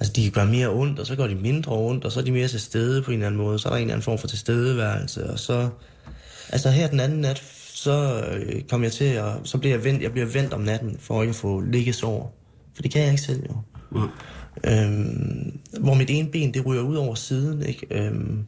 Altså, 0.00 0.12
de 0.12 0.30
gøre 0.30 0.46
mere 0.46 0.68
ondt, 0.68 0.98
og 0.98 1.06
så 1.06 1.16
går 1.16 1.26
de 1.26 1.34
mindre 1.34 1.72
ondt, 1.72 2.04
og 2.04 2.12
så 2.12 2.20
er 2.20 2.24
de 2.24 2.32
mere 2.32 2.48
til 2.48 2.60
stede 2.60 3.02
på 3.02 3.10
en 3.10 3.14
eller 3.14 3.26
anden 3.26 3.40
måde. 3.40 3.58
Så 3.58 3.68
er 3.68 3.72
der 3.72 3.76
en 3.76 3.82
eller 3.82 3.94
anden 3.94 4.04
form 4.04 4.18
for 4.18 4.26
tilstedeværelse, 4.26 5.30
og 5.30 5.38
så... 5.38 5.68
Altså, 6.48 6.70
her 6.70 6.88
den 6.88 7.00
anden 7.00 7.20
nat, 7.20 7.42
så 7.74 8.24
øh, 8.32 8.62
kom 8.62 8.82
jeg 8.82 8.92
til 8.92 9.04
at... 9.04 9.32
Så 9.44 9.58
bliver 9.58 9.74
jeg 9.74 9.84
vendt, 9.84 10.02
jeg 10.02 10.12
bliver 10.12 10.26
vendt 10.26 10.52
om 10.52 10.60
natten, 10.60 10.96
for 11.00 11.22
ikke 11.22 11.30
at 11.30 11.36
få 11.36 11.60
liggesår. 11.60 12.36
For 12.74 12.82
det 12.82 12.90
kan 12.90 13.02
jeg 13.02 13.10
ikke 13.10 13.22
selv, 13.22 13.42
jo. 13.48 13.56
Mm. 13.90 14.08
Øhm, 14.64 15.60
hvor 15.80 15.94
mit 15.94 16.10
ene 16.10 16.28
ben, 16.28 16.54
det 16.54 16.66
ryger 16.66 16.82
ud 16.82 16.96
over 16.96 17.14
siden, 17.14 17.62
ikke? 17.66 17.86
Øhm, 17.90 18.46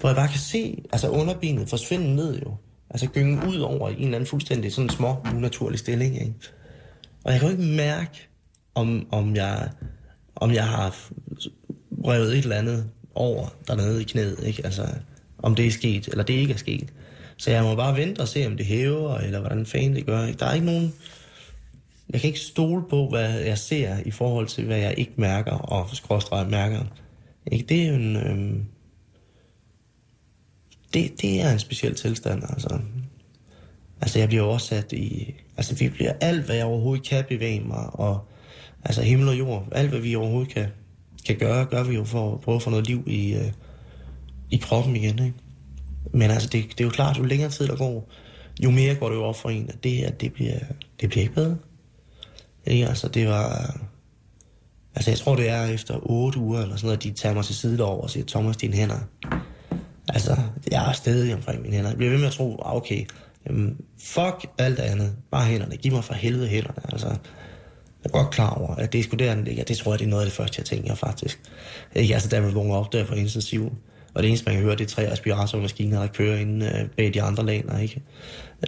hvor 0.00 0.08
jeg 0.08 0.16
bare 0.16 0.28
kan 0.28 0.38
se, 0.38 0.82
altså 0.92 1.08
underbenet 1.08 1.68
forsvinde 1.68 2.14
ned, 2.14 2.40
jo. 2.40 2.54
Altså 2.90 3.06
gynge 3.06 3.48
ud 3.48 3.56
over 3.56 3.88
i 3.88 3.92
en 3.92 4.02
eller 4.02 4.14
anden 4.14 4.26
fuldstændig 4.26 4.72
sådan 4.72 4.90
små, 4.90 5.16
unaturlig 5.36 5.78
stilling, 5.78 6.14
ikke? 6.14 6.34
Og 7.24 7.32
jeg 7.32 7.40
kan 7.40 7.48
jo 7.48 7.56
ikke 7.56 7.72
mærke, 7.72 8.28
om, 8.74 9.06
om 9.10 9.36
jeg 9.36 9.68
om 10.40 10.52
jeg 10.52 10.68
har 10.68 11.10
revet 12.04 12.32
et 12.32 12.38
eller 12.38 12.56
andet 12.56 12.90
over 13.14 13.48
dernede 13.66 14.00
i 14.00 14.04
knæet, 14.04 14.38
ikke? 14.46 14.64
Altså, 14.64 14.88
om 15.38 15.54
det 15.54 15.66
er 15.66 15.70
sket, 15.70 16.08
eller 16.08 16.24
det 16.24 16.34
ikke 16.34 16.54
er 16.54 16.58
sket. 16.58 16.92
Så 17.36 17.50
jeg 17.50 17.62
må 17.62 17.74
bare 17.74 17.96
vente 17.96 18.20
og 18.20 18.28
se, 18.28 18.46
om 18.46 18.56
det 18.56 18.66
hæver, 18.66 19.18
eller 19.18 19.40
hvordan 19.40 19.66
fanden 19.66 19.96
det 19.96 20.06
gør. 20.06 20.26
Ikke? 20.26 20.38
Der 20.38 20.46
er 20.46 20.54
ikke 20.54 20.66
nogen... 20.66 20.94
Jeg 22.10 22.20
kan 22.20 22.28
ikke 22.28 22.40
stole 22.40 22.82
på, 22.90 23.08
hvad 23.08 23.40
jeg 23.40 23.58
ser 23.58 23.96
i 24.04 24.10
forhold 24.10 24.46
til, 24.46 24.64
hvad 24.64 24.78
jeg 24.78 24.94
ikke 24.96 25.12
mærker, 25.16 25.52
og 25.52 25.88
skråstreget 25.92 26.50
mærker. 26.50 26.84
Ikke? 27.52 27.66
Det 27.68 27.82
er 27.82 27.88
jo 27.88 27.94
en... 27.94 28.16
Øhm... 28.16 28.64
Det, 30.94 31.22
det 31.22 31.40
er 31.40 31.52
en 31.52 31.58
speciel 31.58 31.94
tilstand, 31.94 32.42
altså. 32.48 32.78
Altså, 34.00 34.18
jeg 34.18 34.28
bliver 34.28 34.42
oversat 34.42 34.92
i... 34.92 35.34
Altså, 35.56 35.74
vi 35.74 35.88
bliver 35.88 36.12
alt, 36.20 36.44
hvad 36.44 36.56
jeg 36.56 36.64
overhovedet 36.64 37.06
kan 37.06 37.24
bevæge 37.28 37.60
mig, 37.60 37.86
og 37.92 38.29
altså 38.84 39.02
himmel 39.02 39.28
og 39.28 39.38
jord, 39.38 39.68
alt 39.72 39.90
hvad 39.90 40.00
vi 40.00 40.14
overhovedet 40.14 40.54
kan, 40.54 40.66
kan 41.26 41.36
gøre, 41.36 41.64
gør 41.64 41.82
vi 41.82 41.94
jo 41.94 42.04
for 42.04 42.34
at 42.34 42.40
prøve 42.40 42.56
at 42.56 42.62
få 42.62 42.70
noget 42.70 42.86
liv 42.86 43.04
i, 43.06 43.34
øh, 43.34 43.52
i 44.50 44.56
kroppen 44.56 44.96
igen. 44.96 45.24
Ikke? 45.24 45.38
Men 46.12 46.30
altså, 46.30 46.48
det, 46.48 46.64
det 46.70 46.80
er 46.80 46.84
jo 46.84 46.90
klart, 46.90 47.18
jo 47.18 47.22
længere 47.22 47.50
tid 47.50 47.68
der 47.68 47.76
går, 47.76 48.10
jo 48.62 48.70
mere 48.70 48.94
går 48.94 49.08
det 49.08 49.16
jo 49.16 49.24
op 49.24 49.36
for 49.36 49.50
en, 49.50 49.68
at 49.68 49.84
det 49.84 49.92
her, 49.92 50.10
det 50.10 50.32
bliver, 50.32 50.58
det 51.00 51.08
bliver 51.08 51.22
ikke 51.22 51.34
bedre. 51.34 51.56
Ikke? 52.66 52.88
Altså, 52.88 53.08
det 53.08 53.28
var... 53.28 53.76
Altså, 54.94 55.10
jeg 55.10 55.18
tror, 55.18 55.36
det 55.36 55.48
er 55.48 55.64
efter 55.64 55.98
8 56.02 56.38
uger, 56.38 56.60
eller 56.60 56.76
sådan 56.76 56.86
noget, 56.86 56.96
at 56.96 57.02
de 57.02 57.10
tager 57.10 57.34
mig 57.34 57.44
til 57.44 57.54
side 57.54 57.78
derovre 57.78 58.00
og 58.00 58.10
siger, 58.10 58.26
Thomas, 58.26 58.56
dine 58.56 58.76
hænder. 58.76 58.98
Altså, 60.08 60.36
jeg 60.70 60.88
er 60.88 60.92
stadig 60.92 61.34
omkring 61.34 61.62
mine 61.62 61.74
hænder. 61.74 61.90
Jeg 61.90 61.96
bliver 61.96 62.10
ved 62.10 62.18
med 62.18 62.26
at 62.26 62.32
tro, 62.32 62.62
ah, 62.64 62.76
okay, 62.76 63.04
jamen, 63.46 63.76
fuck 63.98 64.46
alt 64.58 64.78
andet. 64.78 65.16
Bare 65.30 65.46
hænderne. 65.46 65.76
Giv 65.76 65.92
mig 65.92 66.04
for 66.04 66.14
helvede 66.14 66.48
hænderne. 66.48 66.92
Altså, 66.92 67.16
er 68.04 68.08
godt 68.08 68.30
klar 68.30 68.50
over, 68.50 68.74
at 68.74 68.92
det 68.92 69.06
er 69.12 69.16
der, 69.16 69.34
den 69.34 69.44
ligger. 69.44 69.64
Det 69.64 69.76
tror 69.76 69.92
jeg, 69.92 69.98
det 69.98 70.04
er 70.04 70.08
noget 70.08 70.22
af 70.22 70.26
det 70.26 70.36
første, 70.36 70.54
jeg 70.58 70.66
tænker 70.66 70.94
faktisk. 70.94 71.40
Ikke? 71.94 72.14
Altså, 72.14 72.28
da 72.28 72.40
man 72.40 72.54
vågner 72.54 72.74
op 72.74 72.92
der 72.92 73.04
på 73.04 73.14
intensiv, 73.14 73.72
og 74.14 74.22
det 74.22 74.28
eneste, 74.28 74.46
man 74.46 74.54
kan 74.54 74.64
høre, 74.64 74.76
det 74.76 74.84
er 74.84 74.88
tre 74.88 75.12
respiratormaskiner, 75.12 76.00
der 76.00 76.06
kører 76.06 76.38
inde 76.38 76.66
øh, 76.66 76.88
bag 76.96 77.14
de 77.14 77.22
andre 77.22 77.46
laner, 77.46 77.78
ikke? 77.78 78.02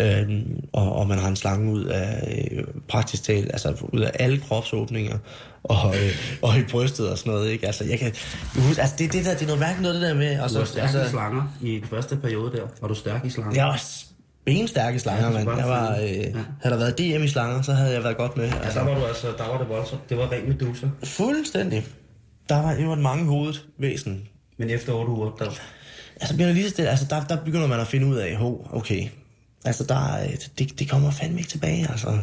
Øhm, 0.00 0.64
og, 0.72 0.92
og 0.92 1.08
man 1.08 1.18
har 1.18 1.28
en 1.28 1.36
slange 1.36 1.72
ud 1.72 1.84
af 1.84 2.48
øh, 2.52 2.64
praktisk 2.88 3.22
talt, 3.22 3.50
altså 3.52 3.74
ud 3.92 4.00
af 4.00 4.10
alle 4.14 4.38
kropsåbninger, 4.38 5.18
og, 5.62 5.96
øh, 5.96 6.38
og 6.42 6.58
i 6.58 6.62
brystet 6.62 7.10
og 7.10 7.18
sådan 7.18 7.32
noget, 7.32 7.50
ikke? 7.50 7.66
Altså, 7.66 7.84
jeg 7.84 7.98
kan, 7.98 8.12
altså 8.78 8.94
det, 8.98 9.12
det, 9.12 9.24
der, 9.24 9.32
det 9.32 9.42
er 9.42 9.46
noget 9.46 9.60
mærkeligt 9.60 9.82
noget, 9.82 10.00
det 10.00 10.08
der 10.08 10.14
med... 10.14 10.40
Altså, 10.40 10.54
Du 10.54 10.58
var 10.58 10.66
stærk 10.66 10.82
altså, 10.82 11.04
i 11.04 11.08
slanger 11.08 11.56
i 11.62 11.78
den 11.78 11.88
første 11.88 12.16
periode 12.16 12.56
der. 12.56 12.66
Var 12.80 12.88
du 12.88 12.94
stærk 12.94 13.24
i 13.24 13.30
slanger? 13.30 13.54
jeg 13.54 13.66
var 13.66 13.82
benstærke 14.44 14.98
slanger, 14.98 15.38
Ja, 15.38 15.44
mand. 15.44 15.58
Jeg 15.58 15.68
var, 15.68 15.96
øh, 15.96 16.02
Ja. 16.10 16.22
havde 16.60 16.74
der 16.74 16.76
været 16.76 16.98
DM 16.98 17.24
i 17.24 17.28
slanger, 17.28 17.62
så 17.62 17.72
havde 17.72 17.92
jeg 17.94 18.04
været 18.04 18.16
godt 18.16 18.36
med. 18.36 18.44
Ja, 18.44 18.54
der 18.74 18.84
var 18.84 18.94
du 18.94 19.04
altså, 19.04 19.26
der 19.38 19.48
var 19.48 19.58
det 19.58 19.68
voldsomt. 19.68 20.08
Det 20.08 20.16
var 20.16 20.32
rent 20.32 20.48
medusa. 20.48 20.86
Fuldstændig. 21.04 21.84
Der 22.48 22.62
var, 22.62 22.74
det 22.74 22.86
var 22.86 22.92
et 22.92 22.98
mange 22.98 23.24
hovedet 23.24 23.66
væsen. 23.78 24.22
Men 24.58 24.70
efter 24.70 24.92
otte 24.92 25.12
uger, 25.12 25.30
der... 25.38 25.50
Altså, 26.20 26.34
bliver 26.34 26.52
lige 26.52 26.70
stille, 26.70 26.90
altså 26.90 27.06
der, 27.10 27.24
der 27.24 27.36
begynder 27.44 27.66
man 27.66 27.80
at 27.80 27.86
finde 27.86 28.06
ud 28.06 28.16
af, 28.16 28.36
ho, 28.36 28.66
okay, 28.70 29.08
altså 29.64 29.84
der, 29.84 29.94
er- 30.14 30.36
det, 30.58 30.78
det 30.78 30.90
kommer 30.90 31.10
fandme 31.10 31.38
ikke 31.38 31.50
tilbage, 31.50 31.86
altså. 31.90 32.18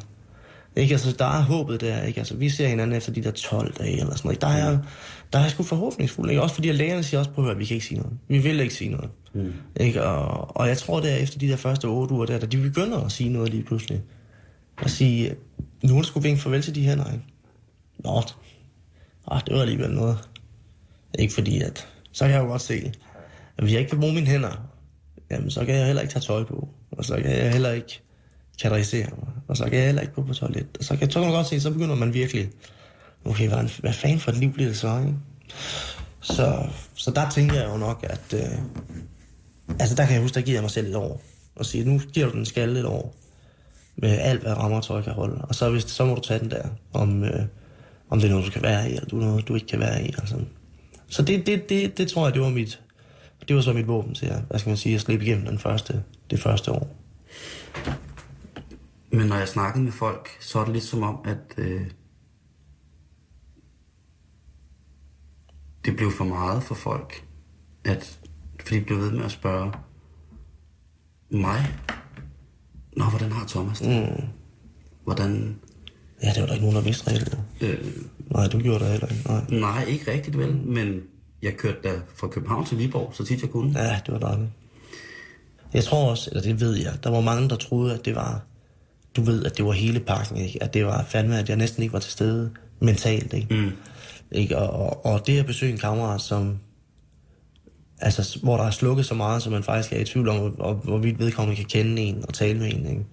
Ikke, 0.75 0.93
altså, 0.93 1.11
der 1.19 1.25
er 1.25 1.41
håbet 1.41 1.81
der, 1.81 2.01
ikke? 2.03 2.19
Altså, 2.19 2.35
vi 2.35 2.49
ser 2.49 2.67
hinanden 2.67 2.97
efter 2.97 3.11
de 3.11 3.23
der 3.23 3.31
12 3.31 3.73
dage 3.73 3.91
eller 3.99 4.15
sådan 4.15 4.21
noget. 4.27 4.41
Der 4.41 4.47
er, 4.47 4.77
der 5.33 5.39
er 5.39 5.43
jeg 5.43 5.51
sgu 5.51 5.63
forhåbningsfuld, 5.63 6.29
ikke? 6.29 6.41
Også 6.41 6.55
fordi 6.55 6.69
at 6.69 6.75
lægerne 6.75 7.03
siger 7.03 7.19
også, 7.19 7.31
på 7.31 7.47
at 7.49 7.59
vi 7.59 7.65
kan 7.65 7.73
ikke 7.75 7.85
sige 7.87 7.97
noget. 7.99 8.17
Vi 8.27 8.37
vil 8.37 8.59
ikke 8.59 8.73
sige 8.73 8.89
noget. 8.91 9.09
Mm. 9.33 9.53
Ikke? 9.79 10.03
Og, 10.03 10.57
og 10.57 10.67
jeg 10.67 10.77
tror, 10.77 10.99
det 10.99 11.11
er 11.11 11.15
efter 11.15 11.39
de 11.39 11.47
der 11.47 11.55
første 11.55 11.85
8 11.85 12.13
uger 12.13 12.25
der, 12.25 12.39
da 12.39 12.45
de 12.45 12.57
begynder 12.57 13.01
at 13.01 13.11
sige 13.11 13.29
noget 13.29 13.49
lige 13.49 13.63
pludselig. 13.63 14.01
At 14.77 14.91
sige, 14.91 15.35
nu 15.83 15.97
er 15.97 16.01
det 16.01 16.23
vinke 16.23 16.41
farvel 16.41 16.61
til 16.61 16.75
de 16.75 16.83
hænder, 16.83 17.11
ikke? 17.11 17.25
Nå, 17.99 18.23
ah, 19.31 19.41
det 19.45 19.55
var 19.55 19.61
alligevel 19.61 19.91
noget. 19.91 20.17
Ikke 21.19 21.33
fordi, 21.33 21.61
at 21.61 21.87
så 22.11 22.25
kan 22.25 22.33
jeg 22.33 22.41
jo 22.41 22.47
godt 22.47 22.61
se, 22.61 22.91
at 23.57 23.63
hvis 23.63 23.71
jeg 23.71 23.79
ikke 23.79 23.89
kan 23.89 23.99
bruge 23.99 24.13
mine 24.13 24.27
hænder, 24.27 24.69
jamen 25.31 25.51
så 25.51 25.65
kan 25.65 25.75
jeg 25.75 25.85
heller 25.85 26.01
ikke 26.01 26.13
tage 26.13 26.23
tøj 26.23 26.43
på. 26.43 26.69
Og 26.91 27.05
så 27.05 27.15
kan 27.15 27.31
jeg 27.31 27.51
heller 27.51 27.71
ikke 27.71 28.01
kategorisere 28.61 29.09
mig. 29.17 29.27
Og 29.47 29.57
så 29.57 29.63
kan 29.63 29.73
jeg 29.73 29.85
heller 29.85 30.01
ikke 30.01 30.13
gå 30.13 30.23
på 30.23 30.33
toilet. 30.33 30.77
Og 30.79 30.85
så 30.85 30.95
kan, 30.97 31.11
så 31.11 31.19
kan 31.19 31.27
man 31.27 31.37
godt 31.37 31.47
se, 31.47 31.59
så 31.59 31.71
begynder 31.71 31.95
man 31.95 32.13
virkelig, 32.13 32.49
okay, 33.25 33.47
hvad, 33.47 33.79
hvad 33.79 33.93
fanden 33.93 34.19
for 34.19 34.31
et 34.31 34.37
liv 34.37 34.53
bliver 34.53 34.69
det 34.69 34.77
så, 34.77 34.99
ikke? 34.99 35.13
Så, 36.21 36.67
så 36.95 37.11
der 37.11 37.29
tænker 37.29 37.55
jeg 37.55 37.69
jo 37.69 37.77
nok, 37.77 38.05
at... 38.09 38.33
Øh, 38.33 38.59
altså 39.79 39.95
der 39.95 40.05
kan 40.05 40.13
jeg 40.13 40.21
huske, 40.21 40.35
der 40.35 40.41
giver 40.41 40.55
jeg 40.55 40.63
mig 40.63 40.71
selv 40.71 40.87
et 40.87 40.95
år. 40.95 41.21
Og 41.55 41.65
sige, 41.65 41.83
nu 41.83 41.99
giver 42.13 42.29
du 42.29 42.37
den 42.37 42.45
skalle 42.45 42.79
et 42.79 42.85
år. 42.85 43.15
Med 43.95 44.09
alt, 44.09 44.41
hvad 44.41 44.53
rammer 44.53 44.81
tøj 44.81 45.01
kan 45.01 45.13
holde. 45.13 45.41
Og 45.41 45.55
så, 45.55 45.69
hvis, 45.69 45.83
så 45.83 46.05
må 46.05 46.15
du 46.15 46.21
tage 46.21 46.39
den 46.39 46.51
der, 46.51 46.69
om, 46.93 47.23
øh, 47.23 47.45
om 48.09 48.19
det 48.19 48.27
er 48.27 48.31
noget, 48.31 48.45
du 48.45 48.51
kan 48.51 48.63
være 48.63 48.91
i, 48.91 48.93
eller 48.93 49.07
du 49.07 49.21
er 49.21 49.25
noget, 49.25 49.47
du 49.47 49.55
ikke 49.55 49.67
kan 49.67 49.79
være 49.79 50.03
i. 50.03 50.05
Altså. 50.05 50.35
Så 51.07 51.21
det, 51.21 51.45
det, 51.45 51.69
det, 51.69 51.97
det 51.97 52.07
tror 52.07 52.25
jeg, 52.25 52.33
det 52.33 52.41
var 52.41 52.49
mit, 52.49 52.81
det 53.47 53.55
var 53.55 53.61
så 53.61 53.73
mit 53.73 53.87
våben 53.87 54.15
til 54.15 54.25
at, 54.25 54.41
hvad 54.49 54.59
skal 54.59 54.69
man 54.69 54.77
sige, 54.77 54.95
at 54.95 55.01
slippe 55.01 55.25
igennem 55.25 55.45
den 55.45 55.59
første, 55.59 56.03
det 56.29 56.39
første 56.39 56.71
år. 56.71 56.95
Men 59.11 59.27
når 59.27 59.35
jeg 59.35 59.47
snakkede 59.47 59.83
med 59.83 59.91
folk, 59.91 60.29
så 60.39 60.59
er 60.59 60.63
det 60.63 60.73
lidt 60.73 60.83
som 60.83 61.03
om, 61.03 61.19
at 61.25 61.53
øh, 61.57 61.81
det 65.85 65.95
blev 65.95 66.11
for 66.11 66.25
meget 66.25 66.63
for 66.63 66.75
folk. 66.75 67.25
At, 67.85 68.18
fordi 68.69 68.79
de 68.79 68.85
blev 68.85 68.99
ved 68.99 69.11
med 69.11 69.25
at 69.25 69.31
spørge 69.31 69.71
mig, 71.29 71.65
Nå, 72.97 73.05
hvordan 73.05 73.31
har 73.31 73.47
Thomas 73.47 73.79
det? 73.79 74.09
Mm. 74.09 74.23
Hvordan... 75.03 75.55
Ja, 76.23 76.29
det 76.29 76.41
var 76.41 76.45
der 76.45 76.53
ikke 76.53 76.65
nogen, 76.65 76.75
der 76.75 76.83
vidste 76.83 77.11
reelt. 77.11 77.37
Øh, 77.61 77.77
Nej, 78.31 78.47
du 78.47 78.59
gjorde 78.59 78.79
det 78.79 78.91
heller 78.91 79.07
ikke. 79.07 79.29
Nej. 79.29 79.43
nej, 79.49 79.83
ikke 79.83 80.11
rigtigt 80.11 80.37
vel, 80.37 80.55
men 80.55 81.01
jeg 81.41 81.53
kørte 81.57 81.77
da 81.83 81.93
fra 82.15 82.27
København 82.27 82.65
til 82.65 82.77
Viborg, 82.77 83.11
så 83.15 83.25
tit 83.25 83.41
jeg 83.41 83.49
kunne. 83.49 83.79
Ja, 83.79 83.99
det 84.05 84.13
var 84.13 84.19
dejligt. 84.19 84.49
Jeg 85.73 85.83
tror 85.83 86.09
også, 86.09 86.29
eller 86.29 86.41
det 86.41 86.59
ved 86.59 86.75
jeg, 86.75 86.93
der 87.03 87.09
var 87.09 87.21
mange, 87.21 87.49
der 87.49 87.55
troede, 87.55 87.93
at 87.93 88.05
det 88.05 88.15
var, 88.15 88.41
du 89.15 89.21
ved, 89.21 89.45
at 89.45 89.57
det 89.57 89.65
var 89.65 89.71
hele 89.71 89.99
pakken, 89.99 90.37
ikke? 90.37 90.63
At 90.63 90.73
det 90.73 90.85
var 90.85 91.05
fandme, 91.09 91.39
at 91.39 91.49
jeg 91.49 91.57
næsten 91.57 91.83
ikke 91.83 91.93
var 91.93 91.99
til 91.99 92.11
stede 92.11 92.51
mentalt, 92.79 93.33
ikke? 93.33 93.55
Mm. 93.55 93.71
ikke? 94.31 94.57
Og, 94.57 94.69
og, 94.69 95.05
og 95.05 95.27
det 95.27 95.39
at 95.39 95.45
besøge 95.45 95.71
en 95.71 95.77
kammerat, 95.77 96.21
som, 96.21 96.59
altså, 98.01 98.39
hvor 98.43 98.57
der 98.57 98.63
er 98.63 98.71
slukket 98.71 99.05
så 99.05 99.13
meget, 99.13 99.41
så 99.41 99.49
man 99.49 99.63
faktisk 99.63 99.93
er 99.93 99.99
i 99.99 100.03
tvivl 100.03 100.29
om, 100.29 100.37
hvor, 100.37 100.73
hvorvidt 100.73 101.19
vedkommende 101.19 101.55
kan 101.55 101.65
kende 101.65 102.01
en 102.01 102.25
og 102.27 102.33
tale 102.33 102.59
med 102.59 102.73
en, 102.73 102.85
ikke? 102.89 103.05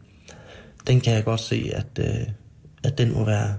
Den 0.87 1.01
kan 1.01 1.15
jeg 1.15 1.25
godt 1.25 1.41
se, 1.41 1.71
at, 1.75 1.87
øh, 1.99 2.27
at 2.85 2.99
den 2.99 3.15
må 3.15 3.25
være, 3.25 3.55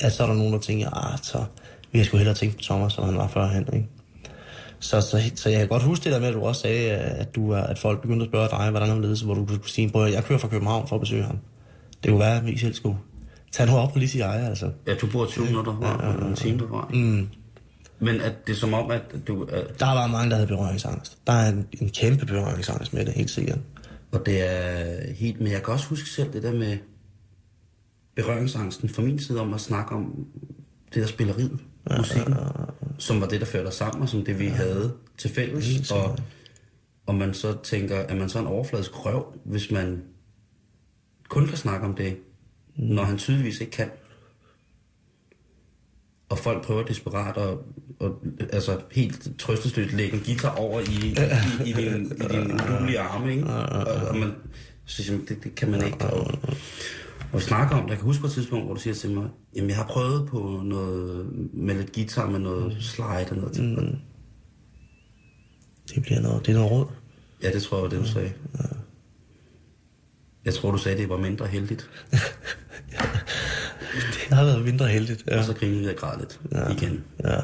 at 0.00 0.12
så 0.12 0.22
er 0.22 0.26
der 0.26 0.34
nogen, 0.34 0.52
der 0.52 0.58
tænker, 0.58 0.90
ah, 0.90 1.18
så 1.22 1.44
vil 1.92 1.98
jeg 1.98 2.06
sgu 2.06 2.16
hellere 2.16 2.34
tænke 2.34 2.56
på 2.56 2.62
Thomas, 2.62 2.92
som 2.92 3.04
han 3.04 3.16
var 3.16 3.28
førhen, 3.28 3.68
ikke? 3.72 3.88
Så, 4.78 5.00
så, 5.00 5.30
så 5.34 5.48
jeg 5.48 5.58
kan 5.58 5.68
godt 5.68 5.82
huske 5.82 6.04
det 6.04 6.12
der 6.12 6.18
med, 6.18 6.28
at 6.28 6.34
du 6.34 6.40
også 6.40 6.60
sagde, 6.60 6.90
at, 6.90 7.34
du, 7.34 7.54
at 7.54 7.78
folk 7.78 8.02
begyndte 8.02 8.24
at 8.24 8.30
spørge 8.30 8.48
dig, 8.48 8.70
hvordan 8.70 8.88
han 8.88 9.02
ledes, 9.02 9.20
hvor 9.20 9.34
du 9.34 9.44
kunne 9.46 9.60
sige, 9.66 9.90
prøv 9.90 10.04
at 10.04 10.12
jeg 10.12 10.24
kører 10.24 10.38
fra 10.38 10.48
København 10.48 10.88
for 10.88 10.96
at 10.96 11.00
besøge 11.00 11.22
ham. 11.22 11.38
Det 12.02 12.10
kunne 12.10 12.20
være, 12.20 12.36
at 12.36 12.46
vi 12.46 12.58
selv 12.58 12.74
skulle 12.74 12.96
tage 13.52 13.70
nu 13.70 13.76
op 13.76 13.92
på 13.92 13.98
lige 13.98 14.08
sige 14.08 14.24
ejer, 14.24 14.48
altså. 14.48 14.70
Ja, 14.86 14.94
du 14.94 15.06
bor 15.12 15.26
20 15.26 15.44
minutter 15.44 15.72
fra, 15.82 16.06
ja, 16.06 16.28
en 16.28 16.34
time 16.34 16.58
derfra. 16.58 16.90
Mm. 16.92 17.28
Men 18.04 18.20
at 18.20 18.46
det 18.46 18.52
er 18.52 18.56
som 18.56 18.74
om, 18.74 18.90
at 18.90 19.02
du... 19.26 19.44
At, 19.44 19.80
Der 19.80 19.86
var 19.86 20.06
mange, 20.06 20.30
der 20.30 20.36
havde 20.36 20.48
berøringsangst. 20.48 21.18
Der 21.26 21.32
er 21.32 21.48
en, 21.48 21.66
en 21.80 21.88
kæmpe 21.88 22.26
berøringsangst 22.26 22.92
med 22.92 23.06
det, 23.06 23.14
helt 23.14 23.30
sikkert. 23.30 23.58
og 24.12 24.26
det 24.26 24.50
er 24.50 25.12
helt... 25.12 25.40
Men 25.40 25.52
jeg 25.52 25.62
kan 25.62 25.72
også 25.72 25.86
huske 25.86 26.08
selv 26.08 26.32
det 26.32 26.42
der 26.42 26.52
med 26.52 26.78
berøringsangsten 28.14 28.88
fra 28.88 29.02
min 29.02 29.18
side 29.18 29.40
om 29.40 29.54
at 29.54 29.60
snakke 29.60 29.94
om 29.94 30.26
det 30.94 31.02
der 31.02 31.06
spilleriet, 31.06 31.58
musikken, 31.98 32.34
som 32.98 33.20
var 33.20 33.26
det, 33.26 33.40
der 33.40 33.46
førte 33.46 33.66
os 33.66 33.74
sammen, 33.74 34.02
og 34.02 34.08
som 34.08 34.24
det, 34.24 34.38
vi 34.38 34.46
havde 34.46 34.92
til 35.18 35.30
fælles. 35.30 35.90
Og, 35.90 36.18
og 37.06 37.14
man 37.14 37.34
så 37.34 37.56
tænker, 37.62 37.96
at 37.98 38.16
man 38.16 38.28
så 38.28 38.38
en 38.38 38.46
overfladisk 38.46 39.06
røv, 39.06 39.38
hvis 39.44 39.70
man 39.70 40.02
kun 41.28 41.46
kan 41.46 41.56
snakke 41.56 41.86
om 41.86 41.94
det, 41.94 42.16
når 42.76 43.02
han 43.04 43.18
tydeligvis 43.18 43.60
ikke 43.60 43.72
kan. 43.72 43.90
Og 46.28 46.38
folk 46.38 46.64
prøver 46.64 46.82
desperat 46.82 47.36
at, 47.36 47.58
og, 48.00 48.24
altså 48.52 48.80
helt 48.92 49.28
trøstesløst 49.38 49.92
lægge 49.92 50.16
en 50.16 50.22
guitar 50.24 50.54
over 50.54 50.80
i, 50.80 50.84
i, 50.84 51.16
i, 51.66 51.70
i 51.70 51.72
din, 51.72 52.04
i 52.06 52.24
din 52.32 52.52
udulige 52.52 52.98
arme, 52.98 53.32
ikke? 53.32 53.46
Og, 53.46 54.08
og 54.08 54.16
man 54.16 54.32
man, 55.10 55.26
det, 55.28 55.44
det 55.44 55.54
kan 55.54 55.70
man 55.70 55.86
ikke. 55.86 56.06
Og, 56.06 56.26
og 57.32 57.38
vi 57.38 57.40
snakker 57.40 57.76
om. 57.76 57.88
Jeg 57.88 57.96
kan 57.96 58.04
huske 58.04 58.20
på 58.20 58.26
et 58.26 58.32
tidspunkt, 58.32 58.64
hvor 58.64 58.74
du 58.74 58.80
siger 58.80 58.94
til 58.94 59.10
mig, 59.10 59.28
jamen 59.56 59.68
jeg 59.70 59.76
har 59.76 59.86
prøvet 59.86 60.28
på 60.28 60.60
noget 60.64 61.26
med 61.52 61.74
lidt 61.74 61.92
guitar, 61.92 62.30
med 62.30 62.38
noget 62.38 62.76
slide 62.80 63.26
og 63.30 63.36
noget. 63.36 63.58
Mm. 63.58 63.96
Det 65.94 66.02
bliver 66.02 66.20
noget, 66.20 66.46
det 66.46 66.52
er 66.52 66.56
noget 66.56 66.70
råd. 66.70 66.86
Ja, 67.42 67.52
det 67.52 67.62
tror 67.62 67.76
jeg 67.76 67.82
var 67.82 67.88
det, 67.88 67.98
du 67.98 68.06
sagde. 68.06 68.32
Jeg 70.44 70.54
tror, 70.54 70.70
du 70.70 70.78
sagde, 70.78 70.98
det 70.98 71.08
var 71.08 71.16
mindre 71.16 71.46
heldigt. 71.46 71.90
Det 73.94 74.36
har 74.38 74.44
været 74.44 74.64
mindre 74.64 74.88
heldigt. 74.88 75.24
Ja. 75.26 75.38
Og 75.38 75.44
så 75.44 75.54
grinede 75.54 75.90
og 75.90 75.96
græd 75.96 76.18
lidt 76.18 76.40
ja. 76.52 76.68
igen. 76.68 77.04
ja. 77.24 77.40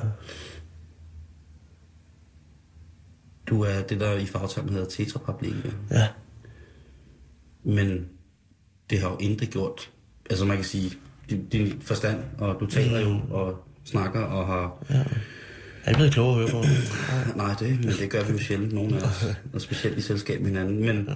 Du 3.46 3.62
er 3.62 3.82
det, 3.82 4.01
der 4.01 4.12
i 4.18 4.26
fagtermen 4.26 4.72
hedder 4.72 4.88
tetraplegiker. 4.88 5.70
ja. 5.90 6.09
Men 7.64 8.09
det 8.90 9.01
har 9.01 9.11
jo 9.11 9.16
intet 9.20 9.51
gjort. 9.51 9.90
Altså 10.30 10.44
man 10.44 10.57
kan 10.57 10.64
sige, 10.64 10.92
din, 11.30 11.48
din 11.48 11.80
forstand, 11.82 12.22
og 12.38 12.61
du 12.61 12.66
taler 12.66 13.01
jo 13.01 13.20
og 13.30 13.64
snakker 13.84 14.20
og 14.20 14.46
har... 14.46 14.84
Jeg 14.88 15.07
er 15.84 15.94
blevet 15.94 16.12
klogere 16.12 16.42
at 16.42 16.51
høre 16.51 16.62
på. 16.62 16.68
Nej, 17.42 17.55
det, 17.59 17.84
men 17.84 17.94
det 18.01 18.11
gør 18.11 18.24
vi 18.24 18.32
jo 18.32 18.38
sjældent, 18.38 18.72
nogen 18.72 18.94
af 18.94 19.03
os. 19.03 19.26
Og 19.53 19.61
specielt 19.61 19.98
i 19.98 20.01
selskab 20.01 20.40
med 20.40 20.48
hinanden. 20.48 20.80
Men, 20.80 21.09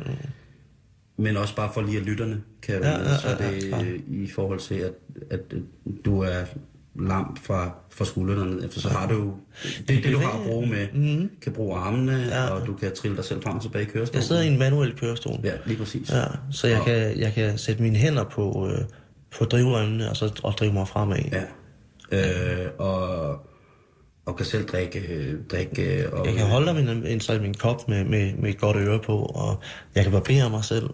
men 1.16 1.36
også 1.36 1.56
bare 1.56 1.70
for 1.74 1.82
lige 1.82 1.96
at 1.98 2.02
lytterne 2.04 2.42
kan 2.62 2.82
Ja, 2.82 2.90
ja, 2.90 3.16
så 3.18 3.28
er 3.28 3.44
ja, 3.44 3.50
det 3.50 3.70
ja, 3.70 3.84
i 4.08 4.30
forhold 4.34 4.58
til, 4.58 4.74
at, 4.74 4.92
at 5.30 5.40
du 6.04 6.20
er 6.20 6.40
lam 7.00 7.36
fra, 7.42 7.74
fra 7.90 8.04
skuldrene 8.04 8.54
ned. 8.54 8.64
Efter 8.64 8.80
så 8.80 8.88
har 8.88 9.08
du. 9.08 9.32
Det 9.88 9.98
er 9.98 10.02
det, 10.02 10.12
du 10.12 10.18
har 10.18 10.38
at 10.38 10.46
bruge 10.46 10.66
med. 10.66 10.86
Mm-hmm. 10.94 11.30
Kan 11.42 11.52
bruge 11.52 11.76
armene, 11.78 12.12
ja. 12.30 12.46
og 12.48 12.66
du 12.66 12.72
kan 12.74 12.94
trille 12.94 13.16
dig 13.16 13.24
selv 13.24 13.42
frem 13.42 13.56
og 13.56 13.62
tilbage 13.62 13.82
i 13.84 13.88
kørestolen. 13.88 14.16
Jeg 14.16 14.24
sidder 14.24 14.42
i 14.42 14.46
en 14.46 14.58
manuel 14.58 14.96
kørestol. 14.98 15.40
Ja, 15.44 15.52
lige 15.66 15.78
præcis. 15.78 16.10
Ja, 16.10 16.24
så 16.50 16.66
jeg 16.68 16.78
Og- 16.80 16.86
kan, 16.86 17.18
jeg 17.18 17.32
kan 17.32 17.58
sætte 17.58 17.82
mine 17.82 17.96
hænder 17.96 18.24
på, 18.24 18.68
øh, 18.72 18.78
på 19.38 19.44
drivremmene 19.44 20.10
og 20.10 20.16
så 20.16 20.40
og 20.42 20.52
drive 20.52 20.72
mig 20.72 20.88
fremad. 20.88 21.18
Ja. 21.32 21.42
Øh, 22.12 22.70
og, 22.78 23.28
og 24.26 24.36
kan 24.36 24.46
selv 24.46 24.66
drikke, 24.66 24.98
øh, 24.98 25.34
drikke 25.50 26.12
og, 26.12 26.26
Jeg 26.26 26.34
kan 26.34 26.46
holde 26.46 27.10
en, 27.10 27.20
så 27.20 27.38
min 27.38 27.54
kop 27.54 27.88
med, 27.88 28.04
med, 28.04 28.34
med 28.34 28.50
et 28.50 28.58
godt 28.58 28.76
øre 28.76 28.98
på, 28.98 29.18
og 29.18 29.60
jeg 29.94 30.02
kan 30.02 30.12
barbere 30.12 30.50
mig 30.50 30.64
selv. 30.64 30.90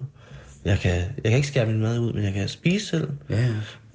Jeg 0.65 0.79
kan, 0.79 0.93
jeg 0.93 1.25
kan 1.25 1.33
ikke 1.33 1.49
skære 1.49 1.67
min 1.67 1.81
mad 1.81 1.99
ud, 1.99 2.13
men 2.13 2.25
jeg 2.25 2.33
kan 2.33 2.49
spise 2.49 2.87
selv. 2.87 3.09
Ja. 3.31 3.49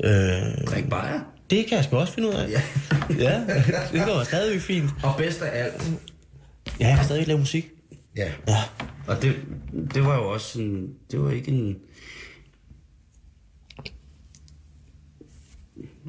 Øh, 0.04 0.66
Drik 0.68 0.90
bajer. 0.90 1.20
det 1.50 1.66
kan 1.66 1.78
jeg 1.78 1.86
sgu 1.86 1.98
også 1.98 2.14
finde 2.14 2.28
ud 2.30 2.34
af. 2.34 2.50
Ja. 2.50 2.62
ja 3.20 3.42
det 3.94 4.06
går 4.06 4.24
stadigvæk 4.24 4.62
fint. 4.62 4.90
Og 5.04 5.14
bedst 5.18 5.42
af 5.42 5.64
alt. 5.64 5.92
Ja, 6.80 6.88
jeg 6.88 6.96
kan 6.96 7.06
stadig 7.06 7.28
lave 7.28 7.40
musik. 7.40 7.70
Ja. 8.18 8.32
Ja. 8.48 8.58
Og 9.08 9.22
det, 9.22 9.36
det 9.94 10.06
var 10.06 10.16
jo 10.16 10.30
også 10.30 10.48
sådan, 10.48 10.90
det 11.12 11.22
var 11.22 11.32
ikke 11.32 11.52
en... 11.52 11.78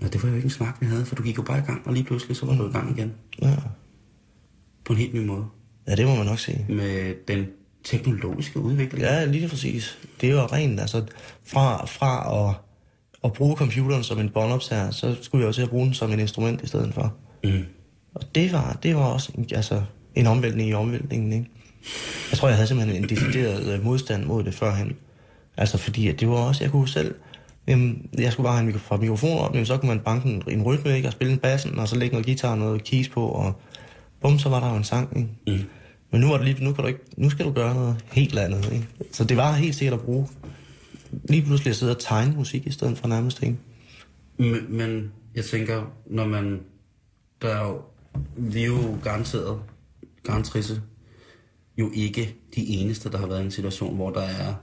Ja, 0.03 0.07
det 0.09 0.23
var 0.23 0.29
jo 0.29 0.35
ikke 0.35 0.47
en 0.47 0.51
snak, 0.51 0.77
vi 0.81 0.87
havde, 0.87 1.05
for 1.05 1.15
du 1.15 1.23
gik 1.23 1.39
jo 1.39 1.43
bare 1.43 1.59
i 1.59 1.63
gang, 1.63 1.83
og 1.87 1.93
lige 1.93 2.05
pludselig 2.05 2.37
så 2.37 2.47
var 2.47 2.57
du 2.57 2.69
i 2.69 2.73
gang 2.73 2.99
igen. 2.99 3.13
ja. 3.43 3.55
På 4.85 4.93
en 4.93 4.99
helt 4.99 5.15
ny 5.15 5.27
måde. 5.27 5.45
Ja, 5.89 5.95
det 5.95 6.07
må 6.07 6.15
man 6.15 6.27
nok 6.27 6.39
sige. 6.39 6.67
Med 6.69 7.15
den 7.29 7.47
teknologiske 7.85 8.61
udvikling. 8.61 9.05
Ja, 9.05 9.25
lige 9.25 9.49
præcis. 9.49 9.99
Det 10.21 10.31
er 10.31 10.33
jo 10.33 10.47
rent, 10.47 10.81
altså 10.81 11.05
fra, 11.45 11.87
fra 11.87 12.49
at, 12.49 12.55
at 13.25 13.33
bruge 13.33 13.57
computeren 13.57 14.05
som 14.05 14.19
en 14.19 14.29
båndoptager, 14.29 14.91
så 14.91 15.17
skulle 15.23 15.43
jeg 15.43 15.49
jo 15.49 15.53
til 15.53 15.63
at 15.63 15.71
bruge 15.71 15.87
den 15.87 15.95
som 15.95 16.13
en 16.13 16.21
instrument 16.21 16.63
i 16.63 16.67
stedet 16.67 16.95
for. 16.95 17.15
Mm. 17.45 17.65
Og 18.15 18.35
det 18.35 18.53
var, 18.53 18.79
det 18.83 18.97
var 18.97 19.05
også 19.05 19.33
en, 19.35 19.47
altså, 19.55 19.83
en 20.15 20.27
omvæltning 20.27 20.69
i 20.69 20.75
omvæltningen, 20.75 21.33
ikke? 21.33 21.51
Jeg 22.31 22.39
tror, 22.39 22.49
jeg 22.49 22.57
havde 22.57 22.69
simpelthen 22.69 23.03
en 23.03 23.09
decideret 23.09 23.75
øh, 23.75 23.85
modstand 23.85 24.25
mod 24.25 24.45
det 24.45 24.55
førhen. 24.55 24.97
Altså 25.57 25.79
fordi, 25.79 26.09
at 26.09 26.21
det 26.21 26.29
var 26.29 26.35
også, 26.35 26.65
jeg 26.65 26.71
kunne 26.71 26.89
selv, 26.89 27.15
jamen, 27.69 28.09
jeg 28.19 28.33
skulle 28.33 28.45
bare 28.45 28.57
have 28.57 28.67
en 28.69 28.75
mikro, 28.75 28.97
mikrofon 28.97 29.39
op, 29.39 29.55
men 29.55 29.67
så 29.67 29.79
kunne 29.79 29.89
man 29.89 30.01
banke 30.01 30.29
en, 30.29 30.43
en 30.49 30.63
rytme, 30.63 30.97
ikke? 30.97 31.09
Og 31.09 31.13
spille 31.13 31.33
en 31.33 31.39
bassen, 31.39 31.79
og 31.79 31.89
så 31.89 31.97
lægge 31.97 32.13
noget 32.13 32.27
guitar 32.27 32.51
og 32.51 32.59
noget 32.59 32.85
keys 32.85 33.09
på, 33.09 33.29
og 33.29 33.61
bum, 34.21 34.39
så 34.39 34.49
var 34.49 34.61
der 34.61 34.71
jo 34.71 34.77
en 34.77 34.85
sang, 34.85 35.17
ikke? 35.17 35.29
Mm. 35.47 35.69
Men 36.11 36.21
nu, 36.21 36.29
var 36.29 36.37
det 36.37 36.47
lige, 36.47 36.65
nu, 36.65 36.73
kan 36.73 36.83
du 36.83 36.89
ikke, 36.89 37.01
nu 37.17 37.31
skal 37.31 37.47
du 37.47 37.53
gøre 37.53 37.75
noget 37.75 38.05
helt 38.13 38.39
andet, 38.39 38.73
ikke? 38.73 38.89
Så 39.13 39.25
det 39.25 39.37
var 39.37 39.53
helt 39.53 39.75
sikkert 39.75 39.99
at 39.99 40.05
bruge. 40.05 40.29
Lige 41.29 41.43
pludselig 41.43 41.71
at 41.71 41.77
sidde 41.77 41.93
og 41.93 41.99
tegne 41.99 42.37
musik 42.37 42.67
i 42.67 42.71
stedet 42.71 42.99
for 42.99 43.09
nærmest, 43.09 43.43
ikke? 43.43 43.57
Men, 44.39 44.77
men 44.77 45.13
jeg 45.35 45.45
tænker, 45.45 45.93
når 46.07 46.27
man... 46.27 46.61
Der 47.43 47.49
er 47.49 47.67
jo, 47.67 47.81
vi 48.37 48.63
er 48.63 48.67
jo 48.67 48.99
garanteret, 49.03 49.59
garantrisse, 50.23 50.83
jo 51.79 51.91
ikke 51.95 52.37
de 52.55 52.67
eneste, 52.67 53.11
der 53.11 53.19
har 53.19 53.27
været 53.27 53.41
i 53.41 53.45
en 53.45 53.51
situation, 53.51 53.97
hvor 53.97 54.11
der 54.11 54.23
er 54.23 54.55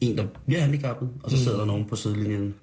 en, 0.00 0.18
der 0.18 0.24
bliver 0.46 0.60
handicappet, 0.60 1.08
og 1.22 1.30
så 1.30 1.38
sidder 1.38 1.58
der 1.58 1.64
nogen 1.64 1.84
på 1.84 1.96
sidelinjen 1.96 2.54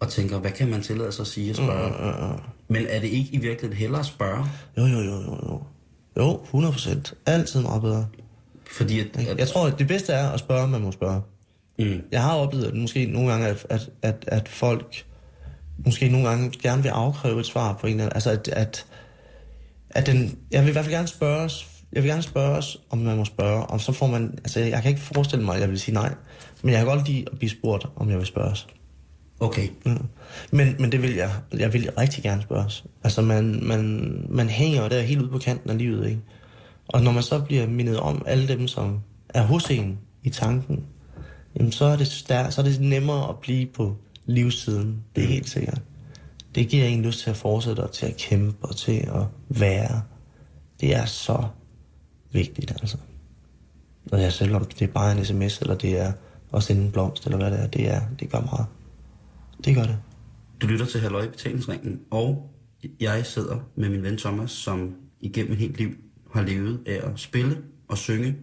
og 0.00 0.08
tænker, 0.08 0.38
hvad 0.38 0.50
kan 0.50 0.68
man 0.70 0.82
tillade 0.82 1.12
sig 1.12 1.22
at 1.22 1.26
sige 1.26 1.52
og 1.52 1.56
spørge? 1.56 2.38
Men 2.68 2.86
er 2.88 3.00
det 3.00 3.08
ikke 3.08 3.28
i 3.32 3.36
virkeligheden 3.38 3.76
hellere 3.76 4.00
at 4.00 4.06
spørge? 4.06 4.44
Jo, 4.78 4.82
jo, 4.86 4.98
jo, 5.00 5.14
jo, 5.22 5.38
jo. 5.48 5.62
Jo, 6.16 6.40
100 6.44 6.72
procent. 6.72 7.14
Altid 7.26 7.60
meget 7.62 7.82
bedre. 7.82 8.06
Fordi 8.70 9.00
at, 9.00 9.06
at 9.28 9.38
Jeg 9.38 9.48
tror, 9.48 9.66
at 9.66 9.78
det 9.78 9.88
bedste 9.88 10.12
er 10.12 10.28
at 10.30 10.40
spørge, 10.40 10.68
man 10.68 10.80
må 10.80 10.92
spørge. 10.92 11.20
mm, 11.78 12.00
Jeg 12.12 12.22
har 12.22 12.34
oplevet 12.36 12.74
måske 12.76 13.06
nogle 13.06 13.30
gange, 13.30 13.46
at, 13.46 13.66
at, 13.70 13.90
at, 14.02 14.24
at 14.28 14.48
folk 14.48 15.04
måske 15.84 16.08
nogle 16.08 16.28
gange 16.28 16.50
gerne 16.50 16.82
vil 16.82 16.88
afkræve 16.88 17.40
et 17.40 17.46
svar 17.46 17.72
på 17.80 17.86
en 17.86 17.92
eller 17.92 18.04
anden. 18.04 18.16
Altså, 18.16 18.30
at, 18.30 18.48
at, 18.48 18.86
at 19.90 20.06
den, 20.06 20.38
jeg 20.50 20.62
vil 20.62 20.68
i 20.68 20.72
hvert 20.72 20.84
fald 20.84 20.94
gerne 20.94 21.08
spørge 21.08 21.40
os, 21.40 21.66
jeg 21.92 22.02
vil 22.02 22.10
gerne 22.10 22.22
spørge 22.22 22.56
os, 22.56 22.78
om 22.90 22.98
man 22.98 23.16
må 23.16 23.24
spørge, 23.24 23.66
og 23.66 23.80
så 23.80 23.92
får 23.92 24.06
man, 24.06 24.32
altså 24.38 24.60
jeg 24.60 24.82
kan 24.82 24.88
ikke 24.90 25.00
forestille 25.02 25.44
mig, 25.44 25.54
at 25.54 25.60
jeg 25.60 25.70
vil 25.70 25.80
sige 25.80 25.94
nej, 25.94 26.14
men 26.62 26.70
jeg 26.72 26.78
kan 26.78 26.96
godt 26.96 27.08
lide 27.08 27.24
at 27.32 27.38
blive 27.38 27.50
spurgt, 27.50 27.86
om 27.96 28.10
jeg 28.10 28.18
vil 28.18 28.26
spørges. 28.26 28.66
okay, 29.40 29.68
Ja. 29.86 29.94
Men, 30.50 30.76
men 30.78 30.92
det 30.92 31.02
vil 31.02 31.14
jeg. 31.14 31.30
Jeg 31.58 31.72
vil 31.72 31.90
rigtig 31.98 32.22
gerne 32.22 32.42
spørges. 32.42 32.84
Altså, 33.04 33.22
man, 33.22 33.60
man, 33.64 34.10
man 34.28 34.48
hænger 34.48 34.88
der 34.88 35.00
helt 35.00 35.20
ude 35.22 35.30
på 35.30 35.38
kanten 35.38 35.70
af 35.70 35.78
livet, 35.78 36.06
ikke? 36.08 36.20
Og 36.88 37.02
når 37.02 37.12
man 37.12 37.22
så 37.22 37.40
bliver 37.40 37.66
mindet 37.66 38.00
om 38.00 38.22
alle 38.26 38.48
dem, 38.48 38.68
som 38.68 39.00
er 39.28 39.42
hos 39.42 39.70
en 39.70 39.98
i 40.22 40.30
tanken, 40.30 40.84
jamen 41.56 41.72
så 41.72 41.84
er 41.84 41.96
det, 41.96 42.06
stær- 42.06 42.50
så 42.50 42.60
er 42.60 42.64
det 42.64 42.80
nemmere 42.80 43.28
at 43.28 43.36
blive 43.38 43.66
på 43.66 43.96
livssiden. 44.26 44.96
Det 45.16 45.24
er 45.24 45.28
helt 45.28 45.48
sikkert. 45.48 45.82
Det 46.54 46.68
giver 46.68 46.84
en 46.84 47.02
lyst 47.02 47.20
til 47.20 47.30
at 47.30 47.36
fortsætte 47.36 47.80
og 47.80 47.92
til 47.92 48.06
at 48.06 48.16
kæmpe 48.16 48.66
og 48.68 48.76
til 48.76 48.92
at 49.14 49.22
være. 49.48 50.02
Det 50.80 50.96
er 50.96 51.04
så 51.04 51.44
vigtigt, 52.32 52.70
altså. 52.70 52.96
Og 54.12 54.20
ja, 54.20 54.30
selvom 54.30 54.64
det 54.64 54.82
er 54.82 54.92
bare 54.92 55.18
en 55.18 55.24
sms, 55.24 55.60
eller 55.60 55.74
det 55.74 55.98
er 55.98 56.12
at 56.54 56.62
sende 56.62 56.82
en 56.82 56.92
blomst, 56.92 57.24
eller 57.24 57.38
hvad 57.38 57.50
det 57.50 57.60
er, 57.60 57.66
det, 57.66 57.88
er, 57.88 58.00
det 58.20 58.30
gør 58.30 58.40
meget. 58.40 58.66
Det 59.64 59.74
gør 59.74 59.82
det. 59.82 59.98
du 60.62 60.66
lytter 60.66 60.86
til 60.86 61.00
Halløj 61.00 61.30
betalingsringen, 61.30 62.00
og 62.10 62.50
jeg 63.00 63.26
sidder 63.26 63.58
med 63.74 63.88
min 63.88 64.02
ven 64.02 64.16
Thomas, 64.16 64.50
som 64.50 64.94
igennem 65.20 65.52
et 65.52 65.58
helt 65.58 65.78
liv 65.78 65.90
har 66.32 66.42
levet 66.42 66.80
af 66.86 67.10
at 67.10 67.20
spille 67.20 67.58
og 67.88 67.98
synge, 67.98 68.36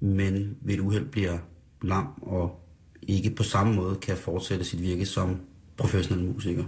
men 0.00 0.56
ved 0.60 0.74
et 0.74 0.80
uheld 0.80 1.06
bliver 1.06 1.38
lam 1.82 2.06
og 2.22 2.60
ikke 3.02 3.30
på 3.30 3.42
samme 3.42 3.74
måde 3.74 3.96
kan 3.96 4.16
fortsætte 4.16 4.64
sit 4.64 4.82
virke 4.82 5.06
som 5.06 5.40
professionel 5.76 6.24
musiker. 6.24 6.64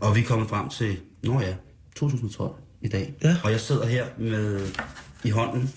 Og 0.00 0.16
vi 0.16 0.20
er 0.20 0.24
kommet 0.24 0.48
frem 0.48 0.68
til, 0.68 0.96
nå 1.22 1.40
ja, 1.40 1.54
2012 1.96 2.54
i 2.86 2.88
dag. 2.88 3.14
Ja. 3.22 3.36
Og 3.44 3.50
jeg 3.50 3.60
sidder 3.60 3.86
her 3.86 4.06
med 4.18 4.60
i 5.24 5.30
hånden 5.30 5.70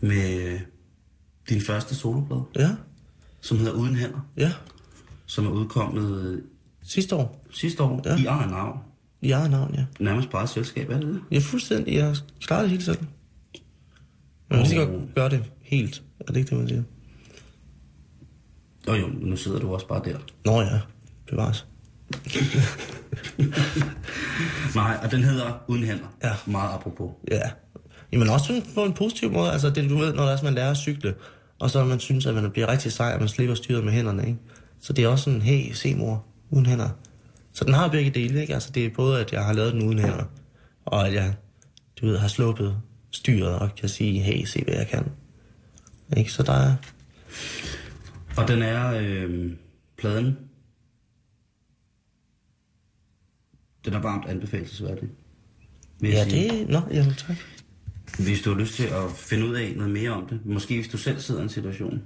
med 0.00 0.58
din 1.48 1.60
første 1.60 1.94
soloplade, 1.94 2.44
Ja, 2.56 2.70
som 3.40 3.58
hedder 3.58 3.72
Uden 3.72 3.96
Hænder, 3.96 4.28
ja. 4.36 4.52
som 5.26 5.46
er 5.46 5.50
udkommet 5.50 6.42
Sidste 6.82 7.16
år. 7.16 7.44
sidste 7.50 7.82
år 7.82 8.02
Ja. 8.04 8.10
ja. 8.10 8.22
i 8.22 8.24
egen 8.26 8.50
navn. 8.50 8.78
I 9.22 9.30
eget 9.30 9.50
navn, 9.50 9.74
ja. 9.74 9.84
Nærmest 10.00 10.30
bare 10.30 10.42
et 10.44 10.48
selskab, 10.50 10.90
er 10.90 10.94
det 11.00 11.06
det? 11.06 11.20
Jeg 11.30 11.36
er 11.36 11.40
fuldstændig, 11.40 11.94
jeg 11.94 12.16
klarer 12.40 12.60
det 12.62 12.70
helt 12.70 12.82
selv. 12.84 12.98
Jeg 14.50 14.66
kan 14.68 14.88
godt 14.88 15.14
gøre 15.14 15.28
det 15.30 15.44
helt. 15.62 16.02
Er 16.20 16.24
det 16.24 16.36
ikke 16.36 16.50
det, 16.50 16.58
man 16.58 16.68
siger? 16.68 16.82
Jo 18.88 18.92
jo, 18.94 19.06
nu 19.06 19.36
sidder 19.36 19.58
du 19.58 19.74
også 19.74 19.88
bare 19.88 20.02
der. 20.04 20.18
Nå 20.44 20.60
ja, 20.60 20.80
bevares. 21.26 21.66
Nej, 24.74 24.98
og 25.02 25.10
den 25.10 25.22
hedder 25.22 25.64
Uden 25.68 25.84
Hænder. 25.84 26.16
Ja. 26.24 26.32
Meget 26.46 26.74
apropos. 26.74 27.10
Ja. 27.30 27.50
Jamen 28.12 28.28
også 28.28 28.62
på 28.74 28.84
en 28.84 28.92
positiv 28.92 29.32
måde. 29.32 29.52
Altså 29.52 29.70
det, 29.70 29.90
du 29.90 29.98
ved, 29.98 30.14
når 30.14 30.22
der 30.22 30.32
er, 30.32 30.42
man 30.42 30.54
lærer 30.54 30.70
at 30.70 30.76
cykle, 30.76 31.14
og 31.58 31.70
så 31.70 31.84
man 31.84 32.00
synes, 32.00 32.26
at 32.26 32.34
man 32.34 32.50
bliver 32.50 32.68
rigtig 32.68 32.92
sej, 32.92 33.12
og 33.12 33.18
man 33.18 33.28
slipper 33.28 33.54
styret 33.54 33.84
med 33.84 33.92
hænderne, 33.92 34.26
ikke? 34.26 34.38
Så 34.80 34.92
det 34.92 35.04
er 35.04 35.08
også 35.08 35.24
sådan, 35.24 35.42
hey, 35.42 35.72
se 35.72 35.94
mor, 35.94 36.24
uden 36.50 36.66
hænder. 36.66 36.88
Så 37.52 37.64
den 37.64 37.74
har 37.74 37.88
begge 37.88 38.10
dele, 38.10 38.40
ikke? 38.40 38.54
Altså 38.54 38.70
det 38.70 38.84
er 38.84 38.90
både, 38.96 39.20
at 39.20 39.32
jeg 39.32 39.44
har 39.44 39.52
lavet 39.52 39.72
den 39.72 39.82
uden 39.82 39.98
hænder, 39.98 40.24
og 40.84 41.06
at 41.06 41.14
jeg, 41.14 41.34
du 42.00 42.06
ved, 42.06 42.18
har 42.18 42.28
sluppet 42.28 42.76
styret 43.10 43.58
og 43.58 43.74
kan 43.74 43.88
sige, 43.88 44.20
hey, 44.20 44.44
se 44.44 44.64
hvad 44.64 44.74
jeg 44.74 44.88
kan. 44.88 45.06
Ikke? 46.16 46.32
Så 46.32 46.42
der 46.42 46.52
er... 46.52 46.74
Og 48.36 48.48
den 48.48 48.62
er 48.62 48.92
øh, 49.00 49.50
pladen. 49.98 50.38
Den 53.84 53.94
er 53.94 54.00
varmt 54.00 54.26
anbefalesværdig. 54.28 55.08
Ja, 56.02 56.28
sige. 56.28 56.48
det... 56.58 56.68
Nå, 56.68 56.80
jamen 56.90 57.14
tak. 57.14 57.36
Hvis 58.18 58.42
du 58.42 58.52
har 58.52 58.60
lyst 58.60 58.74
til 58.74 58.84
at 58.84 59.10
finde 59.16 59.46
ud 59.48 59.54
af 59.54 59.72
noget 59.76 59.92
mere 59.92 60.10
om 60.10 60.26
det, 60.28 60.40
måske 60.44 60.74
hvis 60.74 60.88
du 60.88 60.96
selv 60.98 61.20
sidder 61.20 61.40
i 61.40 61.44
en 61.44 61.48
situation, 61.48 62.02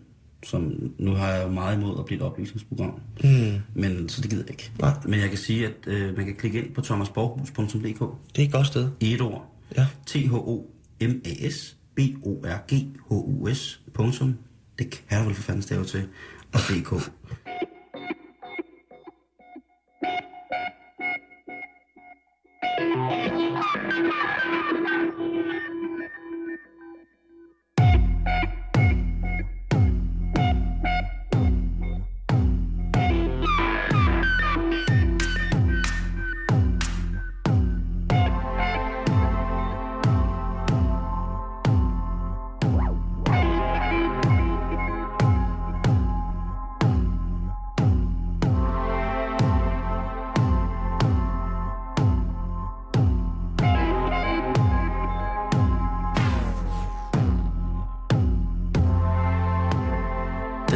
som 0.47 0.73
nu 0.99 1.13
har 1.13 1.29
jeg 1.29 1.45
jo 1.45 1.51
meget 1.51 1.77
imod 1.77 1.99
at 1.99 2.05
blive 2.05 2.17
et 2.17 2.23
oplysningsprogram, 2.23 3.01
Mm, 3.25 3.53
men 3.75 4.09
så 4.09 4.21
det 4.23 4.31
gider 4.31 4.43
jeg 4.43 4.51
ikke. 4.51 4.71
Nej. 4.81 4.93
Men 5.05 5.21
jeg 5.21 5.29
kan 5.29 5.39
sige, 5.39 5.67
at 5.67 5.73
øh, 5.87 6.17
man 6.17 6.25
kan 6.27 6.35
klikke 6.37 6.59
ind 6.65 6.75
på 6.75 6.81
thomasborghus.dk 6.81 8.01
det 8.37 8.43
er 8.43 8.47
et 8.47 8.53
godt 8.53 8.67
sted. 8.67 8.91
i 9.01 9.15
et 9.15 9.21
ord. 9.21 9.55
Ja. 9.77 9.87
T-H-O-M-A-S 10.07 11.77
B-O-R-G-H-U-S 11.95 13.81
punktum. 13.95 14.35
Det 14.79 14.91
kan 15.09 15.19
du 15.21 15.25
vel 15.27 15.35
for 15.35 15.43
fanden 15.43 15.63
stave 15.63 15.85
til. 15.85 16.03
Og 16.53 16.61
DK. 16.61 17.11
Thank 22.79 23.33
you. 24.73 24.88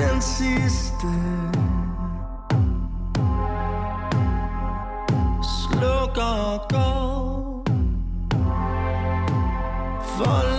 Den 0.03 0.21
sidste. 0.21 1.13
Slukker 5.43 6.23
og 6.23 6.61
går. 6.69 7.65
For 10.17 10.52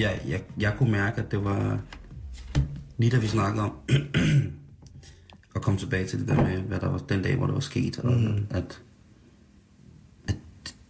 jeg 0.00 0.10
kunne, 0.20 0.30
jeg, 0.30 0.30
jeg, 0.30 0.42
jeg 0.60 0.74
kunne 0.78 0.90
mærke, 0.92 1.20
at 1.22 1.30
det 1.30 1.44
var... 1.44 1.80
Lige 2.98 3.10
da 3.10 3.18
vi 3.18 3.26
snakkede 3.26 3.64
om... 3.64 3.72
at 5.56 5.62
komme 5.62 5.80
tilbage 5.80 6.06
til 6.06 6.18
det 6.18 6.28
der 6.28 6.34
med, 6.34 6.58
hvad 6.58 6.80
der 6.80 6.88
var 6.88 6.98
den 6.98 7.22
dag, 7.22 7.36
hvor 7.36 7.46
det 7.46 7.54
var 7.54 7.60
sket. 7.60 7.98
Og 7.98 8.12
Mm. 8.12 8.46
at, 8.50 8.80
at 10.28 10.36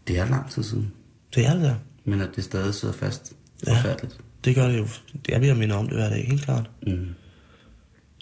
det 0.08 0.18
er 0.18 0.28
lang 0.28 0.50
tid 0.50 0.62
siden. 0.62 0.92
Det 1.34 1.46
er 1.46 1.52
det 1.52 1.62
der. 1.62 1.74
Men 2.04 2.20
at 2.20 2.28
det 2.36 2.44
stadig 2.44 2.74
sidder 2.74 2.94
fast. 2.94 3.32
Ja. 3.66 3.76
Forfærdeligt. 3.76 4.20
Det 4.44 4.54
gør 4.54 4.68
det 4.68 4.78
jo. 4.78 4.86
Det 5.26 5.34
er 5.34 5.38
ved 5.38 5.48
at 5.48 5.56
minde 5.56 5.74
om 5.74 5.86
det 5.88 5.96
hver 5.96 6.08
dag, 6.08 6.26
helt 6.26 6.42
klart. 6.42 6.70
Mm. 6.86 7.08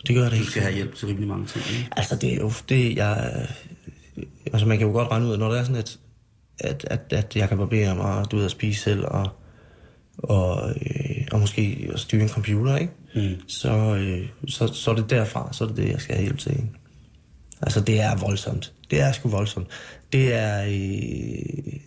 Det 0.06 0.14
gør 0.16 0.28
det 0.28 0.38
Du 0.38 0.44
skal 0.44 0.62
have 0.62 0.74
hjælp 0.74 0.94
til 0.94 1.08
rimelig 1.08 1.28
mange 1.28 1.46
ting. 1.46 1.64
Ikke? 1.78 1.90
Altså, 1.96 2.16
det 2.16 2.32
er 2.32 2.36
jo... 2.36 2.52
Det, 2.68 2.96
jeg, 2.96 3.46
altså, 4.46 4.66
man 4.66 4.78
kan 4.78 4.86
jo 4.86 4.92
godt 4.92 5.10
regne 5.10 5.26
ud, 5.26 5.36
når 5.36 5.50
det 5.50 5.58
er 5.58 5.62
sådan, 5.64 5.76
at, 5.76 5.98
at, 6.60 6.84
at, 6.90 7.12
at 7.12 7.36
jeg 7.36 7.48
kan 7.48 7.58
barbere 7.58 7.96
mig, 7.96 8.18
og 8.18 8.30
du 8.30 8.36
ved 8.36 8.44
at 8.44 8.50
spise 8.50 8.82
selv, 8.82 9.04
og, 9.04 9.37
og, 10.18 10.70
øh, 10.70 11.26
og 11.32 11.40
måske 11.40 11.90
at 11.92 12.00
styre 12.00 12.22
en 12.22 12.28
computer, 12.28 12.76
ikke? 12.76 12.92
Mm. 13.14 13.48
Så, 13.48 13.96
øh, 13.96 14.28
så, 14.48 14.66
så 14.66 14.90
er 14.90 14.94
det 14.94 15.10
derfra, 15.10 15.52
så 15.52 15.64
er 15.64 15.68
det 15.68 15.76
det, 15.76 15.88
jeg 15.88 16.00
skal 16.00 16.14
have 16.14 16.22
hjælp 16.22 16.38
til. 16.38 16.52
Ikke? 16.52 16.68
Altså, 17.62 17.80
det 17.80 18.00
er 18.00 18.16
voldsomt. 18.16 18.72
Det 18.90 19.00
er 19.00 19.12
sgu 19.12 19.28
voldsomt. 19.28 19.68
Det 20.12 20.34
er... 20.34 20.64
Øh, 20.64 21.80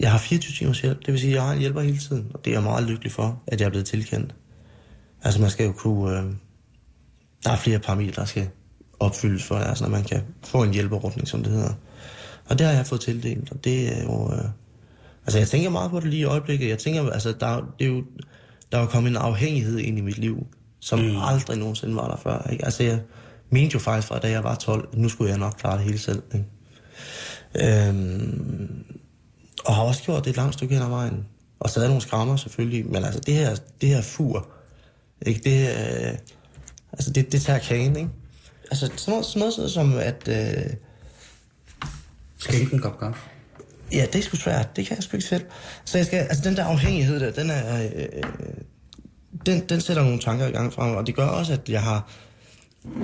jeg 0.00 0.10
har 0.10 0.18
24 0.18 0.52
timers 0.52 0.80
hjælp, 0.80 0.98
det 1.06 1.12
vil 1.12 1.20
sige, 1.20 1.30
at 1.30 1.34
jeg 1.34 1.42
har 1.42 1.52
en 1.52 1.58
hjælper 1.58 1.80
hele 1.80 1.98
tiden, 1.98 2.30
og 2.34 2.44
det 2.44 2.50
er 2.50 2.54
jeg 2.54 2.62
meget 2.62 2.88
lykkelig 2.88 3.12
for, 3.12 3.42
at 3.46 3.60
jeg 3.60 3.66
er 3.66 3.70
blevet 3.70 3.86
tilkendt. 3.86 4.34
Altså, 5.22 5.40
man 5.40 5.50
skal 5.50 5.66
jo 5.66 5.72
kunne... 5.72 6.18
Øh, 6.18 6.24
der 7.44 7.50
er 7.50 7.56
flere 7.56 7.78
parametre, 7.78 8.20
der 8.20 8.24
skal 8.24 8.48
opfyldes 9.00 9.44
for, 9.44 9.56
altså, 9.56 9.84
når 9.84 9.90
man 9.90 10.04
kan 10.04 10.22
få 10.44 10.62
en 10.62 10.72
hjælperordning, 10.72 11.28
som 11.28 11.42
det 11.42 11.52
hedder. 11.52 11.74
Og 12.44 12.58
det 12.58 12.66
har 12.66 12.72
jeg 12.72 12.86
fået 12.86 13.00
tildelt, 13.00 13.52
og 13.52 13.64
det 13.64 13.98
er 13.98 14.02
jo... 14.02 14.32
Øh, 14.32 14.44
altså, 15.26 15.38
jeg 15.38 15.48
tænker 15.48 15.70
meget 15.70 15.90
på 15.90 16.00
det 16.00 16.08
lige 16.08 16.20
i 16.20 16.24
øjeblikket. 16.24 16.68
Jeg 16.68 16.78
tænker, 16.78 17.10
altså, 17.10 17.32
der, 17.40 17.74
det 17.78 17.84
er 17.84 17.90
jo, 17.90 18.04
der 18.72 18.78
er 18.78 18.82
jo 18.82 18.88
kommet 18.88 19.10
en 19.10 19.16
afhængighed 19.16 19.78
ind 19.78 19.98
i 19.98 20.00
mit 20.00 20.18
liv, 20.18 20.46
som 20.80 20.98
mm. 20.98 21.16
aldrig 21.16 21.58
nogensinde 21.58 21.96
var 21.96 22.08
der 22.08 22.16
før. 22.16 22.48
Ikke? 22.52 22.64
Altså, 22.64 22.82
jeg 22.82 23.00
mente 23.50 23.74
jo 23.74 23.78
faktisk 23.78 24.08
fra, 24.08 24.18
da 24.18 24.30
jeg 24.30 24.44
var 24.44 24.54
12, 24.54 24.88
at 24.92 24.98
nu 24.98 25.08
skulle 25.08 25.30
jeg 25.30 25.38
nok 25.38 25.54
klare 25.58 25.76
det 25.76 25.84
hele 25.84 25.98
selv. 25.98 26.22
Ikke? 26.34 27.88
Øhm, 27.88 28.84
og 29.64 29.74
har 29.74 29.82
også 29.82 30.02
gjort 30.02 30.24
det 30.24 30.30
et 30.30 30.36
langt 30.36 30.54
stykke 30.54 30.74
hen 30.74 30.84
ad 30.84 30.88
vejen. 30.88 31.26
Og 31.60 31.70
så 31.70 31.80
er 31.80 31.86
nogle 31.86 32.02
skrammer 32.02 32.36
selvfølgelig, 32.36 32.86
men 32.86 33.04
altså 33.04 33.20
det 33.20 33.34
her, 33.34 33.56
det 33.80 33.88
her 33.88 34.02
fur, 34.02 34.48
ikke? 35.26 35.40
Det, 35.44 35.68
øh, 35.68 36.18
altså 36.92 37.12
det, 37.12 37.32
det 37.32 37.42
tager 37.42 37.58
kagen, 37.58 37.96
ikke? 37.96 38.10
Altså 38.70 38.90
sådan 38.96 39.12
noget, 39.12 39.26
sådan 39.26 39.52
noget 39.56 39.70
som 39.70 39.94
at, 39.94 40.28
øh, 40.28 40.74
Skænk 42.38 42.72
en 42.72 42.78
kop 42.78 42.98
kaffe 42.98 43.20
ja, 43.92 44.06
det 44.12 44.14
er 44.18 44.22
sgu 44.22 44.36
svært, 44.36 44.76
det 44.76 44.86
kan 44.86 44.96
jeg 44.96 45.04
sgu 45.04 45.16
ikke 45.16 45.28
selv. 45.28 45.44
Så 45.84 45.98
jeg 45.98 46.06
skal, 46.06 46.18
altså 46.18 46.42
den 46.44 46.56
der 46.56 46.64
afhængighed 46.64 47.20
der, 47.20 47.30
den 47.30 47.50
er, 47.50 47.84
øh, 47.84 47.90
øh, 48.12 48.22
den, 49.46 49.60
den 49.60 49.80
sætter 49.80 50.02
nogle 50.02 50.18
tanker 50.18 50.46
i 50.46 50.50
gang 50.50 50.72
frem, 50.72 50.96
og 50.96 51.06
det 51.06 51.14
gør 51.14 51.26
også, 51.26 51.52
at 51.52 51.68
jeg 51.68 51.82
har, 51.82 52.10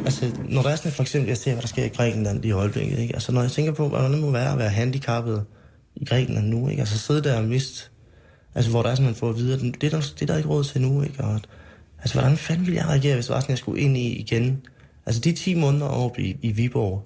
altså 0.05 0.30
når 0.49 0.62
der 0.62 0.70
er 0.70 0.76
sådan 0.76 0.93
for 0.93 1.03
eksempel, 1.03 1.28
jeg 1.28 1.36
ser, 1.36 1.53
hvad 1.53 1.62
der 1.62 1.68
sker 1.68 1.84
i 1.84 1.89
Grækenland 1.89 2.45
i 2.45 2.51
øjeblikket, 2.51 2.99
ikke? 2.99 3.14
Altså 3.14 3.32
når 3.32 3.43
jeg 3.43 3.51
tænker 3.51 3.72
på, 3.72 3.89
hvordan 3.89 4.12
det 4.12 4.20
må 4.20 4.30
være 4.30 4.53
at 4.53 4.59
være 4.59 4.68
handicappet 4.68 5.45
i 5.97 6.05
Grækenland 6.05 6.47
nu, 6.47 6.68
ikke? 6.68 6.80
Altså 6.80 6.99
sidde 6.99 7.22
der 7.22 7.36
og 7.36 7.45
miste, 7.45 7.91
altså 8.55 8.70
hvor 8.70 8.82
der 8.82 8.91
er 8.91 8.95
sådan, 8.95 9.07
man 9.07 9.14
får 9.14 9.28
at 9.28 9.36
vide, 9.36 9.55
at 9.55 9.61
det 9.61 9.84
er 9.84 9.91
der, 9.91 10.01
det 10.01 10.22
er 10.22 10.26
der 10.26 10.36
ikke 10.36 10.49
råd 10.49 10.64
til 10.64 10.80
nu, 10.80 11.03
ikke? 11.03 11.24
Og, 11.24 11.41
altså 11.99 12.20
hvordan 12.20 12.36
fanden 12.36 12.66
ville 12.66 12.80
jeg 12.80 12.86
reagere, 12.86 13.14
hvis 13.14 13.26
det 13.26 13.34
var 13.34 13.41
sådan, 13.41 13.51
jeg 13.51 13.59
skulle 13.59 13.80
ind 13.80 13.97
i 13.97 14.12
igen? 14.12 14.62
Altså 15.07 15.20
de 15.20 15.32
10 15.32 15.55
måneder 15.55 15.86
oppe 15.86 16.22
i, 16.22 16.36
i 16.43 16.53
Viborg, 16.53 17.03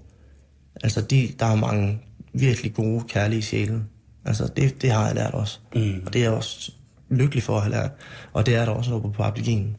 altså 0.83 1.01
de, 1.01 1.29
der 1.39 1.47
er 1.47 1.55
mange 1.55 2.01
virkelig 2.33 2.75
gode, 2.75 3.05
kærlige 3.09 3.43
sjæle. 3.43 3.85
Altså 4.25 4.49
det, 4.57 4.83
det 4.83 4.91
har 4.91 5.07
jeg 5.07 5.15
lært 5.15 5.35
også. 5.35 5.59
Mm. 5.75 6.03
Og 6.07 6.13
det 6.13 6.19
er 6.19 6.25
jeg 6.25 6.33
også 6.33 6.73
lykkelig 7.11 7.43
for 7.43 7.57
at 7.57 7.63
have 7.63 7.73
lært. 7.73 7.91
Og 8.33 8.47
det 8.47 8.55
er 8.55 8.65
der 8.65 8.73
også 8.73 8.99
på 8.99 9.23
Appelgien. 9.23 9.77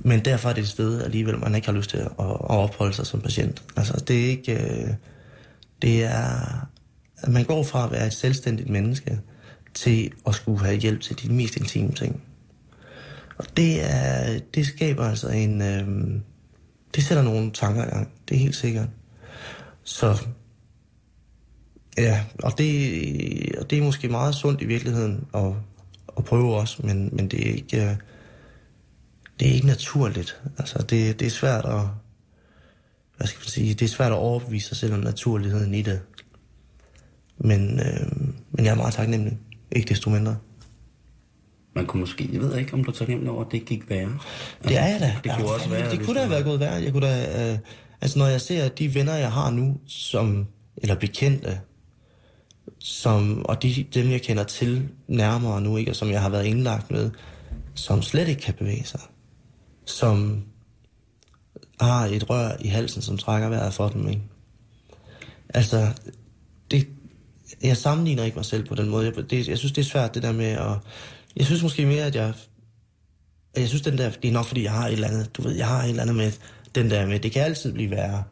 Men 0.00 0.24
derfor 0.24 0.48
er 0.48 0.52
det 0.52 0.62
et 0.62 0.68
sted 0.68 1.02
alligevel, 1.02 1.38
man 1.38 1.54
ikke 1.54 1.66
har 1.66 1.74
lyst 1.74 1.90
til 1.90 1.98
at, 1.98 2.06
at 2.18 2.50
opholde 2.50 2.94
sig 2.94 3.06
som 3.06 3.20
patient. 3.20 3.62
Altså 3.76 4.04
det 4.08 4.24
er 4.24 4.28
ikke... 4.28 4.52
øh, 4.52 4.90
Det 5.82 6.04
er... 6.04 6.66
Man 7.28 7.44
går 7.44 7.62
fra 7.62 7.84
at 7.84 7.90
være 7.92 8.06
et 8.06 8.12
selvstændigt 8.12 8.68
menneske 8.68 9.20
til 9.74 10.10
at 10.26 10.34
skulle 10.34 10.64
have 10.64 10.76
hjælp 10.76 11.00
til 11.00 11.22
de 11.22 11.32
mest 11.32 11.56
intime 11.56 11.92
ting. 11.92 12.22
Og 13.38 13.44
det, 13.56 13.90
er, 13.94 14.38
det 14.54 14.66
skaber 14.66 15.04
altså 15.04 15.28
en... 15.28 15.62
Øh, 15.62 16.20
det 16.94 17.04
sætter 17.04 17.22
nogle 17.22 17.50
tanker 17.50 17.84
i 17.84 17.88
gang. 17.88 18.08
Det 18.28 18.34
er 18.34 18.38
helt 18.38 18.56
sikkert. 18.56 18.88
Så 19.84 20.26
Ja, 21.98 22.24
og 22.42 22.58
det, 22.58 23.56
og 23.58 23.70
det 23.70 23.78
er 23.78 23.82
måske 23.82 24.08
meget 24.08 24.34
sundt 24.34 24.62
i 24.62 24.64
virkeligheden 24.64 25.26
at, 25.34 25.52
at 26.18 26.24
prøve 26.24 26.56
også, 26.56 26.86
men, 26.86 27.08
men 27.12 27.28
det 27.28 27.48
er 27.48 27.52
ikke 27.54 27.84
øh, 27.84 27.96
det 29.40 29.48
er 29.48 29.52
ikke 29.52 29.66
naturligt. 29.66 30.40
Altså 30.58 30.78
det, 30.78 31.20
det 31.20 31.26
er 31.26 31.30
svært 31.30 31.64
at 31.64 31.80
hvad 33.16 33.26
skal 33.26 33.38
man 33.40 33.46
sige, 33.48 33.74
det 33.74 33.82
er 33.82 33.88
svært 33.88 34.12
at 34.12 34.18
overbevise 34.18 34.68
sig 34.68 34.76
selv 34.76 34.94
om 34.94 35.00
naturligheden 35.00 35.74
i 35.74 35.82
det. 35.82 36.00
Men, 37.38 37.80
øh, 37.80 38.10
men 38.50 38.64
jeg 38.64 38.70
er 38.70 38.74
meget 38.74 38.94
taknemmelig. 38.94 39.38
Ikke 39.72 39.88
desto 39.88 40.10
mindre. 40.10 40.36
Man 41.74 41.86
kunne 41.86 42.00
måske, 42.00 42.28
jeg 42.32 42.40
ved 42.40 42.56
ikke, 42.58 42.74
om 42.74 42.84
du 42.84 42.90
tager 42.90 43.10
nemt 43.10 43.28
over, 43.28 43.44
at 43.44 43.52
det 43.52 43.64
gik 43.64 43.90
værre. 43.90 44.18
Det 44.64 44.78
er 44.78 44.86
jeg 44.86 45.00
da. 45.00 45.16
Det 45.24 45.32
kunne 45.32 45.48
Ja, 45.48 45.54
også 45.54 45.68
være, 45.68 45.90
Det 45.90 46.00
kunne 46.04 46.14
da 46.14 46.20
have 46.20 46.30
været 46.30 46.44
gået 46.44 46.60
værre. 46.60 46.82
Jeg 46.82 46.92
kunne 46.92 47.06
da, 47.06 47.52
øh, 47.52 47.58
altså 48.00 48.18
når 48.18 48.26
jeg 48.26 48.40
ser 48.40 48.68
de 48.68 48.94
venner, 48.94 49.14
jeg 49.14 49.32
har 49.32 49.50
nu, 49.50 49.76
som, 49.86 50.46
eller 50.76 50.94
bekendte, 50.94 51.60
som, 52.78 53.44
og 53.44 53.62
de, 53.62 53.86
dem, 53.94 54.10
jeg 54.10 54.22
kender 54.22 54.44
til 54.44 54.88
nærmere 55.08 55.60
nu, 55.60 55.76
ikke, 55.76 55.90
og 55.90 55.96
som 55.96 56.10
jeg 56.10 56.22
har 56.22 56.28
været 56.28 56.44
indlagt 56.44 56.90
med, 56.90 57.10
som 57.74 58.02
slet 58.02 58.28
ikke 58.28 58.42
kan 58.42 58.54
bevæge 58.54 58.84
sig. 58.84 59.00
Som 59.84 60.44
har 61.80 62.06
et 62.06 62.30
rør 62.30 62.56
i 62.60 62.68
halsen, 62.68 63.02
som 63.02 63.18
trækker 63.18 63.48
vejret 63.48 63.74
for 63.74 63.88
dem. 63.88 64.08
Ikke? 64.08 64.22
Altså, 65.54 65.88
det, 66.70 66.88
jeg 67.62 67.76
sammenligner 67.76 68.24
ikke 68.24 68.36
mig 68.36 68.44
selv 68.44 68.66
på 68.68 68.74
den 68.74 68.88
måde. 68.88 69.06
Jeg, 69.06 69.30
det, 69.30 69.48
jeg 69.48 69.58
synes, 69.58 69.72
det 69.72 69.80
er 69.80 69.86
svært, 69.86 70.14
det 70.14 70.22
der 70.22 70.32
med 70.32 70.46
at... 70.46 70.76
Jeg 71.36 71.46
synes 71.46 71.62
måske 71.62 71.86
mere, 71.86 72.04
at 72.04 72.14
jeg... 72.14 72.32
at 73.54 73.60
Jeg 73.60 73.68
synes, 73.68 73.82
den 73.82 73.98
der... 73.98 74.10
Det 74.10 74.28
er 74.28 74.32
nok, 74.32 74.46
fordi 74.46 74.62
jeg 74.62 74.72
har 74.72 74.86
et 74.86 74.92
eller 74.92 75.08
andet... 75.08 75.36
Du 75.36 75.42
ved, 75.42 75.52
jeg 75.52 75.66
har 75.66 75.82
et 75.82 75.88
eller 75.88 76.02
andet 76.02 76.16
med 76.16 76.32
den 76.74 76.90
der 76.90 77.06
med... 77.06 77.20
Det 77.20 77.32
kan 77.32 77.42
altid 77.42 77.72
blive 77.72 77.90
værre. 77.90 78.24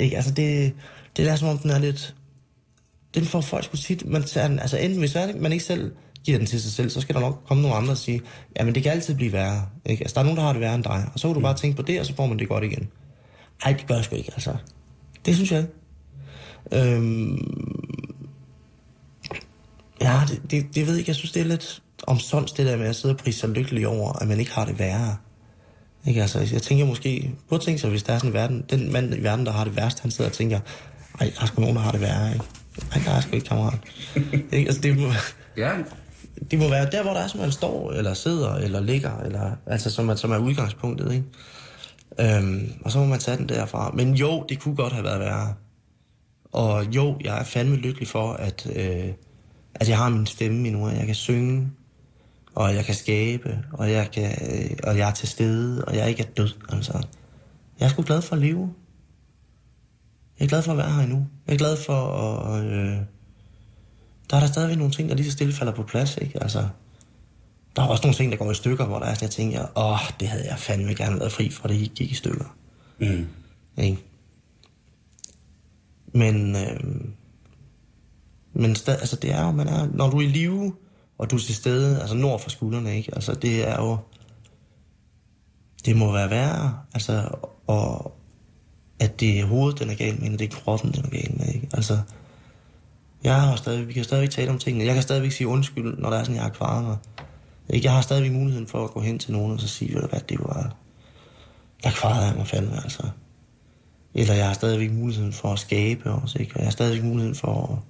Ikke? 0.00 0.16
Altså, 0.16 0.30
det, 0.30 0.72
det 1.16 1.28
er 1.28 1.36
som 1.36 1.48
om, 1.48 1.58
den 1.58 1.70
er 1.70 1.78
lidt... 1.78 2.14
Den 3.14 3.24
får 3.24 3.40
folk 3.40 3.64
sgu 3.64 3.76
tit. 3.76 4.06
Man 4.06 4.22
tager 4.22 4.48
den, 4.48 4.58
altså, 4.58 4.76
enten 4.76 4.98
hvis 4.98 5.16
man 5.40 5.52
ikke 5.52 5.64
selv 5.64 5.92
giver 6.24 6.38
den 6.38 6.46
til 6.46 6.62
sig 6.62 6.72
selv, 6.72 6.90
så 6.90 7.00
skal 7.00 7.14
der 7.14 7.20
nok 7.20 7.42
komme 7.46 7.62
nogle 7.62 7.76
andre 7.76 7.90
og 7.90 7.96
sige, 7.96 8.20
jamen 8.58 8.74
det 8.74 8.82
kan 8.82 8.92
altid 8.92 9.14
blive 9.14 9.32
værre. 9.32 9.66
Ikke? 9.86 10.04
Altså, 10.04 10.14
der 10.14 10.20
er 10.20 10.24
nogen, 10.24 10.36
der 10.36 10.42
har 10.42 10.52
det 10.52 10.60
værre 10.60 10.74
end 10.74 10.84
dig. 10.84 11.04
Og 11.12 11.20
så 11.20 11.28
kan 11.28 11.34
du 11.34 11.40
bare 11.40 11.56
tænke 11.56 11.76
på 11.76 11.82
det, 11.82 12.00
og 12.00 12.06
så 12.06 12.14
får 12.14 12.26
man 12.26 12.38
det 12.38 12.48
godt 12.48 12.64
igen. 12.64 12.88
Ej, 13.64 13.72
det 13.72 13.86
gør 13.86 13.94
jeg 13.94 14.04
sgu 14.04 14.16
ikke, 14.16 14.30
altså. 14.34 14.56
Det 15.26 15.34
synes 15.34 15.52
jeg 15.52 15.60
ikke. 15.60 15.72
Øhm, 16.72 17.38
ja, 20.00 20.20
det, 20.28 20.42
det, 20.50 20.74
det 20.74 20.86
ved 20.86 20.92
jeg 20.92 20.98
ikke. 20.98 21.08
Jeg 21.08 21.16
synes, 21.16 21.32
det 21.32 21.42
er 21.42 21.46
lidt 21.46 21.82
omsonst, 22.06 22.56
det 22.56 22.66
der 22.66 22.76
med 22.76 22.86
at 22.86 22.96
sidde 22.96 23.14
og 23.14 23.18
prise 23.18 23.38
sig 23.38 23.48
lykkelig 23.48 23.88
over, 23.88 24.12
at 24.12 24.28
man 24.28 24.40
ikke 24.40 24.52
har 24.52 24.64
det 24.64 24.78
værre. 24.78 25.16
Ikke, 26.06 26.22
altså, 26.22 26.48
jeg 26.52 26.62
tænker 26.62 26.86
måske, 26.86 27.34
prøv 27.48 27.56
at 27.56 27.62
tænke 27.62 27.80
sig, 27.80 27.90
hvis 27.90 28.02
der 28.02 28.12
er 28.12 28.18
sådan 28.18 28.30
en 28.30 28.34
verden, 28.34 28.64
den 28.70 28.92
mand 28.92 29.14
i 29.14 29.22
verden, 29.22 29.46
der 29.46 29.52
har 29.52 29.64
det 29.64 29.76
værst, 29.76 30.00
han 30.00 30.10
sidder 30.10 30.30
og 30.30 30.36
tænker, 30.36 30.60
ej, 31.20 31.32
der 31.36 31.42
er 31.42 31.46
sgu 31.46 31.60
nogen, 31.60 31.76
der 31.76 31.82
har 31.82 31.92
det 31.92 32.00
værre, 32.00 32.32
ikke? 32.32 32.44
Ej, 32.94 33.02
der 33.04 33.10
er 33.10 33.20
sgu 33.20 33.34
ikke, 33.34 33.46
kammerat. 33.48 33.78
ikke? 34.52 34.66
Altså, 34.68 34.80
det 34.80 34.98
må, 34.98 35.06
Ja, 35.56 35.72
det 36.50 36.58
må 36.58 36.68
være 36.68 36.90
der, 36.90 37.02
hvor 37.02 37.12
der 37.12 37.20
er, 37.20 37.26
som 37.26 37.40
man 37.40 37.52
står, 37.52 37.92
eller 37.92 38.14
sidder, 38.14 38.54
eller 38.54 38.80
ligger, 38.80 39.18
eller, 39.20 39.50
altså 39.66 39.90
som, 39.90 40.08
er- 40.08 40.14
som 40.14 40.32
er 40.32 40.38
udgangspunktet, 40.38 41.12
ikke? 41.12 41.24
Øhm, 42.36 42.72
og 42.84 42.92
så 42.92 42.98
må 42.98 43.04
man 43.04 43.18
tage 43.18 43.36
den 43.36 43.48
derfra. 43.48 43.90
Men 43.94 44.14
jo, 44.14 44.44
det 44.48 44.60
kunne 44.60 44.76
godt 44.76 44.92
have 44.92 45.04
været 45.04 45.20
værre. 45.20 45.54
Og 46.52 46.86
jo, 46.86 47.16
jeg 47.24 47.38
er 47.40 47.44
fandme 47.44 47.76
lykkelig 47.76 48.08
for, 48.08 48.32
at, 48.32 48.66
øh, 48.76 49.08
at 49.74 49.88
jeg 49.88 49.96
har 49.96 50.08
min 50.08 50.26
stemme 50.26 50.68
endnu, 50.68 50.86
og 50.86 50.96
jeg 50.96 51.06
kan 51.06 51.14
synge, 51.14 51.68
og 52.54 52.74
jeg 52.74 52.84
kan 52.84 52.94
skabe, 52.94 53.58
og 53.72 53.90
jeg, 53.92 54.10
kan, 54.12 54.24
øh, 54.52 54.70
og 54.84 54.98
jeg 54.98 55.08
er 55.08 55.12
til 55.14 55.28
stede, 55.28 55.84
og 55.84 55.96
jeg 55.96 56.08
ikke 56.08 56.22
er 56.22 56.26
død, 56.36 56.50
altså. 56.68 56.92
Jeg 57.80 57.86
er 57.86 57.90
sgu 57.90 58.02
glad 58.02 58.22
for 58.22 58.36
at 58.36 58.42
leve. 58.42 58.72
Jeg 60.40 60.46
er 60.46 60.48
glad 60.48 60.62
for 60.62 60.72
at 60.72 60.78
være 60.78 60.92
her 60.92 61.02
endnu. 61.02 61.26
Jeg 61.46 61.54
er 61.54 61.58
glad 61.58 61.76
for 61.76 62.06
at... 62.46 62.64
Øh, 62.64 62.96
der 64.30 64.36
er 64.36 64.40
der 64.40 64.46
stadigvæk 64.46 64.78
nogle 64.78 64.92
ting, 64.92 65.08
der 65.08 65.14
lige 65.14 65.26
så 65.26 65.32
stille 65.32 65.52
falder 65.52 65.72
på 65.72 65.82
plads, 65.82 66.16
ikke? 66.16 66.42
Altså, 66.42 66.68
der 67.76 67.82
er 67.82 67.86
også 67.86 68.02
nogle 68.02 68.16
ting, 68.16 68.32
der 68.32 68.38
går 68.38 68.50
i 68.50 68.54
stykker, 68.54 68.86
hvor 68.86 68.98
der 68.98 69.06
er 69.06 69.14
sådan, 69.14 69.24
jeg 69.24 69.30
tænker, 69.30 69.66
åh, 69.76 69.98
det 70.20 70.28
havde 70.28 70.46
jeg 70.48 70.58
fandme 70.58 70.94
gerne 70.94 71.20
været 71.20 71.32
fri 71.32 71.50
for, 71.50 71.68
det 71.68 71.74
ikke 71.74 71.94
gik 71.94 72.10
i 72.10 72.14
stykker. 72.14 72.56
mm. 72.98 73.26
Ikke? 73.76 73.98
Men, 76.14 76.56
øh, 76.56 76.80
men 78.52 78.74
stad, 78.74 78.94
altså 78.94 79.16
det 79.16 79.30
er 79.30 79.44
jo, 79.44 79.50
man 79.50 79.68
er, 79.68 79.88
når 79.94 80.10
du 80.10 80.16
er 80.16 80.22
i 80.22 80.26
live, 80.26 80.74
og 81.18 81.30
du 81.30 81.36
er 81.36 81.40
til 81.40 81.54
stede, 81.54 82.00
altså 82.00 82.14
nord 82.14 82.40
for 82.40 82.50
skuldrene, 82.50 82.96
ikke? 82.96 83.14
Altså 83.14 83.34
det 83.34 83.68
er 83.68 83.82
jo, 83.82 83.98
det 85.84 85.96
må 85.96 86.12
være 86.12 86.30
værre, 86.30 86.78
altså, 86.94 87.28
og 87.66 88.19
at 89.00 89.20
det 89.20 89.40
er 89.40 89.44
hovedet, 89.44 89.80
den 89.80 89.90
er 89.90 89.94
galt 89.94 90.20
med, 90.20 90.28
end 90.28 90.38
det 90.38 90.52
er 90.52 90.56
kroppen, 90.56 90.92
den 90.92 91.04
er 91.04 91.10
galt 91.10 91.38
med, 91.38 91.54
ikke? 91.54 91.68
Altså, 91.72 91.98
jeg 93.24 93.40
har 93.40 93.56
stadig, 93.56 93.88
vi 93.88 93.92
kan 93.92 94.04
stadigvæk 94.04 94.30
tale 94.30 94.50
om 94.50 94.58
tingene. 94.58 94.84
Jeg 94.84 94.94
kan 94.94 95.02
stadigvæk 95.02 95.32
sige 95.32 95.48
undskyld, 95.48 95.98
når 95.98 96.10
der 96.10 96.16
er 96.16 96.22
sådan, 96.22 96.36
jeg 96.36 96.42
har 96.42 96.50
kvaret 96.50 96.84
mig. 96.84 96.96
Ikke? 97.70 97.84
Jeg 97.84 97.92
har 97.92 98.00
stadigvæk 98.00 98.32
muligheden 98.32 98.66
for 98.66 98.84
at 98.84 98.90
gå 98.90 99.00
hen 99.00 99.18
til 99.18 99.32
nogen 99.32 99.52
og 99.52 99.60
så 99.60 99.68
sige, 99.68 99.94
ved 99.94 100.02
du 100.02 100.08
hvad, 100.08 100.20
det 100.20 100.38
var... 100.40 100.76
Der 101.84 101.90
kvarede 101.90 102.26
jeg 102.26 102.34
mig 102.36 102.46
fandme, 102.46 102.76
altså. 102.84 103.02
Eller 104.14 104.34
jeg 104.34 104.46
har 104.46 104.54
stadigvæk 104.54 104.92
muligheden 104.92 105.32
for 105.32 105.52
at 105.52 105.58
skabe 105.58 106.10
også, 106.10 106.38
ikke? 106.38 106.52
Og 106.54 106.58
jeg 106.58 106.66
har 106.66 106.70
stadigvæk 106.70 107.04
muligheden 107.04 107.34
for 107.34 107.82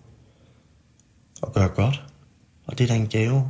at, 1.42 1.48
at 1.48 1.54
gøre 1.54 1.68
godt. 1.68 2.04
Og 2.66 2.78
det 2.78 2.84
er 2.84 2.88
da 2.88 2.94
en 2.94 3.06
gave, 3.06 3.48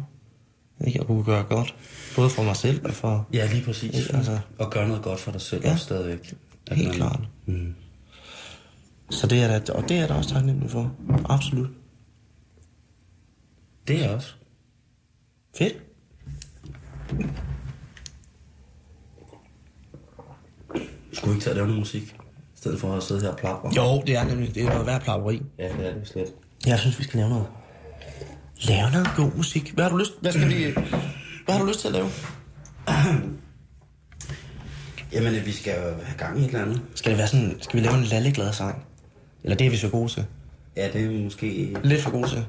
ikke? 0.86 1.00
At 1.00 1.06
kunne 1.06 1.24
gøre 1.24 1.42
godt. 1.42 1.74
Både 2.16 2.30
for 2.30 2.42
mig 2.42 2.56
selv 2.56 2.84
og 2.84 2.92
for... 2.92 3.26
Ja, 3.32 3.46
lige 3.52 3.64
præcis. 3.64 3.98
Ikke, 3.98 4.16
altså. 4.16 4.38
Og 4.58 4.70
gøre 4.70 4.88
noget 4.88 5.02
godt 5.02 5.20
for 5.20 5.32
dig 5.32 5.40
selv 5.40 5.64
ja. 5.64 5.72
også 5.72 5.84
stadigvæk. 5.84 6.34
At 6.70 6.76
Helt 6.76 6.92
klart. 6.92 7.20
Mm. 7.46 7.74
Så 9.10 9.26
det 9.26 9.42
er 9.42 9.58
da, 9.58 9.72
og 9.72 9.88
det 9.88 9.98
er 9.98 10.06
der 10.06 10.14
også 10.14 10.30
taknemmelig 10.30 10.70
for. 10.70 10.92
Absolut. 11.24 11.68
Det 13.88 14.04
er 14.04 14.14
også. 14.14 14.34
Fedt. 15.58 15.76
Skulle 21.12 21.30
vi 21.30 21.36
ikke 21.36 21.44
tage 21.44 21.50
at 21.50 21.56
lave 21.56 21.66
noget 21.66 21.78
musik? 21.78 22.02
I 22.02 22.56
stedet 22.56 22.80
for 22.80 22.96
at 22.96 23.02
sidde 23.02 23.20
her 23.20 23.28
og 23.28 23.36
plapre. 23.38 23.72
Jo, 23.76 24.02
det 24.06 24.16
er 24.16 24.24
nemlig, 24.24 24.54
det 24.54 24.62
er 24.62 24.68
noget 24.68 24.86
værd 24.86 25.02
plapperi. 25.02 25.42
Ja, 25.58 25.68
det 25.68 25.86
er 25.86 25.94
det 25.94 26.08
slet. 26.08 26.34
Jeg 26.66 26.78
synes, 26.78 26.98
vi 26.98 27.04
skal 27.04 27.18
lave 27.18 27.30
noget. 27.30 27.46
Lave 28.60 28.90
noget 28.90 29.08
god 29.16 29.30
musik. 29.36 29.70
Hvad 29.74 29.84
har 29.84 29.90
du 29.90 29.96
lyst, 29.96 30.12
hvad 30.20 30.32
skal 30.32 30.48
vi, 30.48 30.72
hvad 31.44 31.54
har 31.54 31.58
du 31.58 31.68
lyst 31.68 31.80
til 31.80 31.88
at 31.88 31.94
lave? 31.94 32.08
Jamen, 35.12 35.46
vi 35.46 35.52
skal 35.52 35.74
jo 35.74 35.82
have 35.82 36.18
gang 36.18 36.38
i 36.38 36.40
et 36.40 36.46
eller 36.46 36.62
andet. 36.62 36.82
Skal 36.94 37.10
det 37.10 37.18
være 37.18 37.28
sådan, 37.28 37.56
skal 37.60 37.80
vi 37.80 37.86
lave 37.86 37.98
en 37.98 38.04
lalleglad 38.04 38.52
sang? 38.52 38.84
Eller 39.44 39.56
det 39.56 39.66
er 39.66 39.70
vi 39.70 39.76
så 39.76 39.88
gode 39.88 40.08
til. 40.08 40.24
Ja, 40.76 40.88
det 40.92 41.04
er 41.04 41.24
måske... 41.24 41.76
Lidt 41.84 42.02
for 42.02 42.10
gode 42.10 42.28
til. 42.28 42.44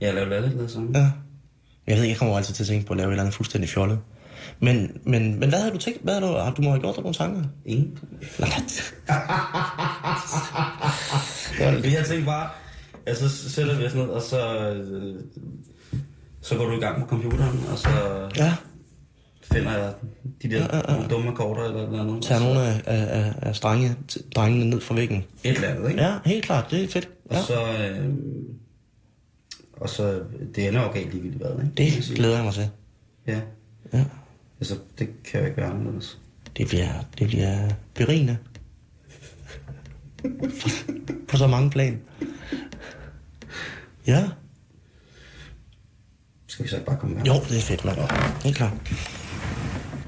Ja, 0.00 0.12
lave 0.12 0.28
lalleglade 0.30 0.68
sammen. 0.68 0.94
Ja. 0.94 1.10
Jeg 1.86 1.96
ved 1.96 2.02
ikke, 2.02 2.12
jeg 2.12 2.18
kommer 2.18 2.36
altid 2.36 2.54
til 2.54 2.62
at 2.62 2.66
tænke 2.66 2.86
på 2.86 2.92
at 2.92 2.96
lave 2.96 3.08
et 3.08 3.12
eller 3.12 3.22
andet 3.22 3.34
fuldstændig 3.34 3.70
fjollet. 3.70 3.98
Men, 4.60 5.00
men, 5.04 5.40
men 5.40 5.48
hvad 5.48 5.58
havde 5.58 5.72
du 5.72 5.78
tænkt? 5.78 6.02
Hvad 6.02 6.14
havde 6.14 6.26
du, 6.26 6.38
har 6.38 6.52
du 6.52 6.62
må 6.62 6.70
have 6.70 6.80
gjort 6.80 6.94
dig 6.94 7.02
nogle 7.02 7.14
tanker? 7.14 7.42
Ingen. 7.64 7.98
Nej. 8.38 8.48
Jeg 11.94 12.04
tænkte 12.06 12.26
bare, 12.26 12.48
altså 13.06 13.28
så 13.28 13.50
sætter 13.50 13.78
vi 13.78 13.86
os 13.86 13.94
ned, 13.94 14.04
og 14.04 14.22
så, 14.22 14.70
øh, 14.70 15.14
så 16.40 16.56
går 16.56 16.64
du 16.64 16.76
i 16.76 16.80
gang 16.80 17.00
på 17.00 17.06
computeren, 17.06 17.64
og 17.72 17.78
så 17.78 17.88
ja, 18.36 18.54
finder 19.52 19.78
jeg 19.78 19.92
de 20.42 20.50
der 20.50 20.66
ja, 20.88 21.08
dumme 21.08 21.30
akkorder 21.30 21.64
eller 21.64 21.86
eller 21.86 22.00
andet. 22.02 22.22
tager 22.22 22.40
nogle 22.40 22.60
af, 22.60 22.82
af, 22.86 23.34
af, 23.42 23.56
strenge, 23.56 23.96
drengene 24.34 24.64
ned 24.70 24.80
fra 24.80 24.94
væggen. 24.94 25.24
Et 25.44 25.54
eller 25.54 25.68
andet, 25.68 25.88
ikke? 25.90 26.02
Ja, 26.02 26.18
helt 26.24 26.44
klart. 26.44 26.70
Det 26.70 26.84
er 26.84 26.88
fedt. 26.88 27.08
Ja. 27.30 27.38
Og 27.38 27.44
så... 27.44 27.54
Øh, 27.54 28.14
og 29.72 29.88
så... 29.88 30.22
Det 30.54 30.68
ender 30.68 30.82
jo 30.82 30.90
galt 30.92 31.12
ligegyldigt 31.12 31.42
hvad, 31.42 31.64
ikke? 31.64 31.98
Det 32.08 32.16
glæder 32.16 32.34
jeg 32.34 32.44
mig 32.44 32.54
til. 32.54 32.68
Ja. 33.26 33.40
Ja. 33.92 34.04
Altså, 34.60 34.74
det 34.98 35.08
kan 35.24 35.40
jo 35.40 35.46
ikke 35.46 35.56
være 35.56 35.70
anderledes. 35.70 36.18
Det 36.56 36.68
bliver, 36.68 36.88
det 37.18 37.26
bliver 37.26 37.68
berigende. 37.94 38.38
På 41.28 41.36
så 41.36 41.46
mange 41.46 41.70
plan. 41.70 42.00
Ja. 44.06 44.28
Skal 46.46 46.64
vi 46.64 46.68
så 46.68 46.76
ikke 46.76 46.86
bare 46.86 46.96
komme 46.96 47.14
i 47.14 47.16
gang? 47.16 47.28
Jo, 47.28 47.34
det 47.34 47.56
er 47.56 47.60
fedt, 47.60 47.84
mand. 47.84 47.98
Helt 48.44 48.56
klart. 48.56 48.72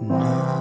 Du 0.00 0.55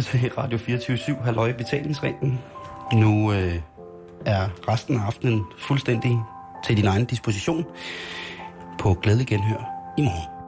lyttet 0.00 0.20
til 0.20 0.32
Radio 0.32 0.58
24-7, 0.58 1.24
Halløj 1.24 1.52
Betalingsringen. 1.52 2.38
Nu 2.92 3.32
øh, 3.32 3.54
er 4.26 4.48
resten 4.68 4.96
af 4.96 5.00
aftenen 5.00 5.44
fuldstændig 5.58 6.18
til 6.64 6.76
din 6.76 6.86
egen 6.86 7.04
disposition 7.04 7.64
på 8.78 8.94
glædelig 8.94 9.26
genhør 9.26 9.92
i 9.98 10.02
morgen. 10.02 10.39